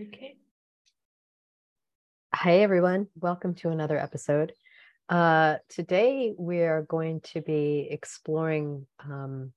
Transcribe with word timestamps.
Okay. 0.00 0.36
Hi, 2.34 2.60
everyone. 2.60 3.08
Welcome 3.20 3.54
to 3.56 3.68
another 3.68 3.98
episode. 3.98 4.54
Uh, 5.10 5.56
today, 5.68 6.32
we 6.38 6.60
are 6.60 6.80
going 6.80 7.20
to 7.34 7.42
be 7.42 7.88
exploring 7.90 8.86
um, 9.04 9.52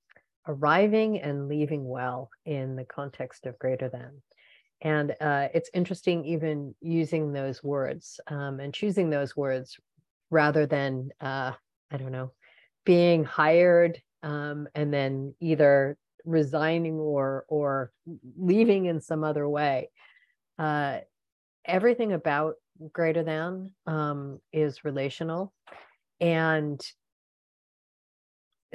arriving 0.46 1.21
and 1.21 1.47
leaving 1.47 1.87
well 1.87 2.31
in 2.44 2.76
the 2.76 2.83
context 2.83 3.46
of 3.46 3.58
greater 3.60 3.87
than. 3.87 4.21
And 4.81 5.15
uh, 5.21 5.47
it's 5.53 5.69
interesting, 5.74 6.26
even 6.26 6.76
using 6.81 7.31
those 7.31 7.63
words 7.63 8.20
um, 8.28 8.60
and 8.60 8.74
choosing 8.74 9.10
those 9.10 9.38
words 9.38 9.78
rather 10.31 10.65
than, 10.65 11.12
uh, 11.22 11.54
I 11.90 11.97
don't 11.97 12.12
know, 12.12 12.33
being 12.83 13.24
hired 13.24 14.02
um, 14.22 14.67
and 14.76 14.94
then 14.94 15.33
either 15.40 15.97
resigning 16.26 16.95
or 16.95 17.45
or 17.48 17.94
leaving 18.38 18.86
in 18.86 18.99
some 18.99 19.23
other 19.23 19.48
way 19.48 19.91
uh, 20.58 21.00
everything 21.66 22.14
about 22.14 22.55
greater 22.91 23.23
than 23.23 23.72
um, 23.88 24.40
is 24.52 24.84
relational. 24.84 25.54
And 26.20 26.81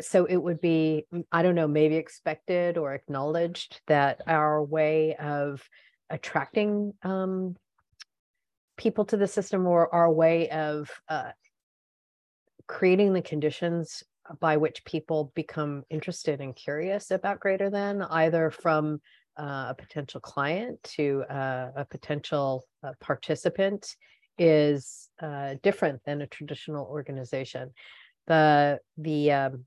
so 0.01 0.25
it 0.25 0.37
would 0.37 0.61
be 0.61 1.07
mm, 1.13 1.25
i 1.33 1.43
don't 1.43 1.55
know 1.55 1.69
maybe 1.69 1.97
expected 1.97 2.79
or 2.79 2.95
acknowledged 2.95 3.81
that 3.87 4.21
our 4.27 4.63
way 4.63 5.15
of 5.17 5.63
attracting 6.09 6.93
um, 7.03 7.55
people 8.77 9.05
to 9.05 9.17
the 9.17 9.27
system 9.27 9.67
or 9.67 9.95
our 9.95 10.11
way 10.11 10.49
of 10.49 10.91
uh, 11.09 11.31
creating 12.67 13.13
the 13.13 13.23
conditions 13.23 14.03
by 14.41 14.57
which 14.57 14.85
people 14.85 15.33
become 15.35 15.85
interested 15.91 16.41
and 16.41 16.57
curious 16.57 17.11
about 17.11 17.41
greater 17.41 17.69
than 17.69 18.03
either 18.03 18.51
from 18.51 19.01
uh, 19.41 19.67
a 19.71 19.75
potential 19.77 20.21
client 20.21 20.79
to 20.83 21.25
uh, 21.31 21.71
a 21.77 21.85
potential 21.85 22.65
uh, 22.85 22.93
participant 23.01 23.97
is 24.39 25.09
uh, 25.23 25.55
different 25.63 26.01
than 26.05 26.21
a 26.21 26.27
traditional 26.27 26.87
organization. 26.87 27.71
The 28.27 28.81
the 28.99 29.33
um, 29.33 29.65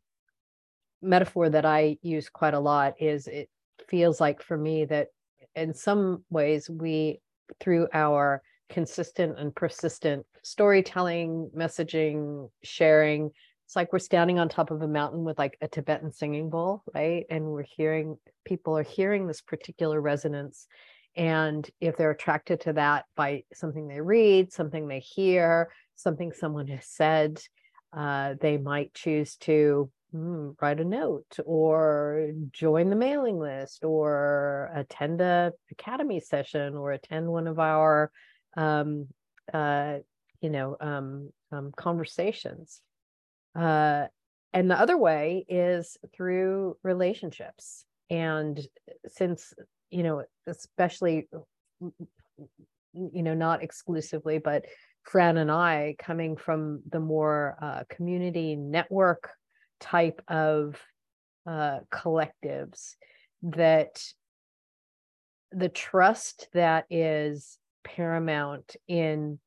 metaphor 1.01 1.49
that 1.49 1.65
I 1.65 1.97
use 2.01 2.29
quite 2.29 2.53
a 2.53 2.59
lot 2.59 2.93
is 3.01 3.27
it 3.27 3.49
feels 3.89 4.21
like 4.21 4.41
for 4.41 4.57
me 4.57 4.85
that 4.85 5.07
in 5.55 5.73
some 5.73 6.23
ways 6.29 6.69
we 6.69 7.19
through 7.59 7.87
our 7.93 8.41
consistent 8.69 9.39
and 9.39 9.55
persistent 9.55 10.25
storytelling, 10.43 11.49
messaging, 11.55 12.49
sharing, 12.63 13.31
it's 13.73 13.75
like 13.75 13.91
we're 13.91 13.97
standing 13.97 14.37
on 14.37 14.49
top 14.49 14.69
of 14.69 14.83
a 14.83 14.87
mountain 14.87 15.23
with 15.23 15.39
like 15.39 15.57
a 15.59 15.67
Tibetan 15.67 16.11
singing 16.11 16.51
bowl, 16.51 16.83
right? 16.93 17.25
And 17.31 17.45
we're 17.45 17.63
hearing 17.63 18.19
people 18.45 18.77
are 18.77 18.83
hearing 18.83 19.25
this 19.25 19.41
particular 19.41 19.99
resonance. 19.99 20.67
And 21.15 21.67
if 21.81 21.97
they're 21.97 22.11
attracted 22.11 22.61
to 22.61 22.73
that 22.73 23.05
by 23.15 23.45
something 23.51 23.87
they 23.87 23.99
read, 23.99 24.53
something 24.53 24.87
they 24.87 24.99
hear, 24.99 25.71
something 25.95 26.31
someone 26.33 26.67
has 26.67 26.85
said, 26.85 27.41
uh, 27.97 28.35
they 28.39 28.57
might 28.57 28.93
choose 28.93 29.37
to 29.37 29.89
mm, 30.13 30.53
write 30.61 30.79
a 30.79 30.85
note 30.85 31.39
or 31.43 32.29
join 32.51 32.91
the 32.91 32.95
mailing 32.95 33.39
list 33.39 33.83
or 33.83 34.69
attend 34.75 35.19
a 35.19 35.51
academy 35.71 36.19
session 36.19 36.75
or 36.75 36.91
attend 36.91 37.25
one 37.25 37.47
of 37.47 37.57
our 37.57 38.11
um, 38.55 39.07
uh, 39.51 39.97
you 40.41 40.51
know 40.51 40.77
um, 40.79 41.31
um, 41.51 41.71
conversations 41.75 42.79
uh, 43.55 44.07
and 44.53 44.69
the 44.69 44.79
other 44.79 44.97
way 44.97 45.45
is 45.49 45.97
through 46.15 46.77
relationships. 46.83 47.85
And 48.09 48.59
since, 49.07 49.53
you 49.89 50.03
know, 50.03 50.23
especially, 50.45 51.27
you 51.81 53.23
know, 53.23 53.33
not 53.33 53.63
exclusively, 53.63 54.37
but 54.37 54.65
Fran 55.03 55.37
and 55.37 55.51
I 55.51 55.95
coming 55.99 56.37
from 56.37 56.81
the 56.89 56.99
more 56.99 57.57
uh, 57.61 57.83
community 57.89 58.55
network 58.55 59.29
type 59.79 60.21
of 60.27 60.79
uh, 61.45 61.79
collectives, 61.91 62.95
that 63.41 64.01
the 65.51 65.69
trust 65.69 66.47
that 66.53 66.85
is 66.89 67.57
paramount 67.83 68.75
in 68.87 69.37
uh, 69.37 69.42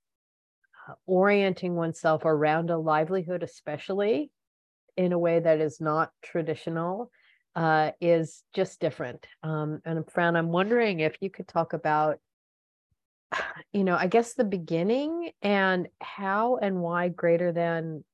orienting 1.06 1.74
oneself 1.74 2.24
around 2.24 2.70
a 2.70 2.78
livelihood, 2.78 3.42
especially 3.42 4.30
in 4.97 5.12
a 5.12 5.19
way 5.19 5.41
that 5.41 5.60
is 5.60 5.80
not 5.80 6.10
traditional, 6.22 7.10
uh, 7.54 7.91
is 8.00 8.42
just 8.54 8.80
different. 8.80 9.26
Um, 9.42 9.80
and 9.84 10.04
Fran, 10.10 10.36
I'm 10.36 10.48
wondering 10.48 11.00
if 11.00 11.16
you 11.20 11.30
could 11.30 11.48
talk 11.48 11.72
about, 11.72 12.19
you 13.72 13.84
know, 13.84 13.97
I 13.97 14.06
guess 14.06 14.34
the 14.34 14.44
beginning 14.44 15.30
and 15.42 15.88
how 16.00 16.56
and 16.56 16.80
why 16.80 17.08
greater 17.08 17.53
than. 17.53 18.04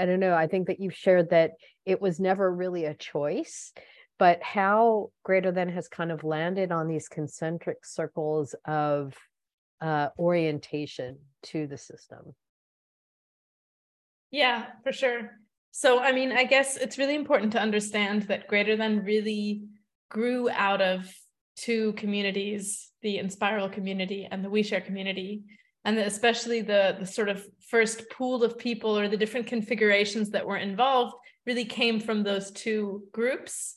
I 0.00 0.06
don't 0.06 0.20
know. 0.20 0.34
I 0.34 0.46
think 0.46 0.68
that 0.68 0.78
you've 0.78 0.94
shared 0.94 1.30
that 1.30 1.54
it 1.84 2.00
was 2.00 2.20
never 2.20 2.48
really 2.54 2.84
a 2.84 2.94
choice, 2.94 3.72
but 4.16 4.40
how 4.44 5.10
greater 5.24 5.50
than 5.50 5.68
has 5.70 5.88
kind 5.88 6.12
of 6.12 6.22
landed 6.22 6.70
on 6.70 6.86
these 6.86 7.08
concentric 7.08 7.84
circles 7.84 8.54
of 8.64 9.12
uh, 9.80 10.08
orientation 10.18 11.18
to 11.44 11.66
the 11.66 11.78
system. 11.78 12.34
Yeah, 14.30 14.66
for 14.82 14.92
sure. 14.92 15.30
So, 15.70 16.00
I 16.00 16.12
mean, 16.12 16.32
I 16.32 16.44
guess 16.44 16.76
it's 16.76 16.98
really 16.98 17.14
important 17.14 17.52
to 17.52 17.60
understand 17.60 18.22
that 18.24 18.48
Greater 18.48 18.76
Than 18.76 19.04
really 19.04 19.62
grew 20.10 20.50
out 20.50 20.80
of 20.80 21.12
two 21.56 21.92
communities 21.94 22.88
the 23.02 23.18
Enspiral 23.18 23.70
community 23.70 24.28
and 24.30 24.44
the 24.44 24.48
OuiShare 24.48 24.84
community. 24.84 25.44
And 25.84 25.96
that 25.96 26.06
especially 26.06 26.60
the, 26.60 26.96
the 26.98 27.06
sort 27.06 27.28
of 27.28 27.46
first 27.68 28.10
pool 28.10 28.42
of 28.42 28.58
people 28.58 28.98
or 28.98 29.08
the 29.08 29.16
different 29.16 29.46
configurations 29.46 30.30
that 30.30 30.46
were 30.46 30.56
involved 30.56 31.14
really 31.46 31.64
came 31.64 32.00
from 32.00 32.22
those 32.22 32.50
two 32.50 33.04
groups. 33.12 33.76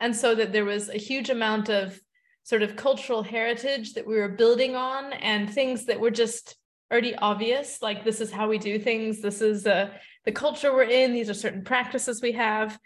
And 0.00 0.14
so 0.14 0.34
that 0.34 0.52
there 0.52 0.64
was 0.64 0.88
a 0.88 0.98
huge 0.98 1.30
amount 1.30 1.68
of 1.68 1.98
sort 2.42 2.62
of 2.62 2.76
cultural 2.76 3.22
heritage 3.22 3.94
that 3.94 4.06
we 4.06 4.16
were 4.16 4.28
building 4.28 4.74
on 4.74 5.12
and 5.12 5.48
things 5.48 5.86
that 5.86 6.00
were 6.00 6.10
just 6.10 6.56
already 6.90 7.14
obvious 7.16 7.80
like 7.82 8.04
this 8.04 8.20
is 8.20 8.32
how 8.32 8.48
we 8.48 8.58
do 8.58 8.78
things 8.78 9.20
this 9.20 9.40
is 9.40 9.66
uh, 9.66 9.90
the 10.24 10.32
culture 10.32 10.72
we're 10.72 10.82
in 10.82 11.12
these 11.12 11.30
are 11.30 11.34
certain 11.34 11.62
practices 11.62 12.20
we 12.20 12.32
have. 12.32 12.78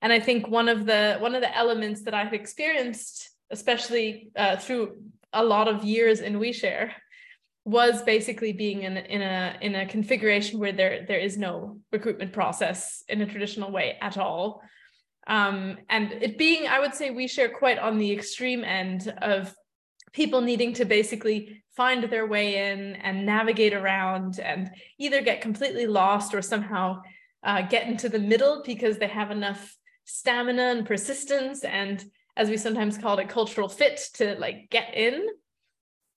And 0.00 0.12
i 0.12 0.20
think 0.20 0.48
one 0.48 0.68
of 0.68 0.86
the 0.86 1.16
one 1.20 1.34
of 1.34 1.42
the 1.42 1.56
elements 1.56 2.02
that 2.02 2.14
i've 2.14 2.32
experienced 2.32 3.30
especially 3.50 4.30
uh, 4.36 4.56
through 4.56 4.96
a 5.32 5.44
lot 5.44 5.68
of 5.68 5.84
years 5.84 6.20
in 6.20 6.34
OuiShare 6.34 6.90
was 7.64 8.02
basically 8.02 8.52
being 8.52 8.82
in, 8.82 8.96
in 8.96 9.22
a 9.22 9.56
in 9.60 9.74
a 9.76 9.86
configuration 9.86 10.58
where 10.58 10.72
there 10.72 11.04
there 11.06 11.18
is 11.18 11.38
no 11.38 11.78
recruitment 11.92 12.32
process 12.32 13.04
in 13.08 13.20
a 13.20 13.26
traditional 13.26 13.70
way 13.70 13.96
at 14.00 14.18
all 14.18 14.62
um, 15.26 15.78
and 15.88 16.12
it 16.12 16.36
being, 16.36 16.66
I 16.66 16.80
would 16.80 16.94
say, 16.94 17.10
OuiShare 17.10 17.52
quite 17.52 17.78
on 17.78 17.98
the 17.98 18.12
extreme 18.12 18.64
end 18.64 19.12
of 19.22 19.54
people 20.12 20.40
needing 20.40 20.72
to 20.74 20.84
basically 20.84 21.62
find 21.76 22.04
their 22.04 22.26
way 22.26 22.70
in 22.70 22.96
and 22.96 23.24
navigate 23.24 23.72
around 23.72 24.38
and 24.40 24.70
either 24.98 25.22
get 25.22 25.40
completely 25.40 25.86
lost 25.86 26.34
or 26.34 26.42
somehow 26.42 27.00
uh, 27.44 27.62
get 27.62 27.88
into 27.88 28.08
the 28.08 28.18
middle 28.18 28.62
because 28.64 28.98
they 28.98 29.08
have 29.08 29.30
enough 29.30 29.76
stamina 30.04 30.62
and 30.62 30.86
persistence 30.86 31.64
and 31.64 32.04
as 32.36 32.50
we 32.50 32.56
sometimes 32.56 32.98
call 32.98 33.18
it 33.18 33.28
cultural 33.28 33.68
fit 33.68 34.00
to 34.14 34.34
like 34.38 34.68
get 34.70 34.94
in. 34.94 35.26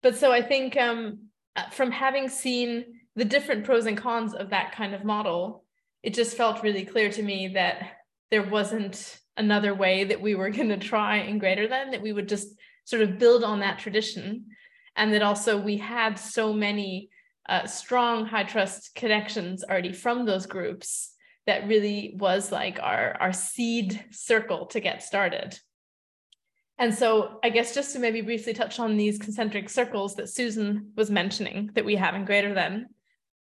But 0.03 0.17
so 0.17 0.33
i 0.33 0.43
think 0.43 0.77
um, 0.77 1.29
uh, 1.57 1.71
from 1.71 1.91
having 1.91 2.29
seen 2.29 3.01
the 3.17 3.25
different 3.25 3.65
pros 3.65 3.87
and 3.87 3.97
cons 3.97 4.35
of 4.35 4.51
that 4.51 4.73
kind 4.73 4.95
of 4.95 5.05
model 5.05 5.65
it 6.03 6.13
just 6.13 6.37
felt 6.37 6.63
really 6.63 6.85
clear 6.85 7.11
to 7.11 7.23
me 7.23 7.49
that 7.49 8.04
there 8.35 8.43
wasn't 8.43 9.17
another 9.37 9.73
way 9.73 10.03
that 10.03 10.21
we 10.21 10.35
were 10.35 10.51
going 10.59 10.71
to 10.71 10.77
try 10.77 11.19
in 11.19 11.39
greater 11.39 11.69
than 11.69 11.93
that 11.93 12.03
we 12.03 12.13
would 12.13 12.29
just 12.29 12.49
sort 12.85 13.01
of 13.01 13.17
build 13.17 13.45
on 13.45 13.61
that 13.61 13.79
tradition. 13.79 14.47
And 14.97 15.15
that 15.15 15.23
also 15.23 15.57
we 15.57 15.77
had 15.77 16.19
so 16.19 16.53
many 16.53 17.11
uh, 17.49 17.67
strong 17.67 18.27
high 18.27 18.43
trust 18.43 18.93
connections 18.97 19.63
already 19.63 19.93
from 19.93 20.27
those 20.27 20.47
groups 20.47 21.13
that 21.47 21.69
really 21.69 22.17
was 22.19 22.51
like 22.51 22.81
our 22.83 23.17
our 23.21 23.33
seed 23.33 24.05
circle 24.11 24.67
to 24.67 24.81
get 24.81 25.05
started. 25.05 25.57
And 26.77 26.93
so 26.93 27.39
i 27.45 27.51
guess 27.51 27.73
just 27.73 27.93
to 27.93 28.01
maybe 28.01 28.21
briefly 28.21 28.53
touch 28.53 28.81
on 28.81 28.97
these 28.97 29.19
concentric 29.19 29.71
circles 29.71 30.17
that 30.17 30.29
susan 30.29 30.91
was 30.97 31.09
mentioning 31.09 31.71
that 31.75 31.85
we 31.85 31.95
have 31.95 32.17
in 32.17 32.25
greater 32.25 32.53
than 32.53 32.89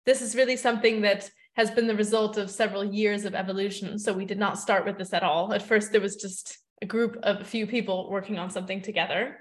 this 0.04 0.20
is 0.20 0.36
really 0.36 0.56
something 0.56 1.00
that 1.02 1.30
has 1.54 1.70
been 1.70 1.86
the 1.86 1.96
result 1.96 2.36
of 2.36 2.50
several 2.50 2.84
years 2.84 3.24
of 3.24 3.34
evolution. 3.34 3.98
So 3.98 4.12
we 4.12 4.24
did 4.24 4.38
not 4.38 4.58
start 4.58 4.84
with 4.84 4.98
this 4.98 5.12
at 5.12 5.22
all. 5.22 5.52
At 5.52 5.62
first, 5.62 5.92
there 5.92 6.00
was 6.00 6.16
just 6.16 6.58
a 6.82 6.86
group 6.86 7.16
of 7.22 7.40
a 7.40 7.44
few 7.44 7.66
people 7.66 8.10
working 8.10 8.38
on 8.38 8.50
something 8.50 8.82
together. 8.82 9.38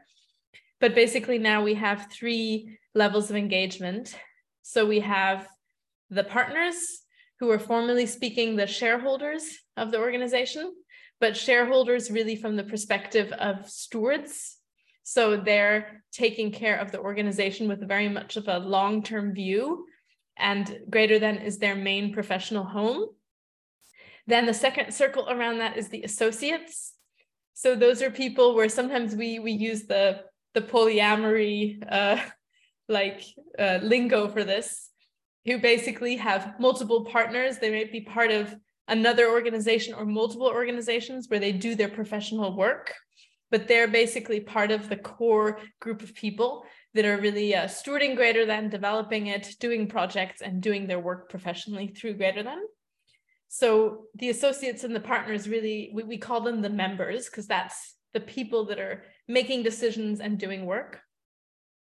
But 0.80 0.95
basically, 0.95 1.39
now 1.39 1.63
we 1.63 1.74
have 1.75 2.07
three 2.12 2.77
levels 2.94 3.30
of 3.30 3.36
engagement. 3.36 4.15
So 4.62 4.86
we 4.86 5.00
have 5.00 5.48
the 6.10 6.24
partners 6.24 6.75
who 7.39 7.50
are 7.50 7.60
formally 7.60 8.06
speaking 8.06 8.56
the 8.56 8.68
shareholders 8.68 9.44
of 9.75 9.92
the 9.92 10.00
organization, 10.00 10.74
but 11.19 11.36
shareholders 11.36 12.12
really 12.12 12.36
from 12.36 12.56
the 12.56 12.63
perspective 12.63 13.31
of 13.33 13.69
stewards. 13.69 14.57
So 15.04 15.36
they're 15.36 16.04
taking 16.12 16.51
care 16.51 16.77
of 16.77 16.92
the 16.92 17.00
organization 17.00 17.68
with 17.68 17.88
very 17.88 18.07
much 18.07 18.38
of 18.38 18.48
a 18.48 18.60
long 18.60 19.04
term 19.04 19.33
view, 19.33 19.86
and 20.38 20.80
greater 20.90 21.20
than 21.20 21.38
is 21.38 21.58
their 21.58 21.76
main 21.76 22.14
professional 22.14 22.64
home. 22.64 23.06
Then 24.28 24.46
the 24.46 24.54
second 24.54 24.94
circle 24.94 25.30
around 25.30 25.60
that 25.60 25.78
is 25.78 25.90
the 25.90 26.04
associates. 26.04 26.94
So 27.54 27.76
those 27.76 28.02
are 28.02 28.10
people 28.10 28.56
where 28.56 28.70
sometimes 28.70 29.16
we 29.16 29.40
we 29.40 29.52
use 29.52 29.84
the 29.84 30.22
the 30.54 30.62
polyamory 30.62 31.84
uh, 31.90 32.22
like 32.90 33.24
uh, 33.58 33.80
lingo 33.82 34.28
for 34.28 34.44
this, 34.44 34.90
who 35.46 35.60
basically 35.60 36.18
have 36.18 36.60
multiple 36.60 37.06
partners. 37.06 37.58
They 37.58 37.72
may 37.72 37.86
be 37.86 38.02
part 38.02 38.32
of 38.32 38.56
another 38.88 39.30
organization 39.30 39.94
or 39.94 40.06
multiple 40.06 40.48
organizations 40.48 41.28
where 41.30 41.40
they 41.40 41.52
do 41.52 41.76
their 41.76 41.90
professional 41.90 42.56
work, 42.56 42.94
but 43.50 43.68
they're 43.68 43.88
basically 43.88 44.42
part 44.42 44.72
of 44.72 44.90
the 44.90 44.98
core 44.98 45.60
group 45.80 46.02
of 46.02 46.14
people 46.14 46.66
that 46.94 47.06
are 47.06 47.18
really 47.18 47.56
uh, 47.56 47.66
stewarding 47.66 48.16
greater 48.16 48.45
than, 48.45 48.69
developing 48.69 49.28
it, 49.28 49.56
doing 49.60 49.88
projects, 49.88 50.42
and 50.42 50.62
doing 50.62 50.88
their 50.88 51.00
work 51.00 51.30
professionally 51.30 51.88
through 51.88 52.13
greater 52.13 52.44
than. 52.44 52.60
So 53.48 54.06
the 54.16 54.30
associates 54.30 54.84
and 54.84 54.95
the 54.95 55.00
partners 55.00 55.48
really, 55.48 55.92
we, 55.94 56.04
we 56.04 56.18
call 56.18 56.42
them 56.42 56.62
the 56.62 56.69
members 56.69 57.30
because 57.30 57.48
that's 57.48 57.95
the 58.13 58.19
people 58.19 58.66
that 58.66 58.80
are 58.80 59.04
making 59.28 59.63
decisions 59.63 60.19
and 60.19 60.38
doing 60.38 60.66
work. 60.66 61.01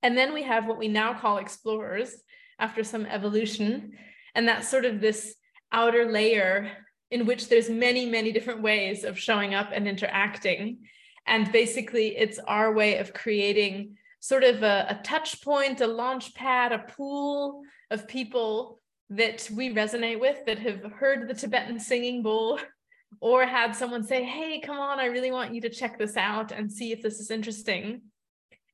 And 0.02 0.16
then 0.16 0.32
we 0.32 0.42
have 0.42 0.66
what 0.66 0.78
we 0.78 0.88
now 0.88 1.14
call 1.14 1.38
explorers 1.38 2.14
after 2.58 2.84
some 2.84 3.06
evolution. 3.06 3.92
And 4.34 4.46
that's 4.46 4.68
sort 4.68 4.84
of 4.84 5.00
this 5.00 5.34
outer 5.72 6.10
layer 6.10 6.70
in 7.10 7.26
which 7.26 7.48
there's 7.48 7.70
many, 7.70 8.06
many 8.06 8.32
different 8.32 8.62
ways 8.62 9.04
of 9.04 9.18
showing 9.18 9.54
up 9.54 9.70
and 9.72 9.88
interacting. 9.88 10.78
And 11.26 11.50
basically, 11.52 12.16
it's 12.16 12.38
our 12.38 12.72
way 12.72 12.98
of 12.98 13.14
creating 13.14 13.96
sort 14.20 14.44
of 14.44 14.62
a, 14.62 14.86
a 14.90 15.00
touch 15.04 15.42
point, 15.42 15.80
a 15.80 15.86
launch 15.86 16.34
pad, 16.34 16.72
a 16.72 16.78
pool 16.78 17.62
of 17.90 18.08
people 18.08 18.78
that 19.10 19.48
we 19.54 19.72
resonate 19.72 20.20
with 20.20 20.44
that 20.46 20.58
have 20.58 20.82
heard 20.92 21.28
the 21.28 21.34
Tibetan 21.34 21.80
singing 21.80 22.22
bowl 22.22 22.60
or 23.20 23.46
had 23.46 23.74
someone 23.74 24.04
say, 24.04 24.24
Hey, 24.24 24.60
come 24.60 24.78
on, 24.78 25.00
I 25.00 25.06
really 25.06 25.32
want 25.32 25.54
you 25.54 25.60
to 25.62 25.70
check 25.70 25.98
this 25.98 26.16
out 26.16 26.52
and 26.52 26.70
see 26.70 26.92
if 26.92 27.02
this 27.02 27.20
is 27.20 27.30
interesting. 27.30 28.02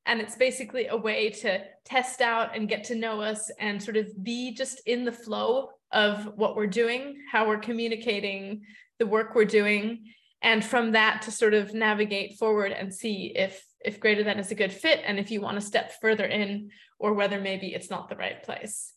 And 0.05 0.21
it's 0.21 0.35
basically 0.35 0.87
a 0.87 0.97
way 0.97 1.31
to 1.31 1.63
test 1.83 2.21
out 2.21 2.55
and 2.55 2.69
get 2.69 2.83
to 2.85 2.95
know 2.95 3.21
us 3.21 3.49
and 3.59 3.81
sort 3.81 3.97
of 3.97 4.07
be 4.23 4.53
just 4.53 4.81
in 4.85 5.03
the 5.03 5.11
flow 5.11 5.69
of 5.91 6.25
what 6.35 6.55
we're 6.55 6.67
doing, 6.67 7.15
how 7.31 7.47
we're 7.47 7.57
communicating 7.57 8.61
the 8.99 9.07
work 9.07 9.33
we're 9.33 9.45
doing. 9.45 10.03
And 10.41 10.63
from 10.63 10.91
that 10.91 11.23
to 11.23 11.31
sort 11.31 11.55
of 11.55 11.73
navigate 11.73 12.37
forward 12.37 12.71
and 12.71 12.93
see 12.93 13.33
if 13.35 13.63
if 13.85 13.99
greater 13.99 14.23
than 14.23 14.39
is 14.39 14.51
a 14.51 14.55
good 14.55 14.73
fit 14.73 15.01
and 15.05 15.19
if 15.19 15.31
you 15.31 15.41
want 15.41 15.55
to 15.55 15.65
step 15.65 15.93
further 16.01 16.25
in 16.25 16.69
or 16.99 17.13
whether 17.13 17.39
maybe 17.39 17.73
it's 17.73 17.89
not 17.89 18.09
the 18.09 18.15
right 18.15 18.43
place. 18.43 18.93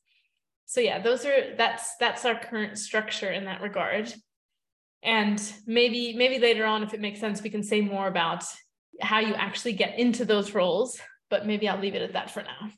So 0.67 0.81
yeah, 0.81 0.99
those 1.01 1.25
are 1.25 1.55
that's 1.57 1.97
that's 1.97 2.25
our 2.25 2.39
current 2.39 2.79
structure 2.79 3.31
in 3.31 3.45
that 3.47 3.63
regard. 3.63 4.13
And 5.03 5.41
maybe 5.67 6.15
maybe 6.15 6.39
later 6.39 6.65
on 6.65 6.83
if 6.83 6.95
it 6.95 7.01
makes 7.01 7.21
sense 7.21 7.43
we 7.43 7.51
can 7.51 7.63
say 7.63 7.81
more 7.81 8.07
about 8.07 8.45
how 9.01 9.21
you 9.21 9.35
actually 9.35 9.75
get 9.75 9.99
into 9.99 10.25
those 10.25 10.55
roles, 10.55 11.01
but 11.31 11.47
maybe 11.47 11.69
I'll 11.69 11.81
leave 11.81 11.95
it 11.95 12.03
at 12.03 12.15
that 12.15 12.31
for 12.31 12.43
now. 12.43 12.71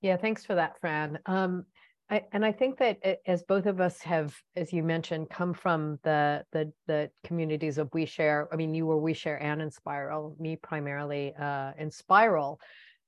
Yeah, 0.00 0.16
thanks 0.16 0.46
for 0.46 0.54
that, 0.54 0.80
Fran. 0.80 1.18
Um, 1.26 1.66
I, 2.10 2.24
and 2.32 2.44
I 2.44 2.50
think 2.50 2.78
that 2.78 2.98
as 3.26 3.44
both 3.44 3.66
of 3.66 3.80
us 3.80 4.00
have, 4.02 4.36
as 4.56 4.72
you 4.72 4.82
mentioned, 4.82 5.30
come 5.30 5.54
from 5.54 6.00
the 6.02 6.44
the 6.50 6.72
the 6.88 7.10
communities 7.22 7.78
of 7.78 7.90
OuiShare. 7.90 8.46
I 8.52 8.56
mean, 8.56 8.74
you 8.74 8.84
were 8.84 9.00
OuiShare 9.00 9.40
and 9.40 9.62
Enspiral. 9.62 10.38
Me 10.40 10.56
primarily 10.56 11.32
uh, 11.38 11.72
Enspiral, 11.80 12.58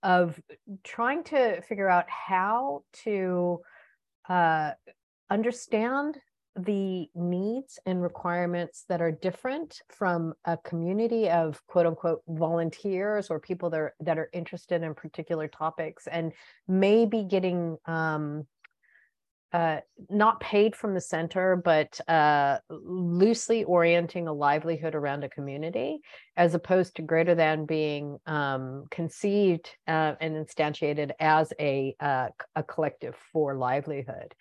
of 0.04 0.40
trying 0.84 1.24
to 1.24 1.60
figure 1.62 1.88
out 1.88 2.08
how 2.08 2.84
to 3.04 3.60
uh, 4.28 4.70
understand 5.30 6.18
the 6.54 7.08
needs 7.14 7.78
and 7.86 8.02
requirements 8.02 8.84
that 8.88 9.00
are 9.00 9.10
different 9.10 9.80
from 9.88 10.34
a 10.44 10.56
community 10.58 11.30
of 11.30 11.60
quote 11.66 11.86
unquote 11.86 12.22
volunteers 12.28 13.30
or 13.30 13.40
people 13.40 13.70
that 13.70 13.80
are, 13.80 13.94
that 14.00 14.18
are 14.18 14.28
interested 14.34 14.82
in 14.82 14.94
particular 14.94 15.48
topics 15.48 16.06
and 16.06 16.32
maybe 16.68 17.24
getting 17.24 17.78
um, 17.86 18.46
uh, 19.52 19.80
not 20.08 20.40
paid 20.40 20.74
from 20.74 20.94
the 20.94 21.00
center, 21.00 21.56
but 21.56 22.00
uh, 22.08 22.58
loosely 22.70 23.64
orienting 23.64 24.26
a 24.26 24.32
livelihood 24.32 24.94
around 24.94 25.24
a 25.24 25.28
community, 25.28 26.00
as 26.36 26.54
opposed 26.54 26.96
to 26.96 27.02
greater 27.02 27.34
than 27.34 27.66
being 27.66 28.18
um, 28.26 28.86
conceived 28.90 29.68
uh, 29.86 30.14
and 30.20 30.34
instantiated 30.34 31.10
as 31.20 31.52
a 31.60 31.94
uh, 32.00 32.28
a 32.56 32.62
collective 32.62 33.14
for 33.32 33.56
livelihood. 33.56 34.34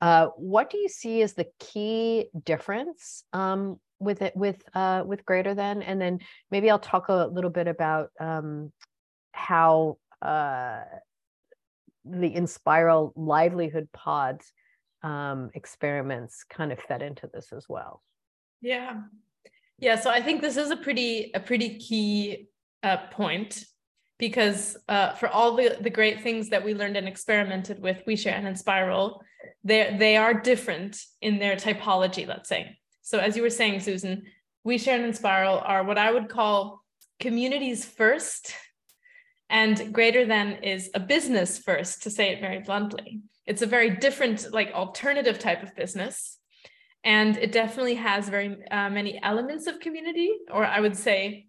Uh, 0.00 0.28
what 0.36 0.70
do 0.70 0.78
you 0.78 0.88
see 0.88 1.22
as 1.22 1.34
the 1.34 1.46
key 1.58 2.26
difference 2.44 3.24
um, 3.32 3.78
with 3.98 4.22
it 4.22 4.34
with 4.34 4.62
uh, 4.74 5.02
with 5.04 5.24
greater 5.26 5.54
than? 5.54 5.82
And 5.82 6.00
then 6.00 6.20
maybe 6.50 6.70
I'll 6.70 6.78
talk 6.78 7.08
a 7.08 7.26
little 7.26 7.50
bit 7.50 7.68
about 7.68 8.10
um, 8.18 8.72
how 9.32 9.98
the 12.04 12.30
Enspiral 12.30 13.12
livelihood 13.16 13.88
pods 13.92 14.52
um, 15.02 15.50
experiments 15.54 16.44
kind 16.44 16.72
of 16.72 16.78
fed 16.78 17.02
into 17.02 17.28
this 17.32 17.52
as 17.52 17.66
well. 17.68 18.02
Yeah, 18.60 19.02
yeah. 19.78 19.96
So 19.96 20.10
I 20.10 20.22
think 20.22 20.40
this 20.40 20.56
is 20.56 20.70
a 20.70 20.76
pretty 20.76 21.30
a 21.34 21.40
pretty 21.40 21.78
key 21.78 22.48
uh, 22.82 22.98
point 23.10 23.64
because 24.18 24.76
uh, 24.88 25.12
for 25.14 25.28
all 25.28 25.56
the, 25.56 25.76
the 25.80 25.90
great 25.90 26.22
things 26.22 26.48
that 26.50 26.64
we 26.64 26.74
learned 26.74 26.96
and 26.96 27.08
experimented 27.08 27.80
with 27.80 28.02
OuiShare 28.06 28.32
and 28.32 28.46
Enspiral, 28.46 29.20
they 29.64 29.94
they 29.98 30.16
are 30.16 30.32
different 30.32 31.02
in 31.20 31.38
their 31.38 31.56
typology, 31.56 32.26
let's 32.26 32.48
say. 32.48 32.78
So 33.02 33.18
as 33.18 33.36
you 33.36 33.42
were 33.42 33.50
saying, 33.50 33.80
Susan, 33.80 34.22
OuiShare 34.66 35.02
and 35.02 35.12
Enspiral 35.12 35.62
are 35.68 35.84
what 35.84 35.98
I 35.98 36.10
would 36.10 36.28
call 36.28 36.82
communities 37.20 37.84
first, 37.84 38.54
and 39.54 39.94
greater 39.94 40.26
than 40.26 40.64
is 40.64 40.90
a 40.94 41.00
business 41.00 41.58
first, 41.58 42.02
to 42.02 42.10
say 42.10 42.32
it 42.32 42.40
very 42.40 42.58
bluntly. 42.58 43.20
It's 43.46 43.62
a 43.62 43.66
very 43.66 43.90
different, 43.90 44.52
like 44.52 44.72
alternative 44.72 45.38
type 45.38 45.62
of 45.62 45.76
business. 45.76 46.38
And 47.04 47.36
it 47.36 47.52
definitely 47.52 47.94
has 47.94 48.28
very 48.28 48.56
uh, 48.68 48.90
many 48.90 49.20
elements 49.22 49.68
of 49.68 49.78
community, 49.78 50.30
or 50.50 50.64
I 50.64 50.80
would 50.80 50.96
say 50.96 51.46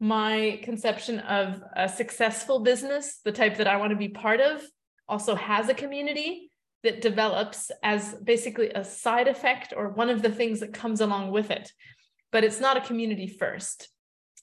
my 0.00 0.60
conception 0.64 1.20
of 1.20 1.62
a 1.74 1.88
successful 1.88 2.60
business, 2.60 3.20
the 3.24 3.32
type 3.32 3.56
that 3.56 3.66
I 3.66 3.78
want 3.78 3.90
to 3.92 3.96
be 3.96 4.10
part 4.10 4.42
of, 4.42 4.62
also 5.08 5.34
has 5.34 5.70
a 5.70 5.80
community 5.82 6.50
that 6.82 7.00
develops 7.00 7.70
as 7.82 8.16
basically 8.22 8.68
a 8.68 8.84
side 8.84 9.28
effect 9.28 9.72
or 9.74 9.88
one 9.88 10.10
of 10.10 10.20
the 10.20 10.30
things 10.30 10.60
that 10.60 10.74
comes 10.74 11.00
along 11.00 11.30
with 11.30 11.50
it. 11.50 11.72
But 12.32 12.44
it's 12.44 12.60
not 12.60 12.76
a 12.76 12.82
community 12.82 13.28
first. 13.28 13.88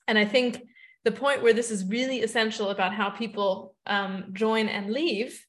And 0.08 0.18
I 0.18 0.24
think 0.24 0.62
the 1.04 1.12
point 1.12 1.42
where 1.42 1.52
this 1.52 1.70
is 1.70 1.84
really 1.84 2.22
essential 2.22 2.70
about 2.70 2.94
how 2.94 3.10
people 3.10 3.74
um, 3.86 4.30
join 4.32 4.68
and 4.68 4.92
leave 4.92 5.44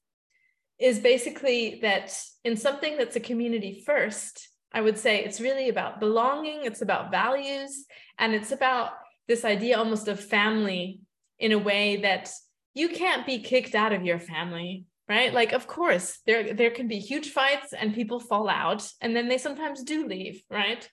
is 0.79 0.99
basically 0.99 1.79
that 1.81 2.17
in 2.43 2.57
something 2.57 2.97
that's 2.97 3.15
a 3.15 3.21
community 3.21 3.81
first, 3.85 4.49
I 4.73 4.81
would 4.81 4.97
say 4.97 5.23
it's 5.23 5.39
really 5.39 5.69
about 5.69 6.01
belonging, 6.01 6.65
it's 6.65 6.81
about 6.81 7.11
values, 7.11 7.85
and 8.19 8.33
it's 8.33 8.51
about 8.51 8.91
this 9.27 9.45
idea 9.45 9.77
almost 9.77 10.09
of 10.09 10.19
family 10.19 10.99
in 11.39 11.53
a 11.53 11.57
way 11.57 11.97
that 11.97 12.29
you 12.73 12.89
can't 12.89 13.25
be 13.25 13.39
kicked 13.39 13.75
out 13.75 13.93
of 13.93 14.03
your 14.03 14.19
family 14.19 14.85
right? 15.07 15.33
Like 15.33 15.53
of 15.53 15.67
course 15.67 16.19
there 16.25 16.53
there 16.53 16.71
can 16.71 16.87
be 16.87 16.99
huge 16.99 17.29
fights 17.29 17.73
and 17.73 17.93
people 17.93 18.19
fall 18.19 18.49
out 18.49 18.87
and 19.01 19.15
then 19.15 19.27
they 19.27 19.37
sometimes 19.37 19.83
do 19.83 20.07
leave 20.07 20.41
right? 20.49 20.87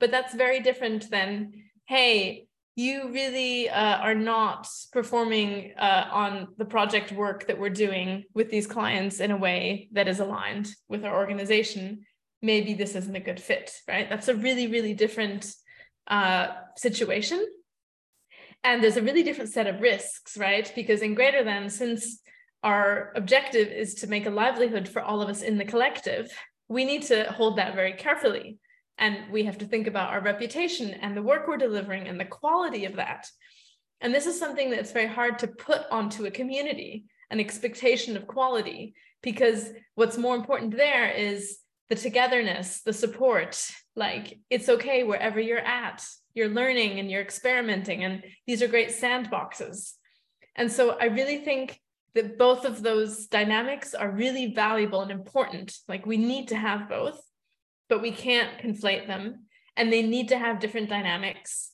But 0.00 0.10
that's 0.10 0.34
very 0.34 0.60
different 0.60 1.10
than 1.10 1.52
hey 1.86 2.46
you 2.74 3.12
really 3.12 3.68
uh, 3.68 3.96
are 3.98 4.14
not 4.14 4.66
performing 4.92 5.72
uh, 5.78 6.08
on 6.10 6.48
the 6.56 6.64
project 6.64 7.12
work 7.12 7.46
that 7.46 7.58
we're 7.58 7.68
doing 7.68 8.24
with 8.34 8.50
these 8.50 8.66
clients 8.66 9.20
in 9.20 9.30
a 9.30 9.36
way 9.36 9.88
that 9.92 10.08
is 10.08 10.20
aligned 10.20 10.70
with 10.88 11.04
our 11.04 11.14
organization 11.16 12.04
maybe 12.42 12.74
this 12.74 12.96
isn't 12.96 13.16
a 13.16 13.20
good 13.20 13.40
fit 13.40 13.72
right? 13.88 14.10
That's 14.10 14.28
a 14.28 14.34
really 14.34 14.66
really 14.66 14.94
different 14.94 15.54
uh, 16.08 16.48
situation. 16.76 17.46
And 18.64 18.82
there's 18.82 18.96
a 18.96 19.02
really 19.02 19.22
different 19.22 19.50
set 19.50 19.66
of 19.66 19.80
risks 19.80 20.36
right? 20.36 20.70
Because 20.74 21.02
in 21.02 21.14
greater 21.14 21.44
than 21.44 21.70
since 21.70 22.20
our 22.62 23.12
objective 23.16 23.68
is 23.68 23.94
to 23.94 24.06
make 24.06 24.26
a 24.26 24.30
livelihood 24.30 24.88
for 24.88 25.02
all 25.02 25.22
of 25.22 25.28
us 25.28 25.42
in 25.42 25.58
the 25.58 25.64
collective 25.64 26.30
we 26.68 26.84
need 26.84 27.02
to 27.02 27.24
hold 27.24 27.58
that 27.58 27.74
very 27.74 27.92
carefully 27.92 28.56
and 28.98 29.30
we 29.30 29.44
have 29.44 29.58
to 29.58 29.64
think 29.64 29.86
about 29.86 30.10
our 30.10 30.20
reputation 30.20 30.90
and 30.90 31.16
the 31.16 31.22
work 31.22 31.48
we're 31.48 31.56
delivering 31.56 32.08
and 32.08 32.18
the 32.20 32.24
quality 32.24 32.84
of 32.84 32.96
that. 32.96 33.26
And 34.00 34.14
this 34.14 34.26
is 34.26 34.38
something 34.38 34.70
that's 34.70 34.92
very 34.92 35.06
hard 35.06 35.38
to 35.40 35.48
put 35.48 35.82
onto 35.90 36.26
a 36.26 36.30
community, 36.30 37.06
an 37.30 37.40
expectation 37.40 38.16
of 38.16 38.26
quality, 38.26 38.94
because 39.22 39.70
what's 39.94 40.18
more 40.18 40.34
important 40.36 40.76
there 40.76 41.10
is 41.10 41.58
the 41.88 41.94
togetherness, 41.94 42.82
the 42.82 42.92
support. 42.92 43.70
Like 43.96 44.38
it's 44.50 44.68
okay 44.68 45.04
wherever 45.04 45.40
you're 45.40 45.58
at. 45.58 46.04
you're 46.34 46.48
learning 46.48 46.98
and 46.98 47.10
you're 47.10 47.20
experimenting 47.20 48.04
and 48.04 48.24
these 48.46 48.62
are 48.62 48.68
great 48.68 48.88
sandboxes 48.88 49.92
and 50.56 50.70
so 50.70 50.96
i 51.00 51.06
really 51.06 51.38
think 51.38 51.80
that 52.14 52.38
both 52.38 52.64
of 52.64 52.82
those 52.82 53.26
dynamics 53.26 53.94
are 53.94 54.10
really 54.10 54.54
valuable 54.54 55.02
and 55.02 55.10
important 55.10 55.76
like 55.88 56.06
we 56.06 56.16
need 56.16 56.48
to 56.48 56.56
have 56.56 56.88
both 56.88 57.20
but 57.92 58.00
we 58.00 58.10
can't 58.10 58.56
conflate 58.56 59.06
them. 59.06 59.40
And 59.76 59.92
they 59.92 60.00
need 60.00 60.30
to 60.30 60.38
have 60.38 60.60
different 60.60 60.88
dynamics 60.88 61.72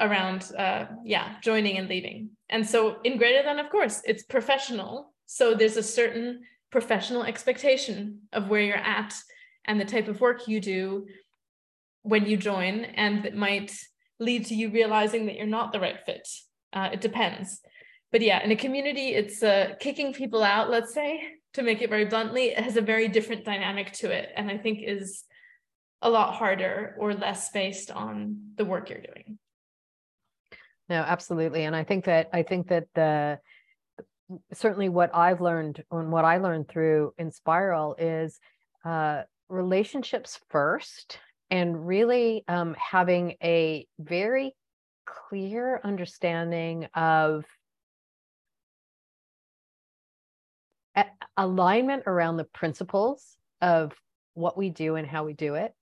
around 0.00 0.50
uh, 0.58 0.86
yeah 1.04 1.36
joining 1.42 1.78
and 1.78 1.88
leaving. 1.88 2.30
And 2.50 2.68
so 2.68 2.96
in 3.04 3.18
greater 3.18 3.44
than 3.44 3.60
of 3.60 3.70
course 3.70 4.02
it's 4.04 4.24
professional. 4.24 5.14
So 5.26 5.54
there's 5.54 5.76
a 5.76 5.82
certain 6.00 6.40
professional 6.72 7.22
expectation 7.22 8.22
of 8.32 8.48
where 8.48 8.62
you're 8.62 8.88
at 8.98 9.14
and 9.64 9.80
the 9.80 9.84
type 9.84 10.08
of 10.08 10.20
work 10.20 10.48
you 10.48 10.60
do 10.60 11.06
when 12.02 12.26
you 12.26 12.36
join 12.36 12.84
and 12.84 13.22
that 13.22 13.36
might 13.36 13.70
lead 14.18 14.46
to 14.46 14.56
you 14.56 14.70
realizing 14.70 15.26
that 15.26 15.36
you're 15.36 15.46
not 15.46 15.70
the 15.70 15.78
right 15.78 16.00
fit. 16.04 16.26
Uh, 16.72 16.88
it 16.92 17.00
depends. 17.00 17.60
But 18.10 18.22
yeah 18.22 18.42
in 18.42 18.50
a 18.50 18.56
community 18.56 19.14
it's 19.20 19.40
uh, 19.40 19.74
kicking 19.78 20.12
people 20.12 20.42
out 20.42 20.68
let's 20.68 20.92
say 20.92 21.10
to 21.52 21.62
make 21.62 21.80
it 21.80 21.90
very 21.90 22.06
bluntly 22.06 22.46
it 22.46 22.58
has 22.58 22.76
a 22.76 22.90
very 22.92 23.06
different 23.06 23.44
dynamic 23.44 23.92
to 24.00 24.10
it. 24.10 24.30
And 24.36 24.50
i 24.50 24.58
think 24.58 24.80
is 24.82 25.22
a 26.04 26.10
lot 26.10 26.34
harder 26.34 26.94
or 26.98 27.14
less 27.14 27.50
based 27.50 27.90
on 27.90 28.36
the 28.56 28.64
work 28.64 28.90
you're 28.90 29.00
doing. 29.00 29.38
No 30.88 30.96
absolutely. 30.96 31.64
And 31.64 31.74
i 31.74 31.82
think 31.82 32.04
that 32.04 32.28
i 32.32 32.42
think 32.42 32.68
that 32.68 32.84
the 32.94 33.40
certainly 34.52 34.88
what 34.88 35.10
i've 35.14 35.40
learned 35.40 35.82
and 35.90 36.12
what 36.12 36.24
i 36.24 36.38
learned 36.38 36.68
through 36.68 37.12
Enspiral 37.20 37.94
is 37.98 38.38
uh, 38.84 39.22
relationships 39.48 40.40
first 40.50 41.18
and 41.50 41.86
really 41.86 42.44
um, 42.48 42.74
having 42.78 43.36
a 43.42 43.86
very 43.98 44.54
clear 45.06 45.80
understanding 45.84 46.86
of 46.94 47.44
alignment 51.36 52.04
around 52.06 52.36
the 52.36 52.44
principles 52.44 53.36
of 53.60 53.92
what 54.34 54.56
we 54.56 54.70
do 54.70 54.96
and 54.96 55.06
how 55.06 55.24
we 55.24 55.32
do 55.32 55.54
it 55.54 55.74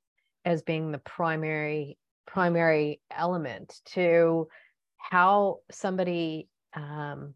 as 0.44 0.62
being 0.62 0.92
the 0.92 0.98
primary 0.98 1.98
primary 2.26 3.00
element 3.10 3.80
to 3.84 4.48
how 4.96 5.58
somebody 5.70 6.48
um, 6.74 7.34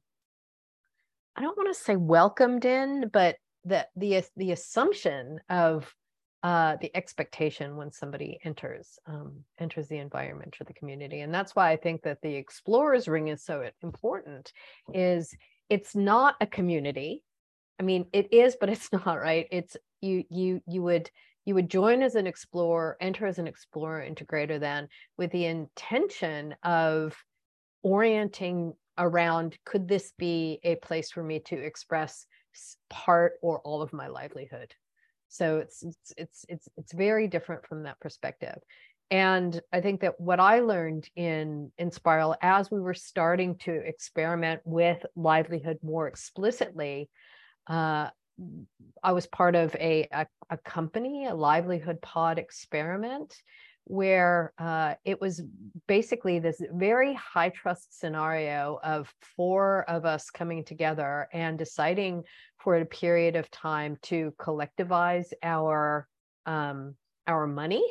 I 1.36 1.42
don't 1.42 1.56
want 1.56 1.74
to 1.74 1.82
say 1.82 1.96
welcomed 1.96 2.64
in, 2.64 3.10
but 3.12 3.36
the 3.64 3.86
the 3.96 4.24
the 4.36 4.52
assumption 4.52 5.40
of 5.50 5.92
uh, 6.42 6.76
the 6.80 6.94
expectation 6.96 7.76
when 7.76 7.92
somebody 7.92 8.38
enters 8.44 8.98
um, 9.06 9.44
enters 9.58 9.88
the 9.88 9.98
environment 9.98 10.56
or 10.60 10.64
the 10.64 10.72
community, 10.72 11.20
and 11.20 11.34
that's 11.34 11.54
why 11.54 11.70
I 11.70 11.76
think 11.76 12.02
that 12.02 12.22
the 12.22 12.34
explorers 12.34 13.08
ring 13.08 13.28
is 13.28 13.44
so 13.44 13.68
important. 13.82 14.52
Is 14.94 15.34
it's 15.68 15.94
not 15.94 16.36
a 16.40 16.46
community. 16.46 17.22
I 17.78 17.82
mean, 17.82 18.06
it 18.12 18.32
is, 18.32 18.56
but 18.58 18.70
it's 18.70 18.90
not 18.92 19.20
right. 19.20 19.46
It's 19.50 19.76
you 20.00 20.24
you 20.30 20.62
you 20.66 20.82
would 20.82 21.10
you 21.46 21.54
would 21.54 21.70
join 21.70 22.02
as 22.02 22.16
an 22.16 22.26
explorer, 22.26 22.96
enter 23.00 23.24
as 23.24 23.38
an 23.38 23.46
explorer 23.46 24.00
into 24.00 24.24
greater 24.24 24.58
than 24.58 24.88
with 25.16 25.30
the 25.30 25.46
intention 25.46 26.54
of 26.62 27.16
orienting 27.82 28.74
around 28.98 29.56
could 29.64 29.86
this 29.86 30.12
be 30.18 30.58
a 30.64 30.74
place 30.76 31.10
for 31.10 31.22
me 31.22 31.38
to 31.38 31.56
express 31.56 32.26
part 32.90 33.34
or 33.42 33.60
all 33.60 33.80
of 33.80 33.92
my 33.92 34.08
livelihood? 34.08 34.74
So 35.28 35.58
it's 35.58 35.82
it's 35.82 36.12
it's 36.16 36.44
it's, 36.48 36.68
it's 36.76 36.92
very 36.92 37.28
different 37.28 37.64
from 37.66 37.84
that 37.84 38.00
perspective. 38.00 38.58
And 39.12 39.60
i 39.72 39.80
think 39.80 40.00
that 40.00 40.18
what 40.18 40.40
i 40.40 40.58
learned 40.58 41.08
in 41.14 41.70
Enspiral 41.80 42.34
as 42.42 42.72
we 42.72 42.80
were 42.80 42.92
starting 42.92 43.56
to 43.58 43.72
experiment 43.72 44.62
with 44.64 45.06
livelihood 45.14 45.78
more 45.80 46.08
explicitly 46.08 47.08
uh, 47.68 48.10
I 49.02 49.12
was 49.12 49.26
part 49.26 49.54
of 49.54 49.74
a, 49.76 50.08
a, 50.12 50.26
a 50.50 50.56
company, 50.58 51.26
a 51.26 51.34
livelihood 51.34 52.00
pod 52.02 52.38
experiment, 52.38 53.34
where 53.84 54.52
uh, 54.58 54.94
it 55.04 55.20
was 55.20 55.42
basically 55.86 56.40
this 56.40 56.60
very 56.72 57.14
high 57.14 57.50
trust 57.50 57.98
scenario 57.98 58.80
of 58.82 59.12
four 59.36 59.88
of 59.88 60.04
us 60.04 60.28
coming 60.30 60.64
together 60.64 61.28
and 61.32 61.56
deciding 61.56 62.24
for 62.58 62.76
a 62.76 62.84
period 62.84 63.36
of 63.36 63.50
time 63.50 63.96
to 64.02 64.32
collectivize 64.38 65.32
our 65.42 66.08
um, 66.46 66.94
our 67.28 67.46
money 67.46 67.84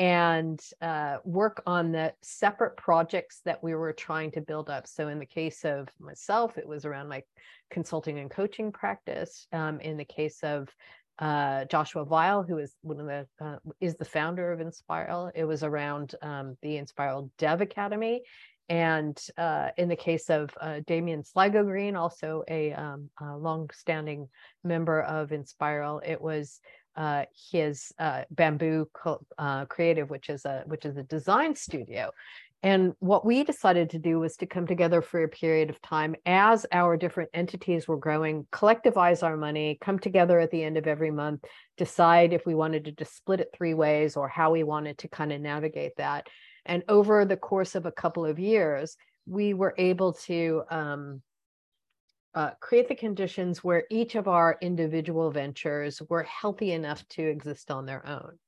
and 0.00 0.58
uh, 0.80 1.18
work 1.24 1.62
on 1.66 1.92
the 1.92 2.14
separate 2.22 2.74
projects 2.78 3.42
that 3.44 3.62
we 3.62 3.74
were 3.74 3.92
trying 3.92 4.30
to 4.30 4.40
build 4.40 4.70
up. 4.70 4.86
So, 4.86 5.08
in 5.08 5.18
the 5.18 5.26
case 5.26 5.62
of 5.62 5.88
myself, 6.00 6.56
it 6.56 6.66
was 6.66 6.86
around 6.86 7.08
my 7.08 7.22
consulting 7.70 8.18
and 8.18 8.30
coaching 8.30 8.72
practice. 8.72 9.46
Um, 9.52 9.78
in 9.80 9.98
the 9.98 10.06
case 10.06 10.38
of 10.42 10.70
uh, 11.18 11.66
Joshua 11.66 12.06
Vial, 12.06 12.42
who 12.42 12.56
is 12.56 12.74
one 12.80 12.98
of 12.98 13.06
the 13.06 13.26
uh, 13.44 13.56
is 13.78 13.96
the 13.96 14.06
founder 14.06 14.52
of 14.52 14.60
Enspiral, 14.60 15.30
it 15.34 15.44
was 15.44 15.62
around 15.62 16.14
um, 16.22 16.56
the 16.62 16.78
Enspiral 16.78 17.28
Dev 17.36 17.60
Academy. 17.60 18.22
And 18.70 19.20
uh, 19.36 19.70
in 19.76 19.88
the 19.88 19.96
case 19.96 20.30
of 20.30 20.50
uh, 20.60 20.78
Damien 20.86 21.24
Sligo 21.24 21.64
Green, 21.64 21.96
also 21.96 22.44
a, 22.48 22.72
um, 22.72 23.10
a 23.20 23.36
long-standing 23.36 24.28
member 24.62 25.02
of 25.02 25.30
Enspiral, 25.30 26.00
it 26.08 26.22
was 26.22 26.60
uh, 26.96 27.24
his 27.50 27.92
uh, 27.98 28.22
Bamboo 28.30 28.88
Co- 28.92 29.24
uh, 29.38 29.64
Creative, 29.66 30.08
which 30.08 30.28
is 30.28 30.44
a 30.44 30.64
which 30.66 30.84
is 30.84 30.96
a 30.96 31.02
design 31.02 31.54
studio. 31.54 32.10
And 32.62 32.92
what 32.98 33.24
we 33.24 33.42
decided 33.42 33.88
to 33.90 33.98
do 33.98 34.20
was 34.20 34.36
to 34.36 34.46
come 34.46 34.66
together 34.66 35.00
for 35.00 35.22
a 35.22 35.28
period 35.28 35.70
of 35.70 35.80
time 35.80 36.14
as 36.26 36.66
our 36.72 36.98
different 36.98 37.30
entities 37.32 37.88
were 37.88 37.96
growing, 37.96 38.46
collectivize 38.52 39.22
our 39.22 39.36
money, 39.36 39.78
come 39.80 39.98
together 39.98 40.38
at 40.38 40.50
the 40.50 40.62
end 40.62 40.76
of 40.76 40.86
every 40.86 41.10
month, 41.10 41.42
decide 41.78 42.34
if 42.34 42.44
we 42.44 42.54
wanted 42.54 42.84
to 42.84 42.92
just 42.92 43.16
split 43.16 43.40
it 43.40 43.48
three 43.54 43.72
ways 43.72 44.14
or 44.14 44.28
how 44.28 44.50
we 44.50 44.62
wanted 44.62 44.98
to 44.98 45.08
kind 45.08 45.32
of 45.32 45.40
navigate 45.40 45.96
that. 45.96 46.26
And 46.66 46.82
over 46.86 47.24
the 47.24 47.38
course 47.38 47.74
of 47.74 47.86
a 47.86 47.92
couple 47.92 48.26
of 48.26 48.38
years, 48.38 48.96
we 49.26 49.54
were 49.54 49.74
able 49.78 50.12
to 50.12 50.62
um, 50.70 51.22
uh, 52.34 52.50
create 52.60 52.88
the 52.88 52.94
conditions 52.94 53.64
where 53.64 53.84
each 53.90 54.14
of 54.14 54.28
our 54.28 54.56
individual 54.60 55.30
ventures 55.30 56.00
were 56.08 56.22
healthy 56.22 56.72
enough 56.72 57.06
to 57.08 57.22
exist 57.22 57.70
on 57.70 57.86
their 57.86 58.06
own. 58.06 58.38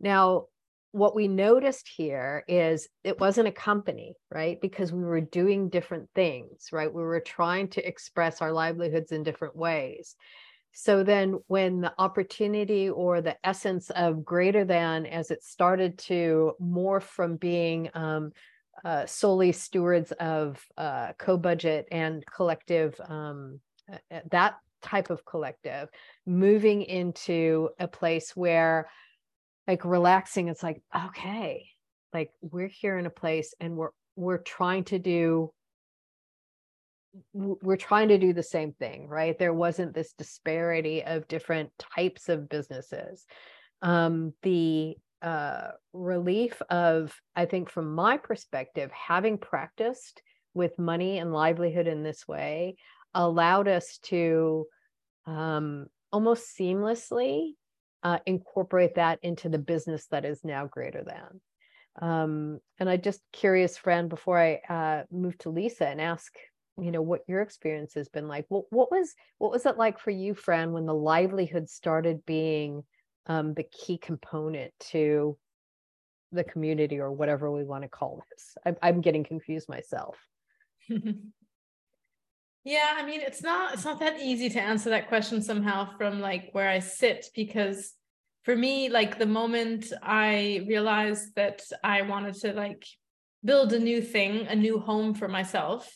Now, 0.00 0.46
what 0.92 1.14
we 1.14 1.26
noticed 1.26 1.88
here 1.88 2.44
is 2.48 2.88
it 3.02 3.18
wasn't 3.18 3.48
a 3.48 3.52
company, 3.52 4.14
right? 4.30 4.60
Because 4.60 4.92
we 4.92 5.02
were 5.02 5.22
doing 5.22 5.70
different 5.70 6.10
things, 6.14 6.68
right? 6.70 6.92
We 6.92 7.02
were 7.02 7.20
trying 7.20 7.68
to 7.68 7.86
express 7.86 8.42
our 8.42 8.52
livelihoods 8.52 9.10
in 9.10 9.22
different 9.22 9.56
ways. 9.56 10.16
So 10.74 11.02
then, 11.02 11.38
when 11.48 11.82
the 11.82 11.92
opportunity 11.98 12.88
or 12.88 13.20
the 13.20 13.36
essence 13.44 13.90
of 13.90 14.24
greater 14.24 14.64
than, 14.64 15.04
as 15.04 15.30
it 15.30 15.44
started 15.44 15.98
to 15.98 16.52
morph 16.62 17.02
from 17.02 17.36
being 17.36 17.90
um, 17.92 18.32
uh, 18.84 19.06
solely 19.06 19.52
stewards 19.52 20.12
of 20.12 20.64
uh, 20.76 21.12
Cobudget 21.18 21.84
and 21.90 22.24
collective 22.26 22.98
um, 23.08 23.60
uh, 23.90 23.96
uh, 24.10 24.20
that 24.30 24.54
type 24.82 25.10
of 25.10 25.24
collective 25.24 25.88
moving 26.26 26.82
into 26.82 27.68
a 27.78 27.86
place 27.86 28.34
where 28.34 28.88
like 29.68 29.84
relaxing 29.84 30.48
it's 30.48 30.62
like 30.62 30.82
okay 30.94 31.68
like 32.12 32.30
we're 32.40 32.68
here 32.68 32.98
in 32.98 33.06
a 33.06 33.10
place 33.10 33.54
and 33.60 33.76
we're 33.76 33.90
we're 34.16 34.38
trying 34.38 34.84
to 34.84 34.98
do 34.98 35.52
we're 37.32 37.76
trying 37.76 38.08
to 38.08 38.18
do 38.18 38.32
the 38.32 38.42
same 38.42 38.72
thing 38.72 39.06
right? 39.06 39.38
There 39.38 39.52
wasn't 39.52 39.94
this 39.94 40.14
disparity 40.14 41.04
of 41.04 41.28
different 41.28 41.70
types 41.78 42.28
of 42.28 42.48
businesses. 42.48 43.26
Um 43.82 44.32
the 44.42 44.96
uh, 45.22 45.72
relief 45.92 46.60
of, 46.68 47.14
I 47.36 47.46
think, 47.46 47.70
from 47.70 47.94
my 47.94 48.16
perspective, 48.16 48.90
having 48.90 49.38
practiced 49.38 50.22
with 50.54 50.78
money 50.78 51.18
and 51.18 51.32
livelihood 51.32 51.86
in 51.86 52.02
this 52.02 52.26
way 52.28 52.76
allowed 53.14 53.68
us 53.68 53.98
to 54.04 54.66
um, 55.26 55.86
almost 56.12 56.56
seamlessly 56.58 57.52
uh, 58.02 58.18
incorporate 58.26 58.96
that 58.96 59.18
into 59.22 59.48
the 59.48 59.58
business 59.58 60.06
that 60.08 60.24
is 60.24 60.40
now 60.44 60.66
greater 60.66 61.04
than. 61.04 61.40
Um, 62.00 62.60
and 62.78 62.88
I 62.88 62.96
just 62.96 63.20
curious, 63.32 63.76
Fran, 63.76 64.08
before 64.08 64.38
I 64.38 64.60
uh, 64.68 65.02
move 65.10 65.38
to 65.38 65.50
Lyssa 65.50 65.86
and 65.86 66.00
ask, 66.00 66.32
you 66.78 66.90
know, 66.90 67.02
what 67.02 67.20
your 67.28 67.42
experience 67.42 67.94
has 67.94 68.08
been 68.08 68.28
like. 68.28 68.46
What 68.48 68.64
what 68.70 68.90
was 68.90 69.14
what 69.38 69.52
was 69.52 69.66
it 69.66 69.76
like 69.76 69.98
for 69.98 70.10
you, 70.10 70.34
Fran, 70.34 70.72
when 70.72 70.86
the 70.86 70.94
livelihood 70.94 71.68
started 71.68 72.24
being 72.24 72.82
um, 73.26 73.54
the 73.54 73.64
key 73.64 73.98
component 73.98 74.72
to 74.90 75.36
the 76.32 76.44
community 76.44 76.98
or 76.98 77.12
whatever 77.12 77.50
we 77.50 77.64
want 77.64 77.82
to 77.82 77.88
call 77.88 78.24
this. 78.30 78.56
I'm, 78.64 78.76
I'm 78.82 79.00
getting 79.00 79.24
confused 79.24 79.68
myself. 79.68 80.16
yeah, 80.88 81.02
I 82.96 83.04
mean, 83.04 83.20
it's 83.20 83.42
not 83.42 83.74
it's 83.74 83.84
not 83.84 84.00
that 84.00 84.20
easy 84.20 84.48
to 84.50 84.60
answer 84.60 84.90
that 84.90 85.08
question 85.08 85.42
somehow 85.42 85.96
from 85.96 86.20
like 86.20 86.50
where 86.52 86.68
I 86.68 86.80
sit 86.80 87.26
because 87.34 87.92
for 88.42 88.56
me, 88.56 88.88
like 88.88 89.18
the 89.18 89.26
moment 89.26 89.92
I 90.02 90.64
realized 90.66 91.34
that 91.36 91.62
I 91.84 92.02
wanted 92.02 92.34
to 92.40 92.52
like 92.52 92.84
build 93.44 93.72
a 93.72 93.78
new 93.78 94.02
thing, 94.02 94.46
a 94.48 94.56
new 94.56 94.80
home 94.80 95.14
for 95.14 95.28
myself, 95.28 95.94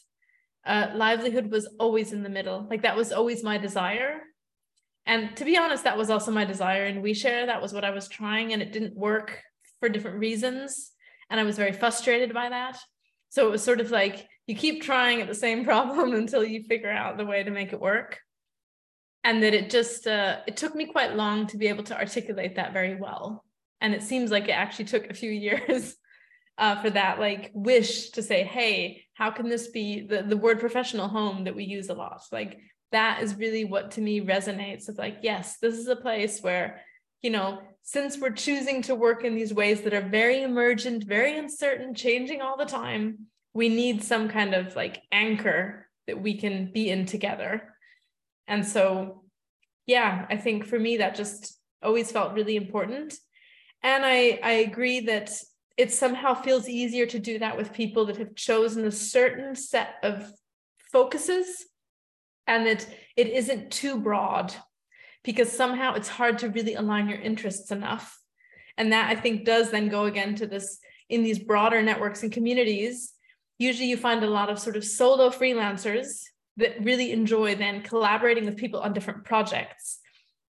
uh, 0.65 0.89
livelihood 0.95 1.51
was 1.51 1.69
always 1.79 2.13
in 2.13 2.23
the 2.23 2.29
middle. 2.29 2.67
Like 2.69 2.83
that 2.83 2.97
was 2.97 3.13
always 3.13 3.43
my 3.43 3.59
desire. 3.59 4.21
And 5.07 5.37
to 5.37 5.45
be 5.45 5.57
honest, 5.57 5.85
that 5.85 5.97
was 5.97 6.11
also 6.11 6.33
my 6.33 6.45
desire 6.45 6.87
in 6.87 7.03
WeShare. 7.03 7.47
That 7.47 7.63
was 7.63 7.73
what 7.73 7.85
I 7.85 7.91
was 7.91 8.09
trying, 8.09 8.53
and 8.53 8.61
it 8.61 8.73
didn't 8.73 8.97
work 8.97 9.41
for 9.79 9.89
different 9.89 10.19
reasons. 10.19 10.91
And 11.31 11.39
I 11.39 11.45
was 11.45 11.57
very 11.57 11.73
frustrated 11.73 12.35
by 12.35 12.49
that. 12.49 12.79
So 13.29 13.47
it 13.47 13.51
was 13.51 13.63
sort 13.63 13.81
of 13.81 13.91
like 13.91 14.27
you 14.47 14.57
keep 14.57 14.83
trying 14.83 15.21
at 15.21 15.29
the 15.29 15.35
same 15.35 15.65
problem 15.71 16.13
until 16.15 16.45
you 16.45 16.65
figure 16.65 16.91
out 16.91 17.17
the 17.17 17.25
way 17.25 17.43
to 17.43 17.51
make 17.51 17.73
it 17.73 17.81
work. 17.81 18.21
And 19.23 19.43
that 19.43 19.55
it 19.55 19.71
just 19.71 20.07
uh, 20.07 20.39
it 20.47 20.57
took 20.57 20.75
me 20.75 20.87
quite 20.87 21.17
long 21.17 21.47
to 21.49 21.57
be 21.57 21.67
able 21.67 21.83
to 21.85 21.99
articulate 21.99 22.57
that 22.57 22.73
very 22.73 22.97
well. 22.97 23.45
And 23.81 23.93
it 23.93 24.03
seems 24.03 24.31
like 24.31 24.45
it 24.45 24.53
actually 24.53 24.87
took 24.87 25.11
a 25.11 25.15
few 25.15 25.31
years 25.49 25.97
uh, 26.59 26.81
for 26.81 26.91
that 26.91 27.19
like 27.19 27.51
wish 27.55 28.11
to 28.11 28.23
say, 28.23 28.45
hey, 28.45 29.05
how 29.15 29.31
can 29.31 29.49
this 29.49 29.69
be 29.69 30.07
the, 30.07 30.23
the 30.23 30.37
word 30.37 30.61
professional 30.61 31.09
home 31.09 31.45
that 31.45 31.57
we 31.57 31.65
use 31.65 31.89
a 31.89 31.95
lot? 31.95 32.23
Like 32.33 32.59
that 32.93 33.23
is 33.23 33.37
really 33.37 33.65
what 33.65 33.93
to 33.93 34.01
me 34.01 34.21
resonates 34.21 34.87
with 34.87 34.99
like, 34.99 35.19
yes, 35.23 35.59
this 35.59 35.75
is 35.75 35.89
a 35.89 35.97
place 35.97 36.41
where, 36.41 36.83
you 37.23 37.31
know, 37.31 37.61
since 37.83 38.19
we're 38.19 38.31
choosing 38.31 38.83
to 38.83 38.95
work 38.95 39.25
in 39.25 39.35
these 39.35 39.55
ways 39.55 39.83
that 39.83 39.95
are 39.95 40.09
very 40.09 40.43
emergent, 40.43 41.05
very 41.05 41.37
uncertain, 41.37 41.95
changing 41.95 42.41
all 42.41 42.57
the 42.57 42.65
time, 42.65 43.27
we 43.55 43.69
need 43.69 44.03
some 44.03 44.29
kind 44.29 44.55
of 44.55 44.77
like 44.77 45.03
anchor 45.13 45.89
that 46.07 46.21
we 46.21 46.37
can 46.37 46.73
be 46.73 46.91
in 46.91 47.07
together. 47.07 47.75
And 48.47 48.67
so, 48.67 49.25
yeah, 49.87 50.27
I 50.29 50.37
think 50.37 50.67
for 50.67 50.79
me, 50.79 50.99
that 50.99 51.15
just 51.15 51.59
always 51.83 52.11
felt 52.13 52.35
really 52.35 52.57
important. 52.57 53.15
And 53.83 54.05
I, 54.05 54.41
I 54.43 54.53
agree 54.53 55.01
that 55.01 55.33
it 55.77 55.93
somehow 55.93 56.35
feels 56.35 56.69
easier 56.69 57.07
to 57.07 57.19
do 57.19 57.39
that 57.39 57.57
with 57.57 57.73
people 57.73 58.07
that 58.07 58.17
have 58.17 58.35
chosen 58.35 58.85
a 58.85 58.91
certain 58.91 59.55
set 59.55 59.95
of 60.03 60.33
focuses 60.93 61.67
and 62.47 62.67
that 62.67 62.87
it 63.17 63.29
isn't 63.29 63.71
too 63.71 63.99
broad 63.99 64.55
because 65.25 65.51
somehow 65.51 65.95
it's 65.95 66.09
hard 66.09 66.39
to 66.39 66.49
really 66.51 66.75
align 66.75 67.09
your 67.09 67.19
interests 67.19 67.71
enough 67.71 68.19
and 68.77 68.93
that 68.93 69.11
i 69.11 69.19
think 69.19 69.45
does 69.45 69.71
then 69.71 69.89
go 69.89 70.05
again 70.05 70.35
to 70.35 70.47
this 70.47 70.79
in 71.09 71.23
these 71.23 71.39
broader 71.39 71.83
networks 71.83 72.23
and 72.23 72.33
communities 72.33 73.13
usually 73.59 73.89
you 73.89 73.97
find 73.97 74.23
a 74.23 74.31
lot 74.31 74.51
of 74.51 74.59
sort 74.59 74.77
of 74.77 74.85
solo 74.85 75.31
freelancers 75.31 76.23
that 76.57 76.83
really 76.83 77.13
enjoy 77.13 77.55
then 77.55 77.83
collaborating 77.83 78.45
with 78.45 78.57
people 78.57 78.81
on 78.81 78.93
different 78.93 79.25
projects 79.25 79.99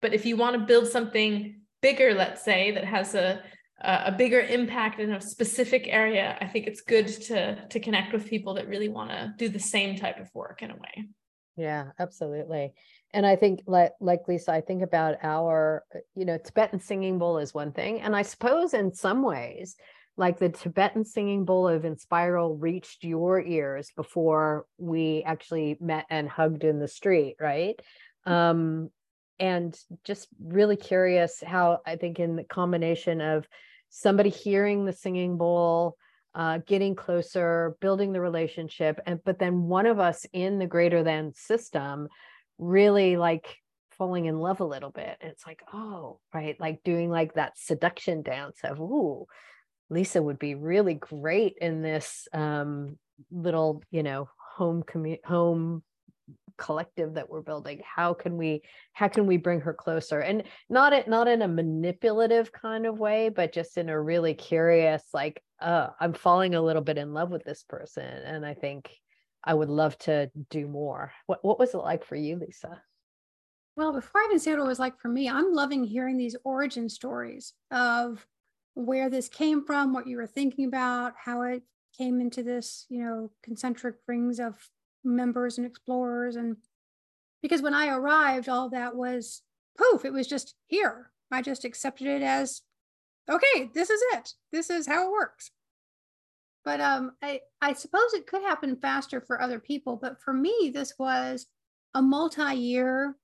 but 0.03 0.15
if 0.15 0.25
you 0.25 0.37
want 0.37 0.55
to 0.57 0.67
build 0.67 0.87
something 0.87 1.61
bigger 1.83 2.15
let's 2.15 2.45
say 2.45 2.71
that 2.71 2.85
has 2.85 3.15
a 3.15 3.43
a 3.83 4.13
bigger 4.13 4.41
impact 4.41 5.01
in 5.01 5.13
a 5.13 5.21
specific 5.21 5.87
area, 5.89 6.37
I 6.41 6.47
think 6.47 6.67
it's 6.67 6.83
good 6.83 7.07
to 7.07 7.67
to 7.69 7.81
connect 7.81 8.13
with 8.13 8.29
people 8.29 8.55
that 8.55 8.69
really 8.69 8.89
want 8.89 9.11
to 9.11 9.35
do 9.39 9.49
the 9.49 9.59
same 9.59 9.97
type 9.97 10.21
of 10.21 10.29
work 10.35 10.63
in 10.63 10.71
a 10.71 10.77
way. 10.77 11.09
Yeah, 11.57 11.91
absolutely. 11.99 12.73
And 13.13 13.27
I 13.27 13.37
think 13.37 13.63
like 13.67 13.93
like 14.01 14.21
Lyssa, 14.29 14.53
I 14.53 14.61
think 14.61 14.83
about 14.83 15.17
our, 15.23 15.85
you 16.15 16.25
know, 16.25 16.39
Tibetan 16.39 16.81
singing 16.81 17.19
bowl 17.19 17.39
is 17.39 17.53
one 17.53 17.73
thing. 17.73 18.01
And 18.01 18.15
I 18.15 18.23
suppose 18.23 18.73
in 18.73 18.95
some 18.95 19.23
ways, 19.23 19.77
like 20.17 20.39
the 20.39 20.49
Tibetan 20.49 21.05
singing 21.05 21.45
bowl 21.45 21.69
of 21.69 21.83
Enspiral 21.83 22.57
reached 22.59 23.05
your 23.05 23.41
ears 23.41 23.91
before 23.97 24.67
we 24.79 25.23
actually 25.27 25.77
met 25.81 26.07
and 26.11 26.29
hugged 26.29 26.65
in 26.65 26.79
the 26.79 26.89
street, 26.89 27.37
right? 27.41 27.79
Um, 28.27 28.91
and 29.39 29.77
just 30.05 30.29
really 30.43 30.77
curious 30.77 31.43
how 31.45 31.81
I 31.87 31.97
think 31.97 32.21
in 32.21 32.37
the 32.37 32.45
combination 32.45 33.21
of 33.21 33.49
somebody 33.89 34.31
hearing 34.31 34.85
the 34.85 34.93
singing 34.93 35.37
bowl 35.37 35.97
uh, 36.35 36.59
getting 36.67 36.95
closer 36.95 37.77
building 37.81 38.13
the 38.13 38.21
relationship 38.21 39.01
and 39.07 39.19
but 39.25 39.39
then 39.39 39.63
one 39.63 39.87
of 39.87 39.99
us 39.99 40.27
in 40.33 40.59
the 40.59 40.67
greater 40.67 41.03
than 41.03 41.35
system 41.35 42.09
really 42.59 43.17
like 43.17 43.57
falling 43.91 44.27
in 44.27 44.39
love 44.39 44.61
a 44.61 44.65
little 44.65 44.91
bit. 44.91 45.17
And 45.21 45.31
it's 45.31 45.47
like 45.47 45.63
oh 45.73 46.21
right? 46.33 46.59
Like 46.61 46.83
doing 46.85 47.11
like 47.11 47.35
that 47.35 47.59
seduction 47.59 48.23
dance 48.23 48.59
of 48.63 48.81
ooh 48.81 49.27
Lyssa 49.91 50.23
would 50.23 50.39
be 50.39 50.55
really 50.55 50.95
great 50.95 51.57
in 51.61 51.83
this 51.83 52.29
um 52.33 52.97
little 53.31 53.83
you 53.91 54.03
know 54.03 54.29
home 54.57 54.83
commu- 54.85 55.25
home 55.25 55.83
collective 56.57 57.15
that 57.15 57.29
we're 57.29 57.43
building. 57.43 57.81
How 57.85 58.15
can 58.15 58.37
we 58.37 58.63
how 58.93 59.09
can 59.09 59.27
we 59.27 59.37
bring 59.37 59.63
her 59.63 59.75
closer? 59.75 60.21
And 60.21 60.45
not 60.69 60.93
it 60.93 61.09
not 61.09 61.27
in 61.27 61.43
a 61.43 61.49
manipulative 61.49 62.53
kind 62.53 62.87
of 62.87 63.01
way 63.01 63.31
but 63.31 63.53
just 63.53 63.77
in 63.77 63.89
a 63.89 64.01
really 64.01 64.35
curious 64.35 65.03
like 65.13 65.43
uh 65.61 65.89
i'm 66.01 66.13
falling 66.13 66.55
a 66.55 66.63
little 66.63 66.83
bit 66.83 66.99
in 66.99 67.13
love 67.13 67.31
with 67.31 67.45
this 67.45 67.63
person 67.63 68.05
and 68.05 68.45
i 68.45 68.55
think 68.55 68.91
i 69.45 69.55
would 69.55 69.71
love 69.71 69.97
to 69.99 70.31
do 70.51 70.67
more. 70.67 71.13
What 71.27 71.45
what 71.45 71.59
was 71.59 71.75
it 71.75 71.79
like 71.79 72.05
for 72.05 72.17
you 72.17 72.37
Lyssa? 72.37 72.83
Well 73.77 73.93
before 73.93 74.21
i 74.21 74.27
even 74.27 74.39
say 74.39 74.53
what 74.53 74.61
it 74.61 74.67
was 74.67 74.79
like 74.79 74.99
for 74.99 75.09
me 75.09 75.29
i'm 75.29 75.53
loving 75.53 75.85
hearing 75.85 76.17
these 76.17 76.37
origin 76.45 76.89
stories 76.89 77.53
of 77.71 78.27
where 78.75 79.11
this 79.11 79.29
came 79.29 79.65
from 79.65 79.93
what 79.93 80.07
you 80.07 80.17
were 80.17 80.27
thinking 80.27 80.67
about 80.67 81.15
how 81.17 81.43
it 81.43 81.63
came 81.97 82.21
into 82.21 82.43
this 82.43 82.87
you 82.89 83.03
know 83.03 83.31
concentric 83.43 83.97
rings 84.07 84.39
of 84.39 84.57
members 85.03 85.59
and 85.59 85.67
explorers 85.67 86.37
and 86.37 86.57
because 87.43 87.63
when 87.63 87.75
i 87.75 87.89
arrived 87.89 88.49
all 88.49 88.69
that 88.69 88.95
was 88.95 89.43
poof 89.81 90.05
it 90.05 90.13
was 90.13 90.27
just 90.27 90.55
here. 90.67 91.11
I 91.33 91.43
just 91.43 91.65
accepted 91.65 92.07
it 92.07 92.23
as 92.23 92.63
okay 93.29 93.71
this 93.75 93.91
is 93.91 94.01
it. 94.15 94.35
This 94.53 94.71
is 94.71 94.87
how 94.87 95.07
it 95.07 95.13
works. 95.13 95.51
But 96.65 96.81
um 96.81 97.13
i 97.23 97.41
i 97.61 97.73
suppose 97.73 98.13
it 98.13 98.27
could 98.27 98.43
happen 98.43 98.77
faster 98.77 99.21
for 99.21 99.41
other 99.41 99.59
people 99.59 99.97
but 99.97 100.21
for 100.21 100.33
me 100.33 100.71
this 100.73 100.95
was 100.99 101.47
a 101.95 102.03
multi-year 102.03 103.17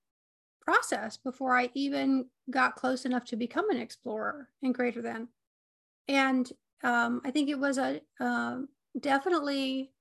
process 0.61 1.17
before 1.17 1.57
i 1.57 1.71
even 1.75 2.27
got 2.51 2.75
close 2.75 3.05
enough 3.05 3.25
to 3.27 3.37
become 3.37 3.71
an 3.71 3.77
explorer 3.77 4.49
in 4.63 4.73
greater 4.73 5.03
than. 5.03 5.29
And 6.09 6.51
um, 6.83 7.21
i 7.25 7.31
think 7.31 7.49
it 7.49 7.59
was 7.59 7.79
a 7.79 8.01
uh, 8.21 8.59
definitely 8.99 9.93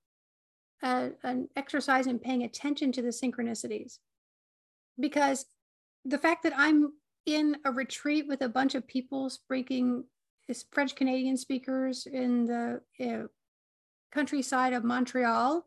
a, 0.84 1.12
an 1.24 1.50
exercise 1.56 2.08
in 2.08 2.20
paying 2.20 2.44
attention 2.44 2.92
to 2.94 3.02
the 3.02 3.10
synchronicities. 3.10 4.00
Because 5.00 5.46
the 6.06 6.18
fact 6.18 6.44
that 6.44 6.54
I'm 6.56 6.94
in 7.26 7.58
a 7.66 7.72
retreat 7.72 8.28
with 8.28 8.42
a 8.42 8.50
bunch 8.50 8.76
of 8.76 8.88
people 8.88 9.30
speaking 9.30 10.04
French 10.72 10.96
Canadian 10.96 11.38
speakers 11.38 12.06
in 12.06 12.46
the 12.46 12.82
uh, 13.02 13.28
countryside 14.12 14.74
of 14.74 14.84
Montreal. 14.84 15.66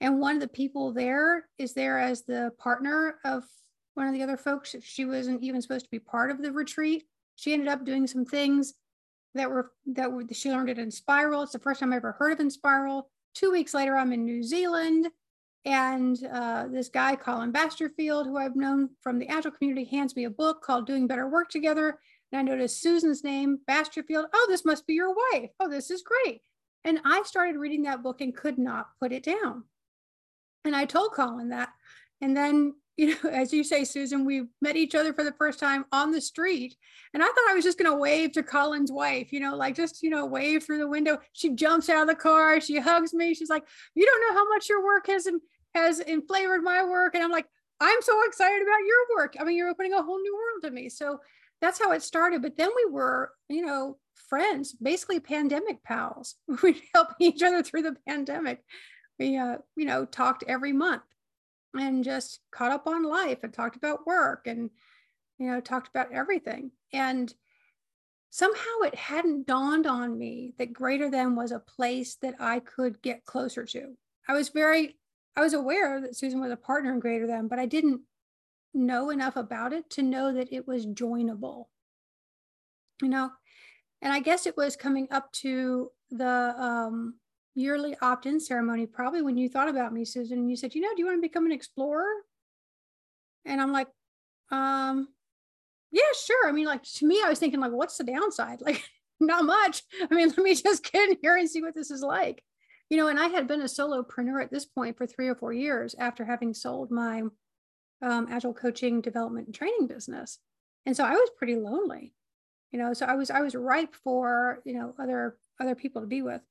And 0.00 0.20
one 0.20 0.36
of 0.36 0.40
the 0.40 0.48
people 0.48 0.92
there 0.92 1.46
is 1.58 1.74
there 1.74 1.98
as 1.98 2.22
the 2.22 2.52
partner 2.58 3.16
of 3.24 3.44
one 3.94 4.06
of 4.06 4.14
the 4.14 4.22
other 4.22 4.36
folks. 4.36 4.74
She 4.82 5.04
wasn't 5.04 5.42
even 5.42 5.62
supposed 5.62 5.86
to 5.86 5.90
be 5.90 5.98
part 5.98 6.30
of 6.30 6.42
the 6.42 6.52
retreat. 6.52 7.04
She 7.36 7.52
ended 7.52 7.68
up 7.68 7.84
doing 7.84 8.06
some 8.06 8.24
things 8.24 8.74
that 9.34 9.50
were 9.50 9.72
that 9.86 10.12
were 10.12 10.24
she 10.32 10.50
learned 10.50 10.68
it 10.68 10.78
Enspiral. 10.78 11.42
It's 11.42 11.52
the 11.52 11.58
first 11.58 11.80
time 11.80 11.92
I 11.92 11.96
ever 11.96 12.12
heard 12.12 12.32
of 12.32 12.38
Enspiral. 12.38 13.04
Two 13.34 13.50
weeks 13.50 13.74
later, 13.74 13.96
I'm 13.96 14.12
in 14.12 14.24
New 14.24 14.42
Zealand. 14.42 15.08
And 15.64 16.18
uh, 16.30 16.66
this 16.70 16.88
guy, 16.88 17.16
Colin 17.16 17.52
Basterfield, 17.52 18.26
who 18.26 18.36
I've 18.36 18.56
known 18.56 18.90
from 19.00 19.18
the 19.18 19.28
Agile 19.28 19.50
community, 19.50 19.84
hands 19.84 20.14
me 20.14 20.24
a 20.24 20.30
book 20.30 20.62
called 20.62 20.86
Doing 20.86 21.06
Better 21.06 21.28
Work 21.28 21.48
Together. 21.48 21.98
And 22.30 22.38
I 22.38 22.42
noticed 22.42 22.82
Susan's 22.82 23.24
name, 23.24 23.60
Basterfield. 23.68 24.26
Oh, 24.34 24.46
this 24.48 24.64
must 24.64 24.86
be 24.86 24.94
your 24.94 25.14
wife. 25.32 25.50
Oh, 25.60 25.68
this 25.70 25.90
is 25.90 26.02
great. 26.02 26.42
And 26.84 27.00
I 27.04 27.22
started 27.22 27.56
reading 27.56 27.84
that 27.84 28.02
book 28.02 28.20
and 28.20 28.36
could 28.36 28.58
not 28.58 28.88
put 29.00 29.12
it 29.12 29.22
down. 29.22 29.64
And 30.66 30.76
I 30.76 30.84
told 30.84 31.12
Colin 31.12 31.48
that. 31.50 31.70
And 32.20 32.36
then 32.36 32.74
you 32.96 33.08
know, 33.08 33.30
as 33.30 33.52
you 33.52 33.64
say, 33.64 33.82
Susan, 33.82 34.24
we 34.24 34.44
met 34.62 34.76
each 34.76 34.94
other 34.94 35.12
for 35.12 35.24
the 35.24 35.32
first 35.32 35.58
time 35.58 35.84
on 35.90 36.12
the 36.12 36.20
street. 36.20 36.76
And 37.12 37.24
I 37.24 37.26
thought 37.26 37.50
I 37.50 37.54
was 37.54 37.64
just 37.64 37.76
going 37.76 37.90
to 37.90 37.98
wave 37.98 38.30
to 38.32 38.42
Colin's 38.44 38.92
wife, 38.92 39.32
you 39.32 39.40
know, 39.40 39.56
like 39.56 39.74
just, 39.74 40.00
you 40.00 40.10
know, 40.10 40.24
wave 40.26 40.62
through 40.62 40.78
the 40.78 40.86
window. 40.86 41.18
She 41.32 41.50
jumps 41.56 41.88
out 41.88 42.02
of 42.02 42.08
the 42.08 42.14
car. 42.14 42.60
She 42.60 42.78
hugs 42.78 43.12
me. 43.12 43.34
She's 43.34 43.50
like, 43.50 43.64
you 43.96 44.06
don't 44.06 44.20
know 44.28 44.38
how 44.38 44.48
much 44.48 44.68
your 44.68 44.84
work 44.84 45.08
has, 45.08 45.26
has 45.74 46.00
inflavored 46.00 46.62
my 46.62 46.84
work. 46.84 47.14
And 47.14 47.24
I'm 47.24 47.32
like, 47.32 47.46
I'm 47.80 48.02
so 48.02 48.18
excited 48.26 48.62
about 48.62 48.86
your 48.86 49.16
work. 49.16 49.34
I 49.38 49.44
mean, 49.44 49.56
you're 49.56 49.68
opening 49.68 49.92
a 49.92 50.02
whole 50.02 50.20
new 50.20 50.34
world 50.34 50.62
to 50.64 50.70
me. 50.70 50.88
So 50.88 51.20
that's 51.60 51.80
how 51.80 51.92
it 51.92 52.02
started. 52.02 52.42
But 52.42 52.56
then 52.56 52.70
we 52.74 52.90
were, 52.90 53.32
you 53.48 53.64
know, 53.64 53.98
friends, 54.28 54.72
basically 54.72 55.20
pandemic 55.20 55.82
pals. 55.82 56.36
We 56.62 56.82
help 56.94 57.08
each 57.20 57.42
other 57.42 57.62
through 57.62 57.82
the 57.82 57.96
pandemic. 58.06 58.60
We, 59.18 59.36
uh, 59.36 59.58
you 59.76 59.84
know, 59.84 60.04
talked 60.04 60.44
every 60.46 60.72
month 60.72 61.02
and 61.74 62.04
just 62.04 62.40
caught 62.52 62.72
up 62.72 62.86
on 62.86 63.02
life 63.02 63.38
and 63.42 63.52
talked 63.52 63.76
about 63.76 64.06
work 64.06 64.46
and 64.46 64.70
you 65.38 65.50
know 65.50 65.60
talked 65.60 65.88
about 65.88 66.12
everything 66.12 66.70
and 66.92 67.32
somehow 68.30 68.80
it 68.82 68.94
hadn't 68.94 69.46
dawned 69.46 69.86
on 69.86 70.16
me 70.16 70.54
that 70.58 70.72
greater 70.72 71.10
than 71.10 71.36
was 71.36 71.52
a 71.52 71.58
place 71.58 72.16
that 72.22 72.34
i 72.40 72.60
could 72.60 73.00
get 73.02 73.24
closer 73.24 73.64
to 73.64 73.96
i 74.28 74.32
was 74.32 74.50
very 74.50 74.96
i 75.36 75.40
was 75.40 75.54
aware 75.54 76.00
that 76.00 76.16
susan 76.16 76.40
was 76.40 76.52
a 76.52 76.56
partner 76.56 76.92
in 76.92 77.00
greater 77.00 77.26
than 77.26 77.48
but 77.48 77.58
i 77.58 77.66
didn't 77.66 78.00
know 78.72 79.10
enough 79.10 79.36
about 79.36 79.72
it 79.72 79.88
to 79.88 80.02
know 80.02 80.32
that 80.32 80.52
it 80.52 80.66
was 80.66 80.86
joinable 80.86 81.66
you 83.02 83.08
know, 83.08 83.30
and 84.02 84.12
I 84.12 84.20
guess 84.20 84.46
it 84.46 84.56
was 84.56 84.76
coming 84.76 85.08
up 85.10 85.32
to 85.32 85.90
the 86.10 86.54
um, 86.58 87.14
yearly 87.54 87.96
opt-in 88.00 88.40
ceremony, 88.40 88.86
probably 88.86 89.22
when 89.22 89.36
you 89.36 89.48
thought 89.48 89.68
about 89.68 89.92
me, 89.92 90.04
Susan, 90.04 90.38
and 90.38 90.50
you 90.50 90.56
said, 90.56 90.74
you 90.74 90.80
know, 90.80 90.90
do 90.94 91.00
you 91.00 91.06
want 91.06 91.18
to 91.18 91.28
become 91.28 91.46
an 91.46 91.52
explorer? 91.52 92.12
And 93.44 93.60
I'm 93.60 93.72
like, 93.72 93.88
um, 94.50 95.08
yeah, 95.90 96.02
sure. 96.24 96.48
I 96.48 96.52
mean, 96.52 96.66
like 96.66 96.82
to 96.82 97.06
me, 97.06 97.22
I 97.24 97.28
was 97.28 97.38
thinking, 97.38 97.60
like, 97.60 97.72
what's 97.72 97.96
the 97.96 98.04
downside? 98.04 98.60
Like, 98.64 98.82
not 99.20 99.44
much. 99.44 99.84
I 100.10 100.12
mean, 100.12 100.28
let 100.28 100.38
me 100.38 100.54
just 100.56 100.90
get 100.90 101.08
in 101.08 101.16
here 101.22 101.36
and 101.36 101.48
see 101.48 101.62
what 101.62 101.74
this 101.74 101.92
is 101.92 102.02
like. 102.02 102.42
You 102.90 102.96
know, 102.98 103.08
and 103.08 103.18
I 103.18 103.28
had 103.28 103.46
been 103.46 103.62
a 103.62 103.64
solopreneur 103.64 104.42
at 104.42 104.50
this 104.50 104.66
point 104.66 104.96
for 104.96 105.06
three 105.06 105.28
or 105.28 105.34
four 105.34 105.52
years 105.52 105.94
after 105.98 106.24
having 106.24 106.54
sold 106.54 106.90
my 106.90 107.22
um, 108.02 108.28
agile 108.30 108.52
coaching, 108.52 109.00
development, 109.00 109.46
and 109.46 109.54
training 109.54 109.86
business. 109.86 110.38
And 110.86 110.96
so 110.96 111.04
I 111.04 111.12
was 111.12 111.30
pretty 111.36 111.56
lonely, 111.56 112.12
you 112.72 112.78
know. 112.78 112.92
So 112.92 113.06
I 113.06 113.14
was 113.14 113.30
I 113.30 113.40
was 113.40 113.54
ripe 113.54 113.94
for 113.94 114.60
you 114.64 114.74
know 114.74 114.94
other 114.98 115.38
other 115.60 115.74
people 115.74 116.02
to 116.02 116.06
be 116.06 116.22
with. 116.22 116.42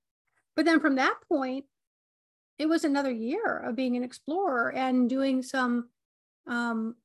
But 0.55 0.65
then 0.65 0.79
from 0.79 0.95
that 0.95 1.15
point, 1.27 1.65
it 2.57 2.67
was 2.67 2.83
another 2.83 3.11
year 3.11 3.57
of 3.57 3.75
being 3.75 3.95
an 3.95 4.03
explorer 4.03 4.71
and 4.71 5.09
doing 5.09 5.41
some 5.43 5.89
um, 6.47 6.95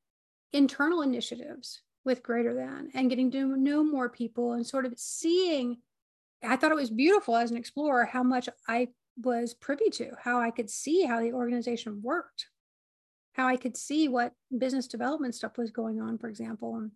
internal 0.53 1.03
initiatives 1.03 1.83
with 2.05 2.23
greater 2.23 2.55
than 2.55 2.91
and 2.95 3.11
getting 3.11 3.31
to 3.31 3.57
know 3.57 3.83
more 3.85 4.09
people 4.09 4.53
and 4.53 4.67
sort 4.67 4.87
of 4.87 4.95
seeing 4.97 5.77
i 6.43 6.57
thought 6.57 6.73
it 6.73 6.77
was 6.77 6.91
beautiful 6.91 7.37
as 7.37 7.51
an 7.51 7.57
explorer 7.57 8.07
how 8.07 8.23
much 8.23 8.49
i 8.67 8.89
was 9.23 9.55
privy 9.55 9.91
to 9.91 10.11
how 10.23 10.41
i 10.41 10.51
could 10.51 10.71
see 10.71 11.05
how 11.05 11.21
the 11.21 11.33
organization 11.33 12.01
worked 12.03 12.47
how 13.35 13.47
i 13.47 13.57
could 13.57 13.77
see 13.77 14.09
what 14.09 14.33
business 14.57 14.87
development 14.87 15.35
stuff 15.35 15.57
was 15.59 15.71
going 15.71 16.01
on 16.01 16.19
for 16.19 16.29
example 16.29 16.77
and 16.77 16.91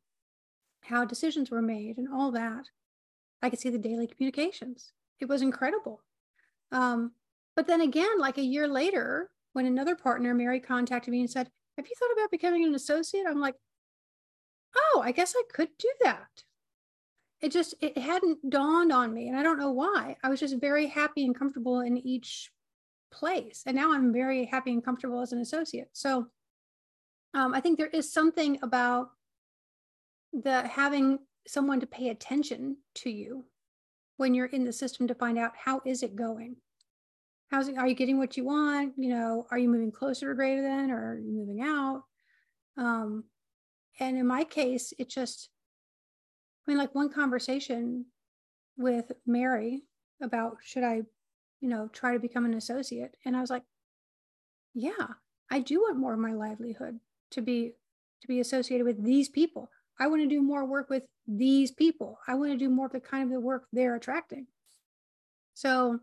how 0.82 1.04
decisions 1.04 1.50
were 1.50 1.62
made 1.62 1.98
and 1.98 2.08
all 2.12 2.32
that. 2.32 2.66
I 3.40 3.50
could 3.50 3.60
see 3.60 3.70
the 3.70 3.78
daily 3.78 4.06
communications. 4.06 4.92
It 5.20 5.28
was 5.28 5.42
incredible. 5.42 6.02
Um, 6.70 7.12
but 7.54 7.66
then 7.66 7.80
again 7.80 8.18
like 8.18 8.38
a 8.38 8.42
year 8.42 8.66
later 8.66 9.30
when 9.52 9.66
another 9.66 9.94
partner 9.94 10.32
mary 10.32 10.58
contacted 10.58 11.12
me 11.12 11.20
and 11.20 11.28
said 11.28 11.50
have 11.76 11.86
you 11.86 11.94
thought 11.98 12.12
about 12.14 12.30
becoming 12.30 12.64
an 12.64 12.74
associate? 12.74 13.26
I'm 13.28 13.40
like 13.40 13.56
oh, 14.74 15.02
I 15.04 15.12
guess 15.12 15.34
I 15.36 15.42
could 15.52 15.68
do 15.78 15.92
that. 16.00 16.44
It 17.42 17.50
just 17.50 17.74
it 17.80 17.98
hadn't 17.98 18.48
dawned 18.48 18.92
on 18.92 19.12
me, 19.12 19.28
and 19.28 19.36
I 19.36 19.42
don't 19.42 19.58
know 19.58 19.72
why. 19.72 20.16
I 20.22 20.28
was 20.28 20.40
just 20.40 20.60
very 20.60 20.86
happy 20.86 21.24
and 21.24 21.36
comfortable 21.36 21.80
in 21.80 21.98
each 21.98 22.50
place, 23.10 23.62
and 23.66 23.76
now 23.76 23.92
I'm 23.92 24.12
very 24.12 24.46
happy 24.46 24.72
and 24.72 24.84
comfortable 24.84 25.20
as 25.20 25.32
an 25.32 25.40
associate. 25.40 25.88
So 25.92 26.28
um, 27.34 27.54
I 27.54 27.60
think 27.60 27.78
there 27.78 27.88
is 27.88 28.12
something 28.12 28.58
about 28.62 29.10
the 30.32 30.66
having 30.66 31.18
someone 31.46 31.80
to 31.80 31.86
pay 31.86 32.08
attention 32.08 32.76
to 32.94 33.10
you 33.10 33.44
when 34.16 34.34
you're 34.34 34.46
in 34.46 34.64
the 34.64 34.72
system 34.72 35.08
to 35.08 35.14
find 35.14 35.36
out 35.36 35.52
how 35.56 35.80
is 35.84 36.02
it 36.02 36.14
going 36.14 36.56
how's 37.50 37.66
it 37.68 37.76
are 37.76 37.88
you 37.88 37.94
getting 37.94 38.18
what 38.18 38.36
you 38.36 38.44
want 38.44 38.92
you 38.96 39.10
know 39.10 39.44
are 39.50 39.58
you 39.58 39.68
moving 39.68 39.90
closer 39.90 40.28
to 40.28 40.34
greater 40.34 40.62
than 40.62 40.90
or 40.90 41.14
are 41.14 41.18
you 41.18 41.32
moving 41.32 41.60
out 41.60 42.04
um, 42.76 43.24
and 44.00 44.16
in 44.16 44.26
my 44.26 44.44
case, 44.44 44.92
it 44.98 45.08
just, 45.08 45.48
I 46.66 46.70
mean, 46.70 46.78
like 46.78 46.94
one 46.94 47.12
conversation 47.12 48.06
with 48.76 49.12
Mary 49.26 49.82
about 50.22 50.58
should 50.62 50.84
I, 50.84 51.02
you 51.60 51.68
know, 51.68 51.88
try 51.92 52.12
to 52.12 52.20
become 52.20 52.44
an 52.44 52.54
associate. 52.54 53.16
And 53.24 53.36
I 53.36 53.40
was 53.40 53.50
like, 53.50 53.64
yeah, 54.74 55.08
I 55.50 55.60
do 55.60 55.80
want 55.80 55.98
more 55.98 56.14
of 56.14 56.18
my 56.18 56.32
livelihood 56.32 57.00
to 57.32 57.40
be 57.40 57.72
to 58.20 58.28
be 58.28 58.40
associated 58.40 58.84
with 58.84 59.02
these 59.02 59.28
people. 59.28 59.70
I 59.98 60.06
want 60.06 60.22
to 60.22 60.28
do 60.28 60.40
more 60.40 60.64
work 60.64 60.88
with 60.88 61.02
these 61.26 61.72
people. 61.72 62.18
I 62.26 62.34
want 62.34 62.52
to 62.52 62.56
do 62.56 62.70
more 62.70 62.86
of 62.86 62.92
the 62.92 63.00
kind 63.00 63.24
of 63.24 63.30
the 63.30 63.40
work 63.40 63.66
they're 63.72 63.96
attracting. 63.96 64.46
So 65.54 66.00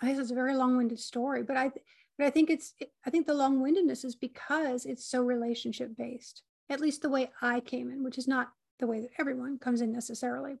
I 0.00 0.08
guess 0.08 0.18
it's 0.18 0.30
a 0.30 0.34
very 0.34 0.54
long-winded 0.54 1.00
story, 1.00 1.42
but 1.42 1.56
I 1.56 1.70
but 2.16 2.26
I 2.26 2.30
think 2.30 2.50
it's, 2.50 2.74
I 3.04 3.10
think 3.10 3.26
the 3.26 3.34
long 3.34 3.60
windedness 3.60 4.04
is 4.04 4.14
because 4.14 4.86
it's 4.86 5.04
so 5.04 5.22
relationship 5.22 5.96
based, 5.96 6.42
at 6.70 6.80
least 6.80 7.02
the 7.02 7.08
way 7.08 7.30
I 7.42 7.60
came 7.60 7.90
in, 7.90 8.04
which 8.04 8.18
is 8.18 8.28
not 8.28 8.52
the 8.80 8.86
way 8.86 9.00
that 9.00 9.10
everyone 9.18 9.58
comes 9.58 9.80
in 9.80 9.92
necessarily. 9.92 10.56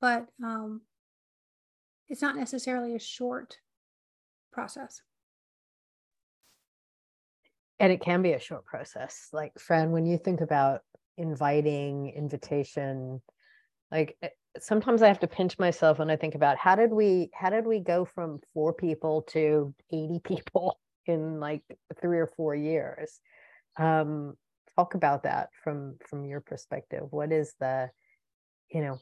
But 0.00 0.26
um, 0.42 0.82
it's 2.08 2.22
not 2.22 2.36
necessarily 2.36 2.94
a 2.94 3.00
short 3.00 3.58
process. 4.52 5.02
And 7.80 7.92
it 7.92 8.00
can 8.00 8.22
be 8.22 8.32
a 8.32 8.40
short 8.40 8.64
process. 8.64 9.28
Like, 9.32 9.52
Fran, 9.58 9.92
when 9.92 10.04
you 10.06 10.18
think 10.18 10.40
about 10.40 10.80
inviting, 11.16 12.12
invitation, 12.16 13.20
like 13.90 14.16
eh, 14.22 14.28
sometimes 14.58 15.02
I 15.02 15.08
have 15.08 15.20
to 15.20 15.26
pinch 15.26 15.58
myself 15.58 15.98
when 15.98 16.10
I 16.10 16.16
think 16.16 16.34
about 16.34 16.58
how 16.58 16.74
did 16.74 16.92
we 16.92 17.30
how 17.32 17.50
did 17.50 17.66
we 17.66 17.80
go 17.80 18.04
from 18.04 18.40
four 18.52 18.72
people 18.72 19.22
to 19.30 19.74
80 19.92 20.20
people 20.24 20.78
in 21.06 21.40
like 21.40 21.62
three 22.00 22.18
or 22.18 22.30
four 22.36 22.54
years? 22.54 23.20
Um, 23.78 24.34
talk 24.78 24.94
about 24.94 25.24
that 25.24 25.48
from 25.62 25.96
from 26.08 26.24
your 26.24 26.40
perspective. 26.40 27.04
What 27.10 27.32
is 27.32 27.54
the, 27.58 27.90
you 28.70 28.80
know, 28.80 28.98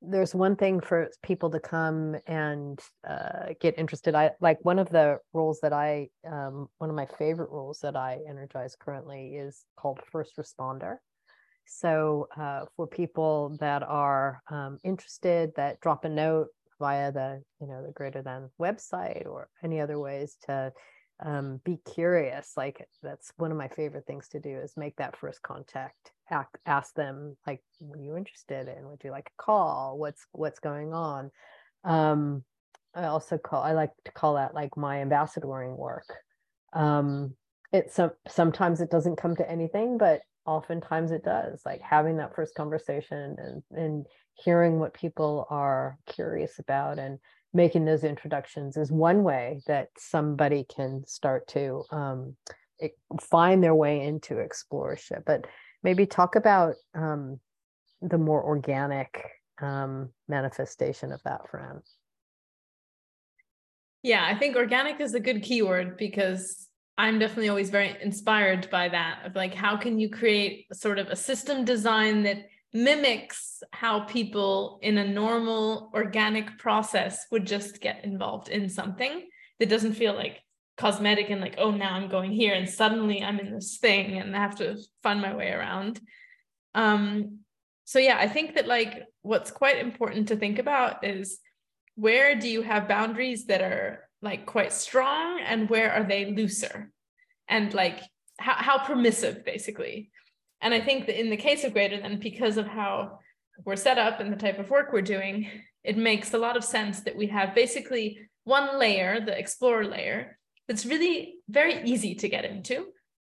there's 0.00 0.34
one 0.34 0.56
thing 0.56 0.80
for 0.80 1.10
people 1.22 1.50
to 1.50 1.60
come 1.60 2.16
and 2.26 2.80
uh, 3.08 3.52
get 3.60 3.78
interested. 3.78 4.14
I 4.14 4.30
like 4.40 4.58
one 4.62 4.78
of 4.78 4.88
the 4.88 5.18
roles 5.32 5.60
that 5.60 5.72
I, 5.72 6.08
um, 6.30 6.68
one 6.78 6.90
of 6.90 6.96
my 6.96 7.06
favorite 7.18 7.50
roles 7.50 7.80
that 7.82 7.96
I 7.96 8.18
energize 8.28 8.76
currently 8.78 9.36
is 9.36 9.64
called 9.78 10.00
first 10.10 10.36
responder. 10.38 10.96
So 11.66 12.28
uh, 12.38 12.66
for 12.76 12.86
people 12.86 13.56
that 13.60 13.82
are 13.82 14.40
um, 14.50 14.78
interested, 14.84 15.52
that 15.56 15.80
drop 15.80 16.04
a 16.04 16.08
note 16.08 16.48
via 16.78 17.10
the 17.10 17.42
you 17.60 17.66
know 17.66 17.84
the 17.84 17.92
greater 17.92 18.22
than 18.22 18.50
website 18.60 19.26
or 19.26 19.48
any 19.64 19.80
other 19.80 19.98
ways 19.98 20.36
to 20.46 20.72
um, 21.20 21.60
be 21.64 21.78
curious. 21.84 22.52
Like 22.56 22.86
that's 23.02 23.32
one 23.36 23.50
of 23.50 23.56
my 23.56 23.68
favorite 23.68 24.06
things 24.06 24.28
to 24.28 24.40
do 24.40 24.58
is 24.58 24.76
make 24.76 24.96
that 24.96 25.16
first 25.16 25.42
contact. 25.42 26.12
Ask, 26.30 26.94
them 26.94 27.36
like, 27.46 27.62
"What 27.78 27.98
are 27.98 28.02
you 28.02 28.16
interested 28.16 28.68
in? 28.68 28.88
Would 28.88 29.02
you 29.04 29.10
like 29.12 29.30
a 29.38 29.42
call? 29.42 29.96
What's 29.98 30.26
what's 30.32 30.58
going 30.58 30.92
on?" 30.92 31.30
Um, 31.84 32.44
I 32.94 33.06
also 33.06 33.38
call 33.38 33.62
I 33.62 33.72
like 33.72 33.92
to 34.04 34.12
call 34.12 34.34
that 34.34 34.54
like 34.54 34.76
my 34.76 34.96
ambassadoring 34.98 35.76
work. 35.76 36.12
Um, 36.72 37.34
it 37.72 37.92
some 37.92 38.10
sometimes 38.28 38.80
it 38.80 38.90
doesn't 38.90 39.16
come 39.16 39.36
to 39.36 39.50
anything, 39.50 39.98
but 39.98 40.22
oftentimes 40.46 41.10
it 41.10 41.24
does 41.24 41.62
like 41.66 41.80
having 41.80 42.16
that 42.16 42.34
first 42.34 42.54
conversation 42.54 43.36
and 43.38 43.62
and 43.70 44.06
hearing 44.34 44.78
what 44.78 44.94
people 44.94 45.46
are 45.50 45.98
curious 46.06 46.58
about 46.58 46.98
and 46.98 47.18
making 47.56 47.84
those 47.84 48.04
introductions 48.04 48.76
is 48.76 48.92
one 48.92 49.22
way 49.22 49.60
that 49.66 49.88
somebody 49.96 50.64
can 50.64 51.02
start 51.06 51.48
to 51.48 51.82
um, 51.90 52.36
find 53.20 53.64
their 53.64 53.74
way 53.74 54.02
into 54.02 54.34
explorership 54.34 55.24
but 55.26 55.46
maybe 55.82 56.06
talk 56.06 56.36
about 56.36 56.74
um, 56.94 57.40
the 58.02 58.18
more 58.18 58.42
organic 58.44 59.24
um, 59.60 60.10
manifestation 60.28 61.10
of 61.12 61.22
that 61.24 61.40
Fran 61.50 61.80
yeah 64.02 64.26
i 64.26 64.38
think 64.38 64.54
organic 64.54 65.00
is 65.00 65.14
a 65.14 65.20
good 65.20 65.42
keyword 65.42 65.96
because 65.96 66.68
I'm 66.98 67.18
definitely 67.18 67.50
always 67.50 67.68
very 67.68 67.94
inspired 68.00 68.70
by 68.70 68.88
that 68.88 69.26
of 69.26 69.34
like 69.34 69.52
how 69.52 69.76
can 69.76 69.98
you 69.98 70.08
create 70.08 70.66
sort 70.72 70.98
of 70.98 71.08
a 71.08 71.16
system 71.16 71.62
design 71.64 72.22
that 72.22 72.46
mimics 72.72 73.62
how 73.72 74.00
people 74.00 74.78
in 74.82 74.98
a 74.98 75.08
normal 75.08 75.90
organic 75.94 76.58
process 76.58 77.26
would 77.30 77.46
just 77.46 77.80
get 77.80 78.04
involved 78.04 78.48
in 78.48 78.68
something 78.68 79.28
that 79.58 79.68
doesn't 79.68 79.94
feel 79.94 80.14
like 80.14 80.42
cosmetic 80.76 81.30
and 81.30 81.40
like 81.40 81.54
oh 81.58 81.70
now 81.70 81.94
I'm 81.94 82.08
going 82.08 82.32
here 82.32 82.54
and 82.54 82.68
suddenly 82.68 83.22
I'm 83.22 83.40
in 83.40 83.52
this 83.52 83.78
thing 83.78 84.18
and 84.18 84.36
I 84.36 84.40
have 84.40 84.56
to 84.56 84.76
find 85.02 85.22
my 85.22 85.34
way 85.34 85.50
around. 85.50 86.00
Um 86.74 87.38
so 87.84 87.98
yeah, 87.98 88.18
I 88.18 88.28
think 88.28 88.56
that 88.56 88.66
like 88.66 89.04
what's 89.22 89.50
quite 89.50 89.78
important 89.78 90.28
to 90.28 90.36
think 90.36 90.58
about 90.58 91.04
is 91.04 91.38
where 91.94 92.34
do 92.34 92.48
you 92.48 92.62
have 92.62 92.88
boundaries 92.88 93.46
that 93.46 93.62
are 93.62 94.08
like 94.20 94.44
quite 94.44 94.72
strong 94.72 95.40
and 95.40 95.70
where 95.70 95.92
are 95.92 96.04
they 96.04 96.32
looser 96.32 96.90
and 97.48 97.72
like 97.72 98.00
how, 98.38 98.54
how 98.54 98.78
permissive 98.78 99.44
basically 99.44 100.10
and 100.60 100.74
i 100.74 100.80
think 100.80 101.06
that 101.06 101.18
in 101.18 101.30
the 101.30 101.36
case 101.36 101.64
of 101.64 101.72
greater 101.72 102.00
than 102.00 102.18
because 102.18 102.56
of 102.56 102.66
how 102.66 103.18
we're 103.64 103.76
set 103.76 103.98
up 103.98 104.20
and 104.20 104.32
the 104.32 104.36
type 104.36 104.58
of 104.58 104.70
work 104.70 104.92
we're 104.92 105.02
doing 105.02 105.48
it 105.84 105.96
makes 105.96 106.34
a 106.34 106.38
lot 106.38 106.56
of 106.56 106.64
sense 106.64 107.00
that 107.00 107.16
we 107.16 107.26
have 107.26 107.54
basically 107.54 108.18
one 108.44 108.78
layer 108.78 109.20
the 109.20 109.38
explorer 109.38 109.84
layer 109.84 110.38
that's 110.68 110.86
really 110.86 111.36
very 111.48 111.82
easy 111.84 112.14
to 112.14 112.28
get 112.28 112.44
into 112.44 112.86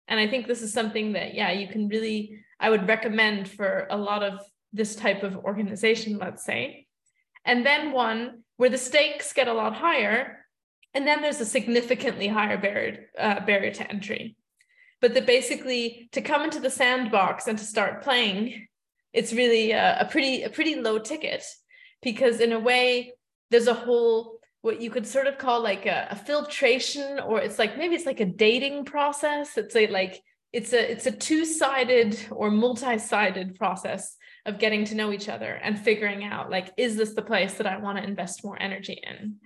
and 0.09 0.19
i 0.21 0.27
think 0.27 0.47
this 0.47 0.63
is 0.63 0.73
something 0.73 1.13
that 1.13 1.35
yeah 1.35 1.51
you 1.51 1.69
can 1.69 1.89
really 1.89 2.39
i 2.61 2.69
would 2.71 2.89
recommend 2.89 3.49
for 3.49 3.87
a 3.91 3.97
lot 3.97 4.23
of 4.23 4.41
this 4.73 4.95
type 4.97 5.23
of 5.23 5.37
organization 5.37 6.19
let's 6.19 6.45
say 6.45 6.87
and 7.45 7.65
then 7.65 7.93
one 7.93 8.43
where 8.57 8.69
the 8.69 8.77
stakes 8.77 9.33
get 9.33 9.49
a 9.49 9.53
lot 9.53 9.75
higher 9.75 10.39
and 10.95 11.07
then 11.07 11.23
there's 11.23 11.41
a 11.41 11.47
significantly 11.47 12.29
higher 12.29 12.59
barrier, 12.59 13.11
uh, 13.19 13.41
barrier 13.45 13.73
to 13.73 13.91
entry. 13.91 14.37
But 15.01 15.15
that 15.15 15.27
basically 15.27 16.09
to 16.13 16.21
come 16.21 16.43
into 16.43 16.61
the 16.61 16.71
sandbox 16.71 17.47
and 17.47 17.59
to 17.59 17.65
start 17.65 18.03
playing 18.03 18.69
it's 19.13 19.33
really 19.33 19.73
a, 19.73 20.01
a 20.01 20.05
pretty 20.05 20.43
a 20.43 20.51
pretty 20.51 20.77
low 20.77 20.99
ticket 20.99 21.45
because 22.03 22.41
in 22.41 22.53
a 22.53 22.59
way 22.59 23.13
there's 23.51 23.67
a 23.67 23.75
whole 23.75 24.39
what 24.61 24.81
you 24.81 24.91
could 24.91 25.07
sort 25.07 25.27
of 25.27 25.39
call 25.39 25.63
like 25.63 25.87
a, 25.87 26.09
a, 26.11 26.17
filtration 26.17 27.21
or 27.21 27.41
it's 27.41 27.59
like 27.59 27.79
maybe 27.79 27.95
it's 27.95 28.07
like 28.07 28.21
a 28.21 28.25
dating 28.25 28.85
process. 28.85 29.57
It's 29.57 29.77
a 29.77 29.87
like 29.87 30.21
it's 30.53 30.73
a 30.73 30.93
it's 30.93 31.07
a 31.07 31.13
two-sided 31.13 32.19
or 32.31 32.51
multi-sided 32.51 33.55
process 33.57 34.17
of 34.47 34.59
getting 34.59 34.85
to 34.87 34.95
know 34.95 35.13
each 35.13 35.29
other 35.29 35.53
and 35.53 35.79
figuring 35.79 36.25
out 36.25 36.51
like 36.51 36.73
is 36.77 36.97
this 36.97 37.15
the 37.15 37.23
place 37.23 37.55
that 37.55 37.67
i 37.67 37.77
want 37.77 37.99
to 37.99 38.05
invest 38.05 38.45
more 38.45 38.61
energy 38.61 39.01
in? 39.03 39.37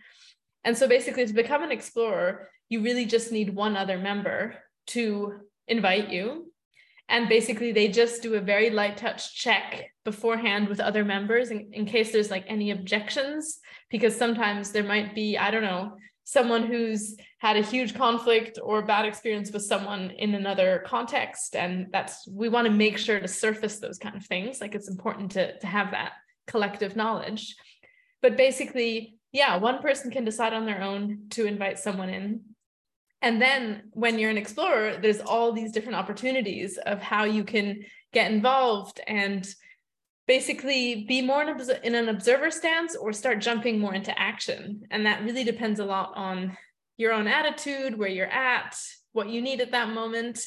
And 0.64 0.76
so 0.76 0.88
basically 0.88 1.26
to 1.26 1.32
become 1.32 1.62
an 1.62 1.72
explorer 1.72 2.48
you 2.68 2.82
really 2.82 3.04
just 3.04 3.32
need 3.32 3.54
one 3.54 3.76
other 3.76 3.98
member 3.98 4.56
to 4.88 5.40
invite 5.68 6.10
you. 6.10 6.52
And 7.08 7.28
basically 7.28 7.72
they 7.72 7.88
just 7.88 8.22
do 8.22 8.34
a 8.34 8.40
very 8.40 8.70
light 8.70 8.96
touch 8.96 9.34
check 9.34 9.90
beforehand 10.04 10.68
with 10.68 10.80
other 10.80 11.04
members 11.04 11.50
in, 11.50 11.70
in 11.72 11.84
case 11.84 12.10
there's 12.10 12.30
like 12.30 12.44
any 12.48 12.70
objections 12.70 13.58
because 13.90 14.16
sometimes 14.16 14.72
there 14.72 14.82
might 14.82 15.14
be 15.14 15.38
i 15.38 15.48
don't 15.50 15.62
know 15.62 15.92
someone 16.24 16.66
who's 16.66 17.16
had 17.38 17.56
a 17.56 17.62
huge 17.62 17.94
conflict 17.94 18.58
or 18.62 18.82
bad 18.82 19.04
experience 19.04 19.50
with 19.50 19.62
someone 19.62 20.10
in 20.10 20.34
another 20.34 20.82
context. 20.86 21.56
And 21.56 21.88
that's 21.90 22.26
we 22.28 22.48
want 22.48 22.66
to 22.66 22.72
make 22.72 22.96
sure 22.96 23.18
to 23.18 23.28
surface 23.28 23.80
those 23.80 23.98
kind 23.98 24.16
of 24.16 24.24
things. 24.24 24.60
Like 24.60 24.74
it's 24.74 24.88
important 24.88 25.32
to, 25.32 25.58
to 25.58 25.66
have 25.66 25.90
that 25.90 26.12
collective 26.46 26.96
knowledge. 26.96 27.56
But 28.20 28.36
basically 28.36 29.16
yeah 29.32 29.56
one 29.56 29.80
person 29.80 30.10
can 30.10 30.24
decide 30.24 30.52
on 30.52 30.66
their 30.66 30.82
own 30.82 31.26
to 31.30 31.46
invite 31.46 31.78
someone 31.78 32.10
in 32.10 32.42
and 33.22 33.40
then 33.40 33.84
when 33.92 34.18
you're 34.18 34.30
an 34.30 34.36
explorer 34.36 34.98
there's 35.00 35.20
all 35.20 35.52
these 35.52 35.72
different 35.72 35.96
opportunities 35.96 36.78
of 36.78 37.00
how 37.00 37.24
you 37.24 37.44
can 37.44 37.82
get 38.12 38.30
involved 38.30 39.00
and 39.06 39.54
basically 40.26 41.04
be 41.04 41.20
more 41.20 41.42
in, 41.42 41.94
an 41.94 42.08
observer 42.08 42.50
stance 42.50 42.94
or 42.96 43.12
start 43.12 43.40
jumping 43.40 43.78
more 43.78 43.94
into 43.94 44.16
action. 44.18 44.82
And 44.90 45.04
that 45.06 45.22
really 45.24 45.44
depends 45.44 45.80
a 45.80 45.84
lot 45.84 46.12
on 46.14 46.56
your 46.96 47.12
own 47.12 47.26
attitude 47.26 47.98
where 47.98 48.08
you're 48.08 48.26
at 48.26 48.76
what 49.12 49.28
you 49.28 49.42
need 49.42 49.60
at 49.60 49.72
that 49.72 49.90
moment. 49.90 50.46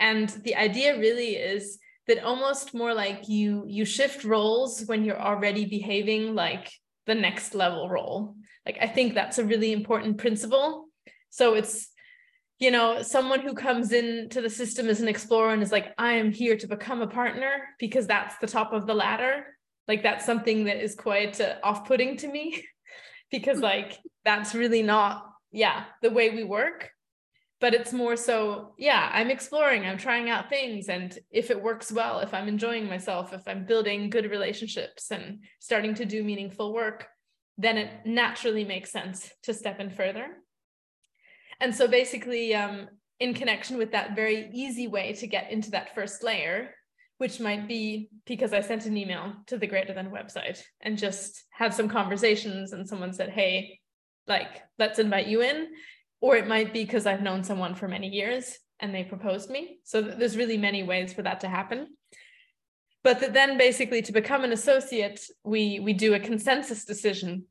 And 0.00 0.28
the 0.28 0.56
idea 0.56 0.98
really 0.98 1.36
is 1.36 1.78
that 2.06 2.24
almost 2.24 2.74
more 2.74 2.94
like 2.94 3.28
you 3.28 3.64
you 3.68 3.84
shift 3.84 4.24
roles 4.24 4.84
when 4.86 5.04
you're 5.04 5.20
already 5.20 5.66
behaving 5.66 6.34
like 6.34 6.72
the 7.06 7.14
next 7.14 7.54
level 7.54 7.88
role. 7.88 8.34
Like 8.64 8.78
i 8.80 8.86
think 8.86 9.14
that's 9.14 9.38
a 9.38 9.44
really 9.44 9.72
important 9.72 10.18
principle 10.18 10.87
so 11.30 11.54
it's 11.54 11.88
you 12.58 12.72
know, 12.72 13.02
someone 13.02 13.40
who 13.40 13.54
comes 13.54 13.92
into 13.92 14.40
the 14.40 14.50
system 14.50 14.88
as 14.88 15.00
an 15.00 15.08
explorer 15.08 15.52
and 15.52 15.62
is 15.62 15.70
like, 15.70 15.94
I 15.96 16.14
am 16.14 16.32
here 16.32 16.56
to 16.56 16.66
become 16.66 17.02
a 17.02 17.06
partner 17.06 17.68
because 17.78 18.06
that's 18.06 18.36
the 18.38 18.48
top 18.48 18.72
of 18.72 18.86
the 18.86 18.94
ladder. 18.94 19.44
Like 19.86 20.02
that's 20.02 20.26
something 20.26 20.64
that 20.64 20.82
is 20.82 20.94
quite 20.94 21.40
uh, 21.40 21.56
off-putting 21.62 22.16
to 22.18 22.28
me 22.28 22.64
because 23.30 23.60
like 23.60 23.96
that's 24.24 24.54
really 24.54 24.82
not, 24.82 25.24
yeah, 25.52 25.84
the 26.02 26.10
way 26.10 26.30
we 26.30 26.42
work. 26.42 26.90
But 27.60 27.74
it's 27.74 27.92
more 27.92 28.14
so, 28.14 28.74
yeah, 28.78 29.10
I'm 29.12 29.30
exploring, 29.30 29.84
I'm 29.84 29.98
trying 29.98 30.30
out 30.30 30.48
things. 30.48 30.88
And 30.88 31.16
if 31.30 31.50
it 31.50 31.60
works 31.60 31.90
well, 31.90 32.20
if 32.20 32.32
I'm 32.32 32.46
enjoying 32.46 32.88
myself, 32.88 33.32
if 33.32 33.46
I'm 33.48 33.66
building 33.66 34.10
good 34.10 34.30
relationships 34.30 35.10
and 35.10 35.40
starting 35.58 35.94
to 35.94 36.04
do 36.04 36.22
meaningful 36.22 36.72
work, 36.72 37.08
then 37.56 37.76
it 37.76 37.90
naturally 38.04 38.64
makes 38.64 38.92
sense 38.92 39.28
to 39.42 39.54
step 39.54 39.80
in 39.80 39.90
further. 39.90 40.28
And 41.60 41.74
so 41.74 41.88
basically, 41.88 42.54
um, 42.54 42.88
in 43.20 43.34
connection 43.34 43.78
with 43.78 43.92
that 43.92 44.14
very 44.14 44.50
easy 44.52 44.86
way 44.86 45.12
to 45.14 45.26
get 45.26 45.50
into 45.50 45.72
that 45.72 45.94
first 45.94 46.22
layer, 46.22 46.70
which 47.18 47.40
might 47.40 47.66
be 47.66 48.10
because 48.26 48.52
I 48.52 48.60
sent 48.60 48.86
an 48.86 48.96
email 48.96 49.32
to 49.46 49.58
the 49.58 49.66
Greater 49.66 49.92
Than 49.92 50.10
website 50.10 50.62
and 50.80 50.96
just 50.96 51.44
had 51.50 51.74
some 51.74 51.88
conversations 51.88 52.72
and 52.72 52.88
someone 52.88 53.12
said, 53.12 53.30
hey, 53.30 53.80
like, 54.28 54.62
let's 54.78 55.00
invite 55.00 55.26
you 55.26 55.42
in. 55.42 55.68
Or 56.20 56.36
it 56.36 56.46
might 56.46 56.72
be 56.72 56.84
because 56.84 57.06
I've 57.06 57.22
known 57.22 57.42
someone 57.42 57.74
for 57.74 57.88
many 57.88 58.08
years 58.08 58.56
and 58.80 58.94
they 58.94 59.02
proposed 59.02 59.50
me. 59.50 59.80
So 59.84 60.00
there's 60.00 60.36
really 60.36 60.58
many 60.58 60.84
ways 60.84 61.12
for 61.12 61.22
that 61.22 61.40
to 61.40 61.48
happen. 61.48 61.88
But 63.02 63.32
then 63.32 63.58
basically 63.58 64.02
to 64.02 64.12
become 64.12 64.44
an 64.44 64.52
associate, 64.52 65.20
we, 65.44 65.80
we 65.80 65.92
do 65.92 66.14
a 66.14 66.20
consensus 66.20 66.84
decision 66.84 67.46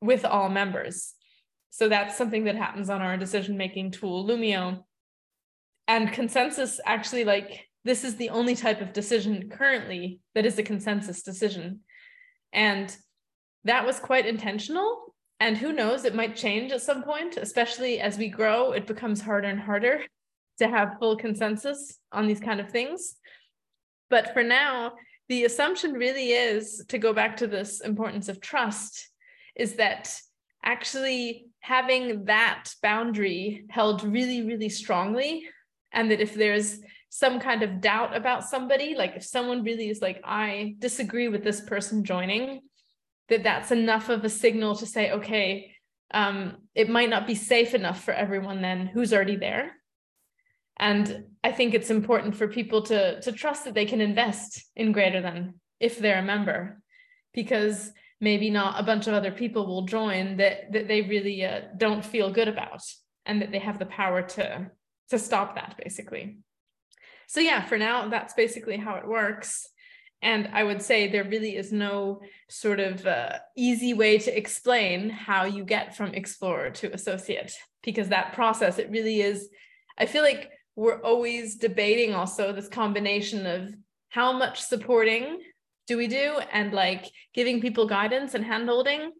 with 0.00 0.24
all 0.24 0.48
members. 0.48 1.12
So 1.76 1.90
that's 1.90 2.16
something 2.16 2.44
that 2.44 2.56
happens 2.56 2.88
on 2.88 3.02
our 3.02 3.18
decision 3.18 3.58
making 3.58 3.90
tool, 3.90 4.26
Loomio. 4.26 4.84
And 5.86 6.10
consensus 6.10 6.80
actually, 6.86 7.24
like, 7.24 7.66
this 7.84 8.02
is 8.02 8.16
the 8.16 8.30
only 8.30 8.54
type 8.54 8.80
of 8.80 8.94
decision 8.94 9.50
currently 9.50 10.20
that 10.34 10.46
is 10.46 10.58
a 10.58 10.62
consensus 10.62 11.22
decision. 11.22 11.80
And 12.50 12.96
that 13.64 13.84
was 13.84 14.00
quite 14.00 14.24
intentional. 14.24 15.14
And 15.38 15.58
who 15.58 15.70
knows, 15.70 16.06
it 16.06 16.14
might 16.14 16.34
change 16.34 16.72
at 16.72 16.80
some 16.80 17.02
point, 17.02 17.36
especially 17.36 18.00
as 18.00 18.16
we 18.16 18.30
grow, 18.30 18.72
it 18.72 18.86
becomes 18.86 19.20
harder 19.20 19.48
and 19.48 19.60
harder 19.60 20.00
to 20.60 20.68
have 20.68 20.96
full 20.98 21.14
consensus 21.18 21.98
on 22.10 22.26
these 22.26 22.40
kind 22.40 22.58
of 22.58 22.70
things. 22.70 23.16
But 24.08 24.32
for 24.32 24.42
now, 24.42 24.92
the 25.28 25.44
assumption 25.44 25.92
really 25.92 26.30
is 26.30 26.86
to 26.88 26.96
go 26.96 27.12
back 27.12 27.36
to 27.36 27.46
this 27.46 27.82
importance 27.82 28.30
of 28.30 28.40
trust 28.40 29.10
is 29.54 29.74
that 29.74 30.18
actually 30.64 31.45
having 31.66 32.26
that 32.26 32.70
boundary 32.80 33.64
held 33.68 34.04
really, 34.04 34.42
really 34.42 34.68
strongly. 34.68 35.44
And 35.90 36.12
that 36.12 36.20
if 36.20 36.32
there's 36.32 36.78
some 37.08 37.40
kind 37.40 37.64
of 37.64 37.80
doubt 37.80 38.14
about 38.14 38.44
somebody, 38.44 38.94
like 38.94 39.16
if 39.16 39.24
someone 39.24 39.64
really 39.64 39.88
is 39.88 40.00
like, 40.00 40.20
I 40.24 40.76
disagree 40.78 41.26
with 41.26 41.42
this 41.42 41.60
person 41.60 42.04
joining, 42.04 42.60
that 43.30 43.42
that's 43.42 43.72
enough 43.72 44.08
of 44.10 44.24
a 44.24 44.28
signal 44.28 44.76
to 44.76 44.86
say, 44.86 45.10
okay, 45.10 45.72
um, 46.12 46.38
it 46.76 46.88
might 46.88 47.10
not 47.10 47.26
be 47.26 47.34
safe 47.34 47.74
enough 47.74 48.04
for 48.04 48.14
everyone 48.14 48.62
then 48.62 48.86
who's 48.86 49.12
already 49.12 49.34
there. 49.34 49.72
And 50.76 51.24
I 51.42 51.50
think 51.50 51.74
it's 51.74 51.90
important 51.90 52.36
for 52.36 52.46
people 52.46 52.82
to, 52.82 53.20
to 53.22 53.32
trust 53.32 53.64
that 53.64 53.74
they 53.74 53.86
can 53.86 54.00
invest 54.00 54.64
in 54.76 54.92
greater 54.92 55.20
than 55.20 55.54
if 55.80 55.98
they're 55.98 56.20
a 56.20 56.22
member, 56.22 56.80
because 57.34 57.90
maybe 58.20 58.50
not 58.50 58.80
a 58.80 58.82
bunch 58.82 59.06
of 59.06 59.14
other 59.14 59.30
people 59.30 59.66
will 59.66 59.82
join 59.82 60.36
that 60.38 60.72
that 60.72 60.88
they 60.88 61.02
really 61.02 61.44
uh, 61.44 61.62
don't 61.76 62.04
feel 62.04 62.30
good 62.30 62.48
about 62.48 62.82
and 63.24 63.42
that 63.42 63.50
they 63.50 63.58
have 63.58 63.78
the 63.78 63.86
power 63.86 64.22
to 64.22 64.70
to 65.10 65.18
stop 65.18 65.54
that 65.54 65.76
basically. 65.82 66.38
So 67.28 67.40
yeah 67.40 67.64
for 67.64 67.78
now 67.78 68.08
that's 68.08 68.34
basically 68.34 68.76
how 68.76 68.96
it 68.96 69.06
works. 69.06 69.68
And 70.22 70.48
i 70.54 70.64
would 70.64 70.80
say 70.80 71.06
there 71.06 71.28
really 71.28 71.56
is 71.56 71.72
no 71.72 72.22
sort 72.48 72.80
of 72.80 73.06
uh, 73.06 73.38
easy 73.54 73.92
way 73.92 74.18
to 74.18 74.36
explain 74.36 75.10
how 75.10 75.44
you 75.44 75.64
get 75.64 75.94
from 75.96 76.14
explorer 76.14 76.70
to 76.70 76.92
associate 76.94 77.52
because 77.82 78.08
that 78.08 78.32
process 78.32 78.78
it 78.78 78.90
really 78.90 79.20
is 79.20 79.48
i 79.98 80.06
feel 80.06 80.22
like 80.22 80.50
we're 80.74 81.02
always 81.02 81.56
debating 81.56 82.14
also 82.14 82.52
this 82.52 82.68
combination 82.68 83.46
of 83.46 83.74
how 84.08 84.32
much 84.32 84.62
supporting 84.62 85.40
do 85.86 85.96
we 85.96 86.08
do? 86.08 86.40
And 86.52 86.72
like 86.72 87.10
giving 87.34 87.60
people 87.60 87.86
guidance 87.86 88.34
and 88.34 88.44
handholding 88.44 89.10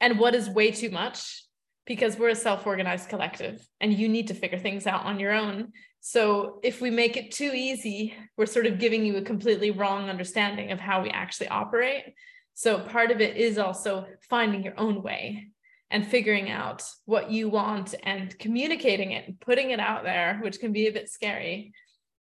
and 0.00 0.18
what 0.18 0.34
is 0.34 0.48
way 0.48 0.70
too 0.70 0.90
much? 0.90 1.44
Because 1.86 2.18
we're 2.18 2.28
a 2.28 2.34
self-organized 2.34 3.08
collective 3.08 3.66
and 3.80 3.92
you 3.92 4.08
need 4.08 4.28
to 4.28 4.34
figure 4.34 4.58
things 4.58 4.86
out 4.86 5.04
on 5.04 5.18
your 5.18 5.32
own. 5.32 5.72
So 6.00 6.60
if 6.62 6.80
we 6.80 6.90
make 6.90 7.16
it 7.16 7.32
too 7.32 7.52
easy 7.54 8.14
we're 8.36 8.46
sort 8.46 8.66
of 8.66 8.78
giving 8.78 9.04
you 9.04 9.16
a 9.16 9.22
completely 9.22 9.70
wrong 9.70 10.08
understanding 10.08 10.70
of 10.70 10.80
how 10.80 11.02
we 11.02 11.10
actually 11.10 11.48
operate. 11.48 12.04
So 12.54 12.80
part 12.80 13.10
of 13.10 13.20
it 13.20 13.36
is 13.36 13.58
also 13.58 14.06
finding 14.28 14.62
your 14.62 14.78
own 14.78 15.02
way 15.02 15.48
and 15.90 16.06
figuring 16.06 16.50
out 16.50 16.82
what 17.04 17.30
you 17.30 17.48
want 17.48 17.94
and 18.02 18.36
communicating 18.38 19.12
it 19.12 19.28
and 19.28 19.40
putting 19.40 19.70
it 19.70 19.80
out 19.80 20.04
there 20.04 20.40
which 20.42 20.58
can 20.60 20.72
be 20.72 20.86
a 20.86 20.92
bit 20.92 21.08
scary. 21.08 21.72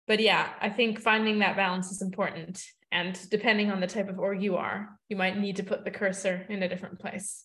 But 0.07 0.21
yeah 0.21 0.51
i 0.61 0.71
think 0.71 1.01
finding 1.01 1.41
that 1.41 1.57
balance 1.57 1.91
is 1.91 2.01
important 2.01 2.65
and 2.93 3.19
depending 3.31 3.71
on 3.71 3.81
the 3.81 3.87
type 3.87 4.09
of 4.09 4.19
org 4.19 4.43
you 4.43 4.57
are, 4.57 4.99
you 5.09 5.17
might 5.17 5.39
need 5.39 5.57
to 5.57 5.63
put 5.63 5.85
the 5.85 5.91
cursor 5.91 6.47
in 6.49 6.63
a 6.63 6.69
different 6.69 6.99
place. 6.99 7.45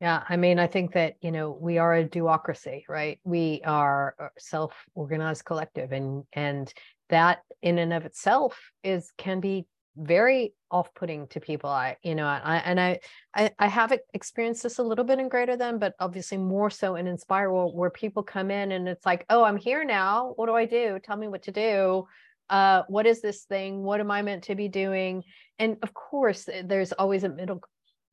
Yeah, 0.00 0.22
I 0.28 0.36
mean, 0.36 0.58
I 0.58 0.66
think 0.66 0.92
that, 0.94 1.14
you 1.20 1.30
know, 1.30 1.56
we 1.58 1.78
are 1.78 1.94
a 1.94 2.04
do-ocracy, 2.04 2.82
right? 2.88 3.20
We 3.24 3.62
are 3.64 4.14
a 4.18 4.28
self-organized 4.38 5.44
collective 5.44 5.92
and 5.92 6.24
and 6.32 6.72
that 7.10 7.42
in 7.62 7.78
and 7.78 7.92
of 7.92 8.04
itself 8.04 8.70
is 8.82 9.12
can 9.16 9.40
be 9.40 9.66
very 9.96 10.52
off-putting 10.70 11.28
to 11.28 11.40
people. 11.40 11.70
I, 11.70 11.96
you 12.02 12.16
know, 12.16 12.26
I 12.26 12.56
and 12.64 12.80
I 12.80 12.98
I, 13.34 13.52
I 13.58 13.68
have 13.68 13.96
experienced 14.12 14.64
this 14.64 14.78
a 14.78 14.82
little 14.82 15.04
bit 15.04 15.20
in 15.20 15.28
greater 15.28 15.56
than, 15.56 15.78
but 15.78 15.94
obviously 16.00 16.38
more 16.38 16.70
so 16.70 16.96
in 16.96 17.06
Inspire 17.06 17.50
where 17.50 17.90
people 17.90 18.24
come 18.24 18.50
in 18.50 18.72
and 18.72 18.88
it's 18.88 19.06
like, 19.06 19.24
oh, 19.30 19.44
I'm 19.44 19.56
here 19.56 19.84
now. 19.84 20.32
What 20.36 20.46
do 20.46 20.54
I 20.54 20.66
do? 20.66 20.98
Tell 21.02 21.16
me 21.16 21.28
what 21.28 21.44
to 21.44 21.52
do 21.52 22.06
uh, 22.50 22.82
what 22.88 23.06
is 23.06 23.20
this 23.20 23.44
thing? 23.44 23.82
What 23.82 24.00
am 24.00 24.10
I 24.10 24.22
meant 24.22 24.44
to 24.44 24.54
be 24.54 24.68
doing? 24.68 25.22
And 25.58 25.76
of 25.82 25.94
course, 25.94 26.48
eh, 26.48 26.62
there's 26.64 26.92
always 26.92 27.24
a 27.24 27.28
middle 27.28 27.60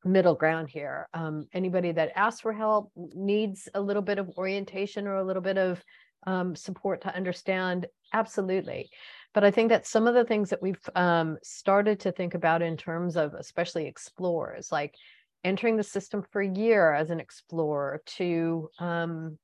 middle 0.04 0.34
ground 0.34 0.68
here. 0.68 1.08
Um, 1.14 1.46
anybody 1.52 1.92
that 1.92 2.12
asks 2.16 2.40
for 2.40 2.52
help 2.52 2.90
needs 2.96 3.68
a 3.74 3.80
little 3.80 4.02
bit 4.02 4.18
of 4.18 4.30
orientation 4.36 5.06
or 5.06 5.16
a 5.16 5.24
little 5.24 5.42
bit 5.42 5.58
of 5.58 5.82
um, 6.26 6.56
support 6.56 7.02
to 7.02 7.14
understand 7.14 7.86
absolutely 8.12 8.90
but 9.34 9.44
i 9.44 9.50
think 9.50 9.70
that 9.70 9.86
some 9.86 10.06
of 10.06 10.14
the 10.14 10.24
things 10.24 10.50
that 10.50 10.62
we've 10.62 10.88
um, 10.94 11.36
started 11.42 12.00
to 12.00 12.12
think 12.12 12.34
about 12.34 12.62
in 12.62 12.76
terms 12.76 13.16
of 13.16 13.34
especially 13.34 13.86
explorers 13.86 14.70
like 14.70 14.94
entering 15.44 15.76
the 15.76 15.82
system 15.82 16.24
for 16.30 16.40
a 16.40 16.48
year 16.48 16.92
as 16.92 17.10
an 17.10 17.18
explorer 17.18 18.02
to 18.06 18.68
um, 18.78 19.38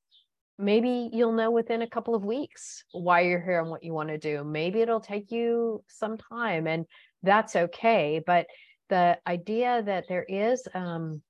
maybe 0.58 1.10
you'll 1.12 1.32
know 1.32 1.50
within 1.50 1.82
a 1.82 1.88
couple 1.88 2.14
of 2.14 2.24
weeks 2.24 2.84
why 2.92 3.20
you're 3.20 3.40
here 3.40 3.60
and 3.60 3.70
what 3.70 3.84
you 3.84 3.92
want 3.92 4.08
to 4.08 4.18
do. 4.18 4.42
Maybe 4.44 4.80
it'll 4.80 5.00
take 5.00 5.30
you 5.30 5.82
some 5.88 6.18
time 6.18 6.66
and 6.66 6.86
that's 7.22 7.56
okay 7.56 8.22
but 8.24 8.46
the 8.88 9.18
idea 9.26 9.82
that 9.82 10.04
there 10.08 10.24
is 10.28 10.66
um, 10.74 11.22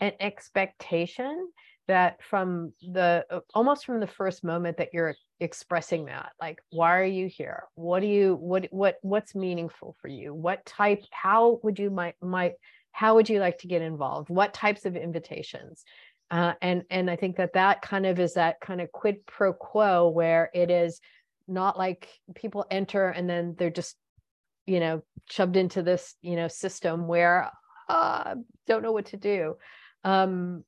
an 0.00 0.12
expectation 0.20 1.50
that 1.88 2.22
from 2.22 2.72
the 2.92 3.24
uh, 3.30 3.40
almost 3.54 3.84
from 3.84 4.00
the 4.00 4.06
first 4.06 4.44
moment 4.44 4.76
that 4.76 4.90
you're 4.92 5.14
expressing 5.40 6.04
that 6.04 6.30
like 6.40 6.58
why 6.70 6.96
are 6.96 7.04
you 7.04 7.26
here? 7.26 7.64
What 7.74 8.00
do 8.00 8.06
you 8.06 8.36
what 8.36 8.68
what 8.70 8.96
what's 9.02 9.34
meaningful 9.34 9.96
for 10.00 10.08
you? 10.08 10.32
What 10.32 10.64
type 10.64 11.02
how 11.10 11.58
would 11.62 11.78
you 11.78 11.90
might 11.90 12.14
might 12.22 12.52
how 12.92 13.14
would 13.16 13.28
you 13.28 13.40
like 13.40 13.58
to 13.58 13.68
get 13.68 13.82
involved? 13.82 14.30
What 14.30 14.54
types 14.54 14.84
of 14.84 14.96
invitations 14.96 15.84
uh, 16.30 16.54
and 16.62 16.84
and 16.90 17.10
i 17.10 17.16
think 17.16 17.36
that 17.36 17.52
that 17.54 17.82
kind 17.82 18.06
of 18.06 18.18
is 18.20 18.34
that 18.34 18.60
kind 18.60 18.80
of 18.80 18.90
quid 18.92 19.26
pro 19.26 19.52
quo 19.52 20.08
where 20.08 20.50
it 20.54 20.70
is 20.70 21.00
not 21.48 21.76
like 21.76 22.08
people 22.34 22.64
enter 22.70 23.08
and 23.08 23.28
then 23.28 23.54
they're 23.58 23.70
just 23.70 23.96
you 24.66 24.80
know 24.80 25.02
shoved 25.28 25.56
into 25.56 25.82
this 25.82 26.14
you 26.22 26.36
know 26.36 26.48
system 26.48 27.06
where 27.08 27.50
uh 27.88 28.34
don't 28.66 28.82
know 28.82 28.92
what 28.92 29.06
to 29.06 29.16
do. 29.16 29.56
Um 30.04 30.64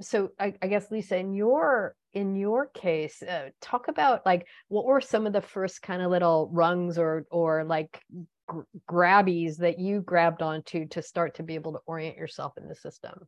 so 0.00 0.30
I, 0.38 0.52
I 0.60 0.66
guess 0.66 0.90
Lyssa 0.90 1.16
in 1.16 1.32
your 1.32 1.94
in 2.12 2.34
your 2.34 2.66
case 2.66 3.22
uh, 3.22 3.48
talk 3.60 3.88
about 3.88 4.26
like 4.26 4.46
what 4.68 4.84
were 4.84 5.00
some 5.00 5.26
of 5.26 5.32
the 5.32 5.40
first 5.40 5.80
kind 5.80 6.02
of 6.02 6.10
little 6.10 6.50
rungs 6.52 6.98
or 6.98 7.24
or 7.30 7.64
like 7.64 8.02
gr- 8.46 8.62
grabbies 8.90 9.58
that 9.58 9.78
you 9.78 10.00
grabbed 10.00 10.42
onto 10.42 10.86
to 10.88 11.00
start 11.00 11.36
to 11.36 11.42
be 11.42 11.54
able 11.54 11.72
to 11.72 11.80
orient 11.86 12.16
yourself 12.16 12.52
in 12.58 12.68
the 12.68 12.74
system 12.74 13.26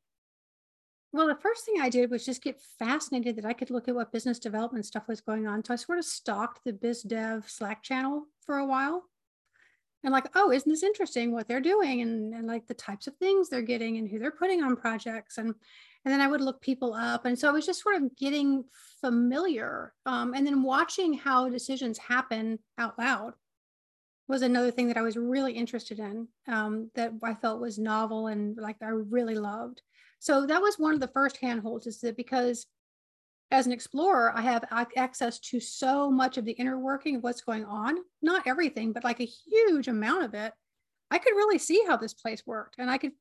well, 1.13 1.27
the 1.27 1.37
first 1.37 1.65
thing 1.65 1.81
I 1.81 1.89
did 1.89 2.11
was 2.11 2.25
just 2.25 2.43
get 2.43 2.61
fascinated 2.79 3.37
that 3.37 3.47
I 3.47 3.55
could 3.55 3.71
look 3.71 3.89
at 3.89 3.95
what 3.95 4.13
business 4.13 4.39
development 4.39 4.85
stuff 4.85 5.09
was 5.09 5.21
going 5.21 5.47
on. 5.47 5.65
So 5.65 5.73
I 5.73 5.77
sort 5.77 5.99
of 5.99 6.05
stalked 6.05 6.65
the 6.65 6.73
biz 6.73 7.03
dev 7.03 7.49
Slack 7.49 7.83
channel 7.83 8.27
for 8.45 8.59
a 8.59 8.67
while. 8.67 9.05
And 10.05 10.13
like 10.13 10.29
oh 10.37 10.53
isn't 10.53 10.71
this 10.71 10.85
interesting 10.85 11.33
what 11.33 11.49
they're 11.49 11.61
doing 11.61 12.03
and, 12.03 12.33
and 12.33 12.47
like 12.47 12.69
the 12.69 12.75
types 12.75 13.09
of 13.09 13.17
things 13.17 13.49
they're 13.49 13.63
getting 13.63 13.97
and 13.97 14.09
who 14.09 14.19
they're 14.19 14.31
putting 14.31 14.63
on 14.63 14.77
projects? 14.77 15.39
And 15.39 15.55
and 16.05 16.15
then 16.15 16.21
i 16.21 16.29
would 16.29 16.41
look 16.41 16.61
people 16.61 16.95
up. 16.95 17.25
And 17.25 17.39
so 17.39 17.49
i 17.49 17.53
was 17.53 17.67
just 17.67 17.83
sort 17.83 17.97
of 17.97 18.17
getting 18.17 18.65
familiar 19.01 19.93
um, 20.07 20.35
and 20.35 20.47
then 20.47 20.63
watching 20.63 21.15
how 21.15 21.49
decisions 21.49 21.99
happen 21.99 22.59
out 22.77 22.99
loud 22.99 23.35
was 24.29 24.43
another 24.43 24.71
thing 24.71 24.89
that 24.89 24.99
i 24.99 25.03
was 25.03 25.17
really 25.17 25.53
interested 25.53 25.99
in 25.99 26.29
um, 26.47 26.91
that 26.95 27.13
i 27.23 27.35
felt 27.35 27.61
was 27.61 27.79
novel 27.79 28.27
and 28.27 28.57
like 28.59 28.77
i 28.83 28.89
really 28.89 29.35
loved 29.35 29.83
so 30.19 30.47
that 30.47 30.63
was 30.63 30.79
one 30.79 30.95
of 30.95 31.01
the 31.01 31.09
first 31.09 31.39
handholds 31.39 31.87
is 31.87 32.01
that 32.01 32.17
because 32.17 32.67
as 33.51 33.67
an 33.67 33.73
explorer, 33.73 34.33
I 34.35 34.43
have 34.43 34.65
access 34.97 35.39
to 35.41 35.61
so 35.61 36.11
much 36.11 36.37
of 36.37 36.45
the 36.45 36.53
inner 36.53 36.79
working 36.79 37.17
of 37.17 37.23
what's 37.23 37.41
going 37.41 37.65
on. 37.65 37.97
Not 38.21 38.47
everything, 38.47 38.93
but 38.93 39.05
like 39.05 39.21
a 39.21 39.25
huge 39.25 39.89
amount 39.89 40.25
of 40.25 40.35
it. 40.35 40.53
I 41.11 41.19
could 41.19 41.35
really 41.35 41.59
see 41.59 41.83
how 41.87 41.97
this 41.97 42.13
place 42.13 42.43
worked 42.47 42.77
and 42.79 42.91
I 42.91 42.99
could 42.99 43.13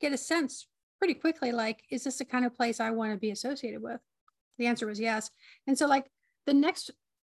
get 0.00 0.14
a 0.14 0.16
sense 0.16 0.66
pretty 0.98 1.14
quickly 1.14 1.52
like, 1.52 1.82
is 1.90 2.04
this 2.04 2.18
the 2.18 2.24
kind 2.24 2.46
of 2.46 2.54
place 2.54 2.80
I 2.80 2.90
want 2.90 3.12
to 3.12 3.18
be 3.18 3.30
associated 3.30 3.82
with? 3.82 4.00
The 4.58 4.66
answer 4.66 4.86
was 4.86 5.00
yes. 5.00 5.30
And 5.66 5.76
so, 5.76 5.86
like, 5.86 6.06
the 6.46 6.54
next 6.54 6.90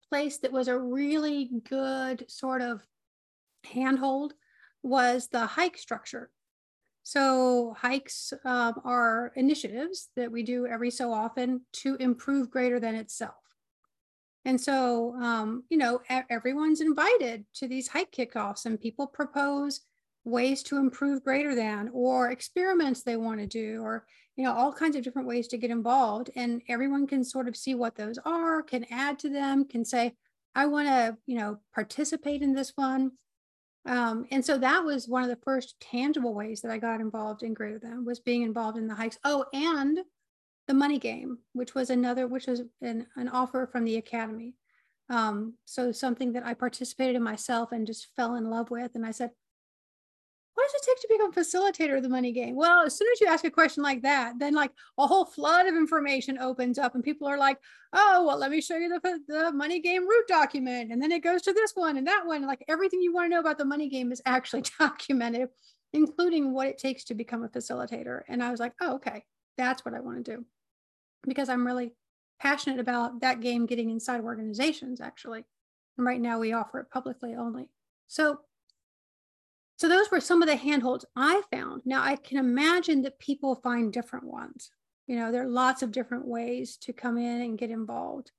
place 0.09 0.39
that 0.39 0.53
was 0.53 0.69
a 0.69 0.79
really 0.79 1.51
good 1.69 2.31
sort 2.31 2.63
of 2.63 2.87
handhold 3.65 4.35
was 4.83 5.29
the 5.29 5.47
hike 5.47 5.79
structure. 5.79 6.31
So, 7.09 7.73
hikes 7.79 8.33
um, 8.45 8.81
are 8.85 9.31
initiatives 9.37 10.09
that 10.17 10.33
we 10.33 10.43
do 10.43 10.67
every 10.67 10.91
so 10.91 11.13
often 11.13 11.61
to 11.75 11.95
improve 12.01 12.51
greater 12.51 12.81
than 12.81 12.97
itself. 12.97 13.37
And 14.45 14.61
so, 14.61 15.15
um, 15.23 15.63
you 15.71 15.79
know, 15.79 16.01
everyone's 16.29 16.81
invited 16.81 17.45
to 17.55 17.69
these 17.69 17.87
hike 17.87 18.11
kickoffs, 18.11 18.67
and 18.67 18.81
people 18.81 19.07
propose 19.07 19.83
ways 20.25 20.65
to 20.65 20.79
improve 20.79 21.23
greater 21.23 21.55
than 21.55 21.91
or 21.93 22.33
experiments 22.33 23.05
they 23.05 23.17
want 23.17 23.39
to 23.39 23.47
do, 23.47 23.83
or, 23.83 24.05
you 24.35 24.43
know, 24.43 24.53
all 24.53 24.73
kinds 24.73 24.97
of 24.97 25.05
different 25.05 25.29
ways 25.29 25.47
to 25.47 25.59
get 25.59 25.71
involved. 25.71 26.31
And 26.35 26.61
everyone 26.69 27.07
can 27.07 27.23
sort 27.23 27.47
of 27.47 27.55
see 27.57 27.77
what 27.77 27.95
those 27.95 28.19
are, 28.25 28.65
can 28.65 28.85
add 28.91 29.21
to 29.21 29.29
them, 29.29 29.65
can 29.65 29.85
say, 29.85 30.17
I 30.57 30.67
want 30.67 30.89
to, 30.89 31.17
you 31.27 31.39
know, 31.39 31.61
participate 31.73 32.43
in 32.43 32.53
this 32.53 32.73
one. 32.75 33.13
Um, 33.87 34.27
and 34.33 34.45
so 34.45 34.59
that 34.59 34.85
was 34.85 35.09
one 35.09 35.23
of 35.23 35.29
the 35.29 35.39
first 35.45 35.79
tangible 35.81 36.35
ways 36.35 36.61
that 36.61 36.73
I 36.73 36.79
got 36.79 37.01
involved 37.01 37.43
in 37.43 37.55
Greater 37.55 37.79
Than 37.79 38.05
was 38.05 38.19
being 38.19 38.43
involved 38.43 38.79
in 38.79 38.89
the 38.89 38.95
hikes. 38.95 39.19
Oh, 39.25 39.45
and 39.53 40.01
the 40.67 40.75
money 40.75 40.99
game, 40.99 41.39
which 41.53 41.75
was 41.75 41.91
another, 41.91 42.27
which 42.27 42.47
was 42.47 42.63
an, 42.83 43.07
an 43.17 43.29
offer 43.29 43.69
from 43.71 43.85
the 43.85 43.97
academy. 43.97 44.55
Um, 45.09 45.55
so 45.65 45.93
something 45.93 46.33
that 46.33 46.45
I 46.45 46.55
participated 46.55 47.15
in 47.15 47.23
myself 47.23 47.71
and 47.71 47.87
just 47.87 48.09
fell 48.17 48.35
in 48.35 48.51
love 48.51 48.71
with. 48.71 48.97
And 48.97 49.07
I 49.07 49.13
said, 49.13 49.31
what 50.57 50.71
does 50.73 50.81
it 50.81 50.87
take 50.87 51.01
to 51.03 51.09
become 51.11 51.33
a 51.33 51.35
facilitator 51.35 51.99
of 51.99 52.03
the 52.03 52.09
money 52.09 52.33
game? 52.33 52.57
Well, 52.57 52.87
as 52.87 52.97
soon 52.97 53.09
as 53.13 53.21
you 53.21 53.27
ask 53.27 53.45
a 53.45 53.51
question 53.51 53.83
like 53.83 54.01
that, 54.03 54.39
then 54.39 54.55
like 54.55 54.71
a 54.97 55.07
whole 55.07 55.27
flood 55.27 55.67
of 55.67 55.75
information 55.75 56.39
opens 56.39 56.79
up 56.79 56.95
and 56.95 57.05
people 57.05 57.29
are 57.29 57.37
like, 57.37 57.59
oh, 57.93 58.25
well, 58.27 58.39
let 58.39 58.51
me 58.51 58.63
show 58.63 58.77
you 58.77 58.89
the, 58.89 59.21
the 59.29 59.53
money 59.53 59.81
game 59.81 60.09
root 60.09 60.27
document. 60.27 60.91
And 60.91 61.01
then 61.01 61.13
it 61.13 61.23
goes 61.23 61.43
to 61.43 61.53
this 61.53 61.73
one 61.75 61.99
and 61.99 62.07
that 62.07 62.25
one. 62.25 62.47
Like 62.47 62.65
everything 62.69 63.03
you 63.03 63.13
want 63.13 63.27
to 63.27 63.35
know 63.35 63.41
about 63.41 63.59
the 63.59 63.67
money 63.67 63.91
game 63.91 64.13
is 64.13 64.23
actually 64.25 64.65
documented, 64.79 65.51
including 65.93 66.55
what 66.55 66.69
it 66.69 66.79
takes 66.79 67.05
to 67.05 67.15
become 67.15 67.45
a 67.45 67.49
facilitator. 67.51 68.23
And 68.27 68.43
I 68.43 68.51
was 68.51 68.59
like, 68.59 68.73
oh, 68.81 68.95
okay, 68.95 69.25
that's 69.59 69.85
what 69.85 69.95
I 69.95 70.01
want 70.01 70.25
to 70.25 70.37
do 70.37 70.45
because 71.27 71.51
I'm 71.51 71.67
really 71.67 71.93
passionate 72.41 72.81
about 72.81 73.21
that 73.21 73.41
game 73.41 73.67
getting 73.67 73.91
inside 73.91 74.23
organizations 74.23 75.03
actually. 75.03 75.45
And 75.99 76.07
right 76.07 76.21
now 76.21 76.39
we 76.39 76.55
offer 76.55 76.81
it 76.81 76.91
publicly 76.91 77.35
only. 77.35 77.69
So 78.07 78.41
so 79.77 79.89
those 79.89 80.11
were 80.11 80.21
some 80.21 80.43
of 80.43 80.49
the 80.49 80.57
handholds 80.57 81.05
I 81.15 81.43
found. 81.51 81.83
Now 81.85 82.03
I 82.03 82.17
can 82.17 82.39
imagine 82.39 83.03
that 83.03 83.19
people 83.19 83.55
find 83.57 83.93
different 83.93 84.25
ones. 84.25 84.71
You 85.07 85.17
know, 85.17 85.31
there 85.31 85.43
are 85.43 85.49
lots 85.49 85.83
of 85.83 85.93
different 85.93 86.27
ways 86.27 86.77
to 86.79 86.93
come 86.93 87.19
in 87.19 87.43
and 87.43 87.59
get 87.59 87.71
involved. 87.71 88.33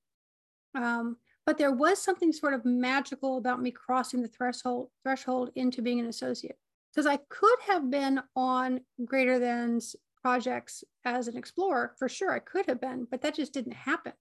Um, 0.75 1.17
but 1.45 1.57
there 1.57 1.71
was 1.71 2.01
something 2.01 2.33
sort 2.33 2.53
of 2.53 2.65
magical 2.65 3.37
about 3.37 3.61
me 3.61 3.71
crossing 3.71 4.21
the 4.21 4.27
threshold 4.27 4.89
threshold 5.03 5.51
into 5.55 5.81
being 5.81 5.99
an 5.99 6.07
associate 6.07 6.57
because 6.93 7.07
I 7.07 7.19
could 7.29 7.59
have 7.67 7.89
been 7.89 8.21
on 8.35 8.81
greater 9.05 9.39
than 9.39 9.79
projects 10.21 10.83
as 11.05 11.27
an 11.27 11.37
explorer 11.37 11.93
for 11.97 12.09
sure. 12.09 12.33
I 12.33 12.39
could 12.39 12.65
have 12.65 12.81
been, 12.81 13.07
but 13.09 13.21
that 13.21 13.35
just 13.35 13.53
didn't 13.53 13.73
happen. 13.73 14.13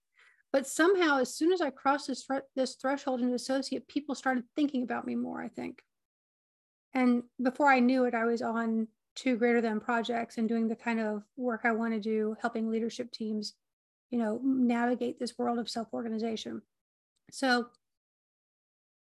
But 0.52 0.66
somehow, 0.66 1.18
as 1.18 1.34
soon 1.34 1.52
as 1.52 1.60
I 1.60 1.70
crossed 1.70 2.06
this, 2.06 2.26
this 2.54 2.76
threshold 2.76 3.22
into 3.22 3.34
associate, 3.34 3.88
people 3.88 4.14
started 4.14 4.44
thinking 4.54 4.82
about 4.84 5.06
me 5.06 5.16
more. 5.16 5.42
I 5.42 5.48
think. 5.48 5.82
And 6.96 7.24
before 7.42 7.70
I 7.70 7.78
knew 7.78 8.06
it, 8.06 8.14
I 8.14 8.24
was 8.24 8.40
on 8.40 8.88
two 9.14 9.36
greater 9.36 9.60
than 9.60 9.80
projects 9.80 10.38
and 10.38 10.48
doing 10.48 10.66
the 10.66 10.74
kind 10.74 10.98
of 10.98 11.22
work 11.36 11.60
I 11.64 11.72
want 11.72 11.92
to 11.92 12.00
do, 12.00 12.36
helping 12.40 12.70
leadership 12.70 13.12
teams, 13.12 13.52
you 14.10 14.18
know, 14.18 14.40
navigate 14.42 15.18
this 15.18 15.36
world 15.36 15.58
of 15.58 15.68
self-organization. 15.68 16.62
So 17.30 17.66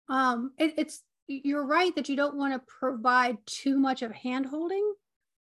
um, 0.09 0.51
it, 0.59 0.75
it's 0.77 1.01
you're 1.25 1.65
right 1.65 1.95
that 1.95 2.07
you 2.07 2.15
don't 2.15 2.37
want 2.37 2.53
to 2.53 2.61
provide 2.79 3.37
too 3.47 3.79
much 3.79 4.03
of 4.03 4.11
handholding, 4.11 4.91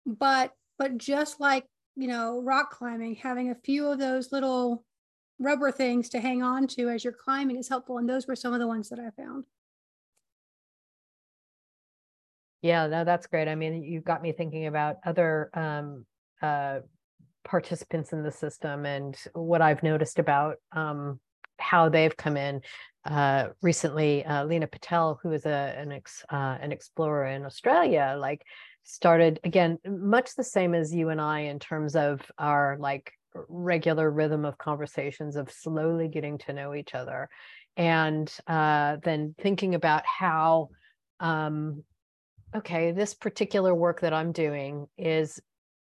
but 0.06 0.54
but 0.78 0.98
just 0.98 1.40
like 1.40 1.64
you 1.96 2.10
know 2.10 2.42
rock 2.42 2.72
climbing, 2.72 3.16
having 3.16 3.52
a 3.52 3.56
few 3.56 3.88
of 3.88 4.00
those 4.00 4.34
little 4.34 4.84
rubber 5.40 5.72
things 5.72 6.10
to 6.10 6.20
hang 6.20 6.44
on 6.44 6.68
to 6.68 6.90
as 6.90 7.06
you're 7.06 7.14
climbing 7.14 7.56
is 7.56 7.70
helpful. 7.70 8.00
And 8.00 8.10
those 8.10 8.28
were 8.28 8.36
some 8.36 8.54
of 8.54 8.60
the 8.60 8.68
ones 8.68 8.90
that 8.90 9.00
I 9.00 9.12
found. 9.12 9.46
Yeah, 12.68 12.88
no, 12.88 13.06
that's 13.06 13.28
great. 13.28 13.48
I 13.48 13.56
mean, 13.56 13.82
you 13.82 14.02
got 14.02 14.22
me 14.22 14.34
thinking 14.34 14.66
about 14.66 14.98
other 15.06 15.50
um, 15.54 16.06
uh, 16.42 16.80
participants 17.46 18.12
in 18.12 18.24
the 18.24 18.32
system 18.32 18.86
and 18.86 19.16
what 19.32 19.62
I've 19.62 19.84
noticed 19.84 20.20
about 20.20 20.58
um, 20.74 21.22
how 21.60 21.88
they've 21.88 22.16
come 22.18 22.36
in. 22.36 22.60
Uh, 23.06 23.48
recently, 23.62 24.26
uh, 24.26 24.44
Lena 24.44 24.68
Patel, 24.68 25.18
who 25.24 25.32
is 25.32 25.46
a 25.46 25.76
an 25.78 25.94
ex, 25.94 26.26
uh, 26.30 26.58
an 26.60 26.74
explorer 26.74 27.28
in 27.28 27.46
Australia, 27.46 28.18
like 28.20 28.42
started 28.84 29.40
again 29.46 29.78
much 29.88 30.36
the 30.36 30.44
same 30.44 30.76
as 30.76 30.94
you 30.94 31.08
and 31.08 31.22
I 31.22 31.40
in 31.54 31.60
terms 31.60 31.96
of 31.96 32.20
our 32.38 32.76
like 32.82 33.14
regular 33.48 34.12
rhythm 34.12 34.44
of 34.44 34.58
conversations 34.58 35.38
of 35.38 35.50
slowly 35.50 36.10
getting 36.10 36.38
to 36.40 36.52
know 36.52 36.76
each 36.76 36.94
other, 36.94 37.30
and 37.78 38.30
uh, 38.46 38.98
then 39.06 39.36
thinking 39.40 39.74
about 39.74 40.04
how 40.06 40.68
um, 41.22 41.86
okay, 42.56 42.92
this 42.92 43.14
particular 43.14 43.74
work 43.74 44.02
that 44.02 44.14
I'm 44.14 44.32
doing 44.32 44.88
is 44.98 45.40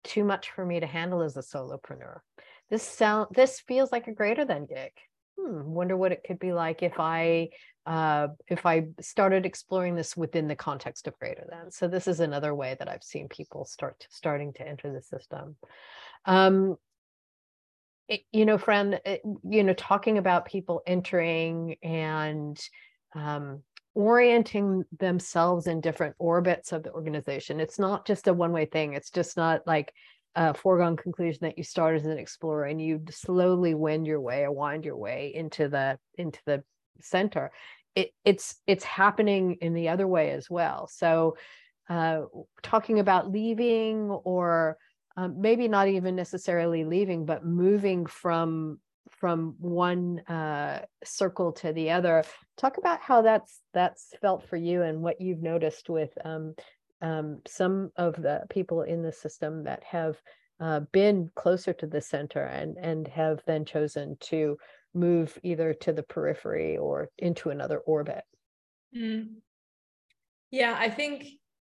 too 0.04 0.24
much 0.24 0.52
for 0.52 0.66
me 0.66 0.80
to 0.80 0.88
handle 0.88 1.22
as 1.22 1.38
a 1.38 1.42
solopreneur. 1.42 2.20
This 2.70 2.84
sound 2.84 3.28
this 3.32 3.60
feels 3.60 3.92
like 3.92 4.08
a 4.08 4.14
greater 4.14 4.46
than 4.46 4.66
gig. 4.66 4.92
hmm, 5.38 5.64
wonder 5.64 5.98
what 5.98 6.12
it 6.12 6.24
could 6.26 6.40
be 6.40 6.54
like 6.54 6.84
if 6.84 7.00
I 7.00 7.50
uh, 7.86 8.28
if 8.48 8.66
I 8.66 8.88
started 9.00 9.46
exploring 9.46 9.96
this 9.96 10.16
within 10.16 10.48
the 10.48 10.56
context 10.56 11.08
of 11.08 11.18
greater 11.18 11.46
than. 11.50 11.72
So 11.72 11.88
this 11.88 12.08
is 12.08 12.20
another 12.20 12.54
way 12.54 12.76
that 12.78 12.88
I've 12.88 13.04
seen 13.04 13.28
people 13.28 13.66
start 13.66 14.00
to, 14.02 14.08
starting 14.10 14.54
to 14.54 14.68
enter 14.68 14.94
the 14.94 15.02
system. 15.02 15.56
Um, 16.26 16.78
it, 18.08 18.22
you 18.32 18.46
know, 18.46 18.58
Fran, 18.58 19.00
it, 19.06 19.22
you 19.50 19.64
know, 19.64 19.74
talking 19.74 20.18
about 20.18 20.46
people 20.46 20.84
entering 20.86 21.78
and 21.82 22.60
um, 23.16 23.64
orienting 23.94 24.84
themselves 25.00 25.68
in 25.68 25.82
different 25.82 26.16
orbits 26.18 26.72
of 26.72 26.84
the 26.84 26.92
organization. 26.92 27.60
It's 27.60 27.80
not 27.80 28.06
just 28.06 28.28
a 28.28 28.34
one 28.34 28.52
way 28.52 28.66
thing. 28.66 28.94
It's 28.94 29.10
just 29.10 29.38
not 29.38 29.66
like 29.68 29.94
a 30.36 30.54
foregone 30.54 30.96
conclusion 30.96 31.40
that 31.42 31.58
you 31.58 31.64
start 31.64 31.96
as 31.96 32.06
an 32.06 32.18
explorer 32.18 32.66
and 32.66 32.82
you 32.82 33.02
slowly 33.10 33.74
wend 33.74 34.08
your 34.08 34.22
way 34.22 34.44
or 34.44 34.52
wind 34.52 34.86
your 34.86 34.96
way 34.98 35.34
into 35.36 35.68
the 35.68 35.98
into 36.18 36.40
the 36.46 36.64
center. 37.02 37.52
It, 37.96 38.12
it's 38.24 38.56
it's 38.66 38.86
happening 38.86 39.58
in 39.62 39.74
the 39.74 39.90
other 39.90 40.08
way 40.08 40.32
as 40.32 40.50
well. 40.50 40.88
So, 40.88 41.36
uh, 41.90 42.22
talking 42.64 43.00
about 43.00 43.30
leaving 43.30 44.10
or 44.10 44.78
um, 45.18 45.42
maybe 45.42 45.68
not 45.68 45.90
even 45.90 46.16
necessarily 46.16 46.86
leaving, 46.86 47.26
but 47.26 47.46
moving 47.46 48.06
from 48.06 48.80
from 49.22 49.56
one 49.60 50.20
uh, 50.22 50.84
circle 51.04 51.52
to 51.52 51.72
the 51.72 51.92
other. 51.92 52.24
Talk 52.58 52.78
about 52.80 53.00
how 53.02 53.22
that's 53.22 53.62
that's 53.72 54.14
felt 54.20 54.50
for 54.50 54.58
you 54.58 54.82
and 54.82 55.04
what 55.04 55.22
you've 55.22 55.44
noticed 55.44 55.90
with 55.90 56.10
um, 56.26 56.56
um, 57.04 57.42
some 57.48 57.92
of 57.96 58.16
the 58.16 58.42
people 58.50 58.82
in 58.82 59.04
the 59.04 59.14
system 59.14 59.64
that 59.66 59.84
have 59.84 60.18
uh, 60.60 60.80
been 60.92 61.30
closer 61.36 61.72
to 61.72 61.86
the 61.86 62.02
center 62.02 62.44
and 62.44 62.78
and 62.78 63.08
have 63.08 63.42
then 63.46 63.64
chosen 63.64 64.18
to 64.22 64.58
move 64.96 65.38
either 65.44 65.74
to 65.76 65.94
the 65.94 66.04
periphery 66.04 66.78
or 66.78 67.10
into 67.20 67.52
another 67.52 67.78
orbit. 67.78 68.24
Mm. 68.98 69.36
Yeah, 70.50 70.76
I 70.78 70.90
think 70.90 71.28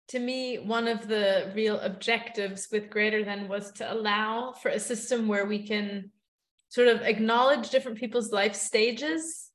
to 0.09 0.18
me, 0.20 0.59
one 0.59 0.86
of 0.86 1.09
the 1.09 1.51
real 1.57 1.80
objectives 1.80 2.68
with 2.70 2.88
Greater 2.88 3.24
Than 3.24 3.49
was 3.49 3.72
to 3.72 3.93
allow 3.93 4.53
for 4.53 4.70
a 4.70 4.78
system 4.78 5.26
where 5.26 5.45
we 5.45 5.66
can 5.66 6.11
sort 6.72 6.88
of 6.88 7.02
acknowledge 7.02 7.68
different 7.68 7.98
people's 7.98 8.32
life 8.32 8.54
stages 8.54 9.50